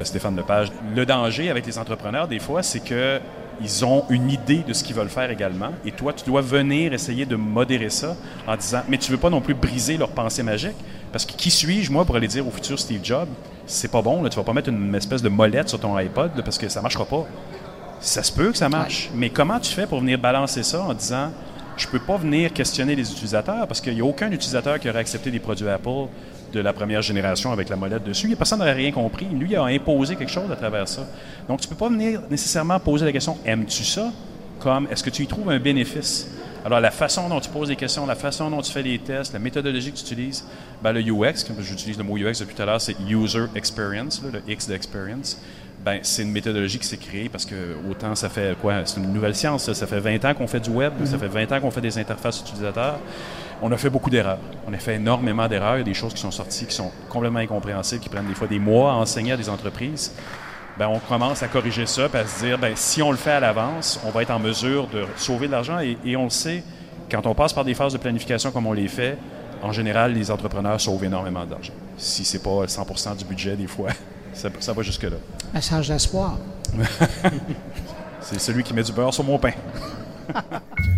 euh, 0.00 0.04
Stéphane 0.04 0.36
Lepage. 0.36 0.70
Le 0.94 1.04
danger 1.04 1.50
avec 1.50 1.66
les 1.66 1.78
entrepreneurs, 1.78 2.28
des 2.28 2.38
fois, 2.38 2.62
c'est 2.62 2.80
que 2.80 3.20
ils 3.60 3.84
ont 3.84 4.04
une 4.08 4.30
idée 4.30 4.62
de 4.66 4.72
ce 4.72 4.84
qu'ils 4.84 4.94
veulent 4.94 5.08
faire 5.08 5.32
également. 5.32 5.70
Et 5.84 5.90
toi, 5.90 6.12
tu 6.12 6.24
dois 6.24 6.40
venir 6.40 6.92
essayer 6.92 7.26
de 7.26 7.34
modérer 7.34 7.90
ça 7.90 8.14
en 8.46 8.54
disant, 8.54 8.82
mais 8.88 8.98
tu 8.98 9.10
veux 9.10 9.18
pas 9.18 9.30
non 9.30 9.40
plus 9.40 9.54
briser 9.54 9.96
leur 9.96 10.10
pensée 10.10 10.44
magique. 10.44 10.76
Parce 11.10 11.26
que 11.26 11.32
qui 11.32 11.50
suis-je, 11.50 11.90
moi, 11.90 12.04
pour 12.04 12.14
aller 12.14 12.28
dire 12.28 12.46
au 12.46 12.52
futur 12.52 12.78
Steve 12.78 13.00
Jobs, 13.02 13.28
c'est 13.66 13.90
pas 13.90 14.00
bon, 14.00 14.22
là, 14.22 14.30
tu 14.30 14.36
vas 14.36 14.44
pas 14.44 14.52
mettre 14.52 14.68
une 14.68 14.94
espèce 14.94 15.22
de 15.22 15.28
molette 15.28 15.68
sur 15.68 15.80
ton 15.80 15.96
iPod 15.96 16.36
là, 16.36 16.42
parce 16.44 16.56
que 16.56 16.68
ça 16.68 16.80
marchera 16.80 17.04
pas. 17.04 17.26
Ça 17.98 18.22
se 18.22 18.30
peut 18.30 18.52
que 18.52 18.58
ça 18.58 18.68
marche, 18.68 19.10
mais 19.12 19.30
comment 19.30 19.58
tu 19.58 19.72
fais 19.72 19.88
pour 19.88 19.98
venir 19.98 20.20
balancer 20.20 20.62
ça 20.62 20.82
en 20.82 20.94
disant 20.94 21.32
je 21.78 21.86
peux 21.86 21.98
pas 21.98 22.16
venir 22.16 22.52
questionner 22.52 22.94
les 22.96 23.10
utilisateurs 23.10 23.66
parce 23.66 23.80
qu'il 23.80 23.94
n'y 23.94 24.00
a 24.00 24.04
aucun 24.04 24.30
utilisateur 24.30 24.78
qui 24.78 24.90
aurait 24.90 24.98
accepté 24.98 25.30
des 25.30 25.38
produits 25.38 25.68
Apple 25.68 26.08
de 26.52 26.60
la 26.60 26.72
première 26.72 27.02
génération 27.02 27.52
avec 27.52 27.68
la 27.68 27.76
molette 27.76 28.04
dessus. 28.04 28.34
Personne 28.36 28.58
n'aurait 28.58 28.72
rien 28.72 28.90
compris. 28.90 29.26
Lui, 29.26 29.50
il 29.50 29.56
a 29.56 29.64
imposé 29.64 30.16
quelque 30.16 30.32
chose 30.32 30.50
à 30.50 30.56
travers 30.56 30.88
ça. 30.88 31.06
Donc, 31.46 31.60
tu 31.60 31.68
peux 31.68 31.74
pas 31.76 31.88
venir 31.88 32.22
nécessairement 32.30 32.80
poser 32.80 33.04
la 33.04 33.12
question 33.12 33.38
aimes-tu 33.44 33.84
ça? 33.84 34.10
Comme 34.58 34.88
est-ce 34.90 35.04
que 35.04 35.10
tu 35.10 35.22
y 35.22 35.26
trouves 35.26 35.50
un 35.50 35.58
bénéfice? 35.58 36.28
Alors, 36.64 36.80
la 36.80 36.90
façon 36.90 37.28
dont 37.28 37.38
tu 37.38 37.48
poses 37.50 37.68
des 37.68 37.76
questions, 37.76 38.04
la 38.06 38.16
façon 38.16 38.50
dont 38.50 38.60
tu 38.60 38.72
fais 38.72 38.82
les 38.82 38.98
tests, 38.98 39.32
la 39.32 39.38
méthodologie 39.38 39.92
que 39.92 39.96
tu 39.96 40.02
utilises, 40.02 40.44
ben, 40.82 40.92
le 40.92 41.00
UX, 41.00 41.46
j'utilise 41.60 41.96
le 41.96 42.04
mot 42.04 42.16
UX 42.16 42.40
depuis 42.40 42.54
tout 42.54 42.62
à 42.62 42.66
l'heure, 42.66 42.80
c'est 42.80 42.96
User 43.08 43.44
Experience, 43.54 44.20
le 44.32 44.42
X 44.50 44.68
de 44.68 44.74
Experience. 44.74 45.40
Ben, 45.84 46.00
c'est 46.02 46.22
une 46.22 46.32
méthodologie 46.32 46.78
qui 46.78 46.86
s'est 46.86 46.96
créée 46.96 47.28
parce 47.28 47.46
que 47.46 47.76
autant 47.88 48.14
ça 48.14 48.28
fait 48.28 48.56
quoi? 48.60 48.84
C'est 48.84 49.00
une 49.00 49.12
nouvelle 49.12 49.34
science, 49.34 49.64
ça, 49.64 49.74
ça 49.74 49.86
fait 49.86 50.00
20 50.00 50.24
ans 50.24 50.34
qu'on 50.34 50.46
fait 50.46 50.60
du 50.60 50.70
web, 50.70 50.92
ça 51.04 51.18
fait 51.18 51.28
20 51.28 51.52
ans 51.52 51.60
qu'on 51.60 51.70
fait 51.70 51.80
des 51.80 51.98
interfaces 51.98 52.40
utilisateurs. 52.40 52.98
On 53.62 53.72
a 53.72 53.76
fait 53.76 53.90
beaucoup 53.90 54.10
d'erreurs. 54.10 54.38
On 54.68 54.72
a 54.72 54.78
fait 54.78 54.96
énormément 54.96 55.48
d'erreurs. 55.48 55.76
Il 55.76 55.78
y 55.78 55.82
a 55.82 55.84
des 55.84 55.94
choses 55.94 56.14
qui 56.14 56.20
sont 56.20 56.30
sorties 56.30 56.66
qui 56.66 56.74
sont 56.74 56.92
complètement 57.08 57.40
incompréhensibles, 57.40 58.00
qui 58.00 58.08
prennent 58.08 58.26
des 58.26 58.34
fois 58.34 58.46
des 58.46 58.58
mois 58.58 58.92
à 58.92 58.94
enseigner 58.94 59.32
à 59.32 59.36
des 59.36 59.48
entreprises. 59.48 60.12
Ben, 60.78 60.86
on 60.86 61.00
commence 61.00 61.42
à 61.42 61.48
corriger 61.48 61.86
ça, 61.86 62.08
puis 62.08 62.20
à 62.20 62.26
se 62.26 62.44
dire, 62.44 62.56
ben, 62.58 62.72
si 62.76 63.02
on 63.02 63.10
le 63.10 63.16
fait 63.16 63.32
à 63.32 63.40
l'avance, 63.40 63.98
on 64.04 64.10
va 64.10 64.22
être 64.22 64.30
en 64.30 64.38
mesure 64.38 64.86
de 64.86 65.04
sauver 65.16 65.48
de 65.48 65.52
l'argent. 65.52 65.80
Et, 65.80 65.98
et 66.04 66.16
on 66.16 66.24
le 66.24 66.30
sait, 66.30 66.62
quand 67.10 67.26
on 67.26 67.34
passe 67.34 67.52
par 67.52 67.64
des 67.64 67.74
phases 67.74 67.92
de 67.92 67.98
planification 67.98 68.52
comme 68.52 68.66
on 68.66 68.72
les 68.72 68.86
fait, 68.86 69.18
en 69.60 69.72
général, 69.72 70.12
les 70.12 70.30
entrepreneurs 70.30 70.80
sauvent 70.80 71.02
énormément 71.02 71.44
d'argent. 71.44 71.72
Si 71.96 72.24
c'est 72.24 72.42
pas 72.42 72.66
100% 72.66 73.16
du 73.16 73.24
budget, 73.24 73.56
des 73.56 73.66
fois, 73.66 73.88
ça, 74.32 74.48
ça 74.60 74.72
va 74.72 74.82
jusque-là. 74.82 75.16
Message 75.52 75.88
d'espoir. 75.88 76.38
C'est 78.20 78.38
celui 78.40 78.62
qui 78.62 78.74
met 78.74 78.82
du 78.82 78.92
beurre 78.92 79.14
sur 79.14 79.24
mon 79.24 79.38
pain. 79.38 79.52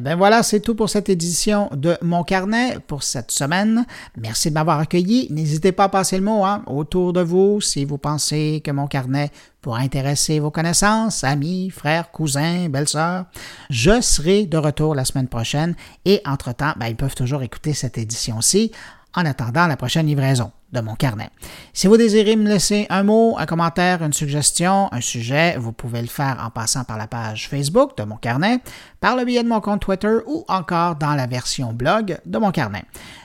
Eh 0.00 0.02
bien 0.02 0.16
voilà, 0.16 0.42
c'est 0.42 0.60
tout 0.60 0.74
pour 0.74 0.88
cette 0.88 1.10
édition 1.10 1.68
de 1.72 1.98
Mon 2.00 2.24
Carnet 2.24 2.78
pour 2.86 3.02
cette 3.02 3.30
semaine. 3.30 3.84
Merci 4.16 4.48
de 4.48 4.54
m'avoir 4.54 4.78
accueilli. 4.78 5.26
N'hésitez 5.28 5.72
pas 5.72 5.84
à 5.84 5.88
passer 5.90 6.16
le 6.16 6.24
mot 6.24 6.42
hein, 6.42 6.62
autour 6.66 7.12
de 7.12 7.20
vous 7.20 7.60
si 7.60 7.84
vous 7.84 7.98
pensez 7.98 8.62
que 8.64 8.70
Mon 8.70 8.86
Carnet 8.86 9.30
pourrait 9.60 9.82
intéresser 9.82 10.40
vos 10.40 10.50
connaissances, 10.50 11.22
amis, 11.22 11.68
frères, 11.68 12.12
cousins, 12.12 12.70
belles-sœurs. 12.70 13.26
Je 13.68 14.00
serai 14.00 14.46
de 14.46 14.56
retour 14.56 14.94
la 14.94 15.04
semaine 15.04 15.28
prochaine 15.28 15.74
et 16.06 16.22
entre-temps, 16.24 16.72
ben, 16.78 16.86
ils 16.86 16.96
peuvent 16.96 17.14
toujours 17.14 17.42
écouter 17.42 17.74
cette 17.74 17.98
édition-ci 17.98 18.72
en 19.14 19.26
attendant 19.26 19.66
la 19.66 19.76
prochaine 19.76 20.06
livraison 20.06 20.50
de 20.72 20.80
mon 20.80 20.94
carnet. 20.94 21.30
Si 21.72 21.86
vous 21.86 21.96
désirez 21.96 22.36
me 22.36 22.48
laisser 22.48 22.86
un 22.90 23.02
mot, 23.02 23.36
un 23.38 23.46
commentaire, 23.46 24.02
une 24.02 24.12
suggestion, 24.12 24.88
un 24.92 25.00
sujet, 25.00 25.56
vous 25.58 25.72
pouvez 25.72 26.00
le 26.00 26.08
faire 26.08 26.42
en 26.44 26.50
passant 26.50 26.84
par 26.84 26.98
la 26.98 27.06
page 27.06 27.48
Facebook 27.48 27.96
de 27.96 28.04
mon 28.04 28.16
carnet, 28.16 28.60
par 29.00 29.16
le 29.16 29.24
biais 29.24 29.42
de 29.42 29.48
mon 29.48 29.60
compte 29.60 29.80
Twitter 29.80 30.18
ou 30.26 30.44
encore 30.48 30.96
dans 30.96 31.14
la 31.14 31.26
version 31.26 31.72
blog 31.72 32.18
de 32.24 32.38
mon 32.38 32.50
carnet. 32.50 32.84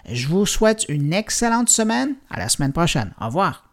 Je 0.10 0.28
vous 0.28 0.46
souhaite 0.46 0.86
une 0.90 1.14
excellente 1.14 1.70
semaine. 1.70 2.16
À 2.30 2.40
la 2.40 2.50
semaine 2.50 2.74
prochaine. 2.74 3.12
Au 3.20 3.28
revoir. 3.28 3.64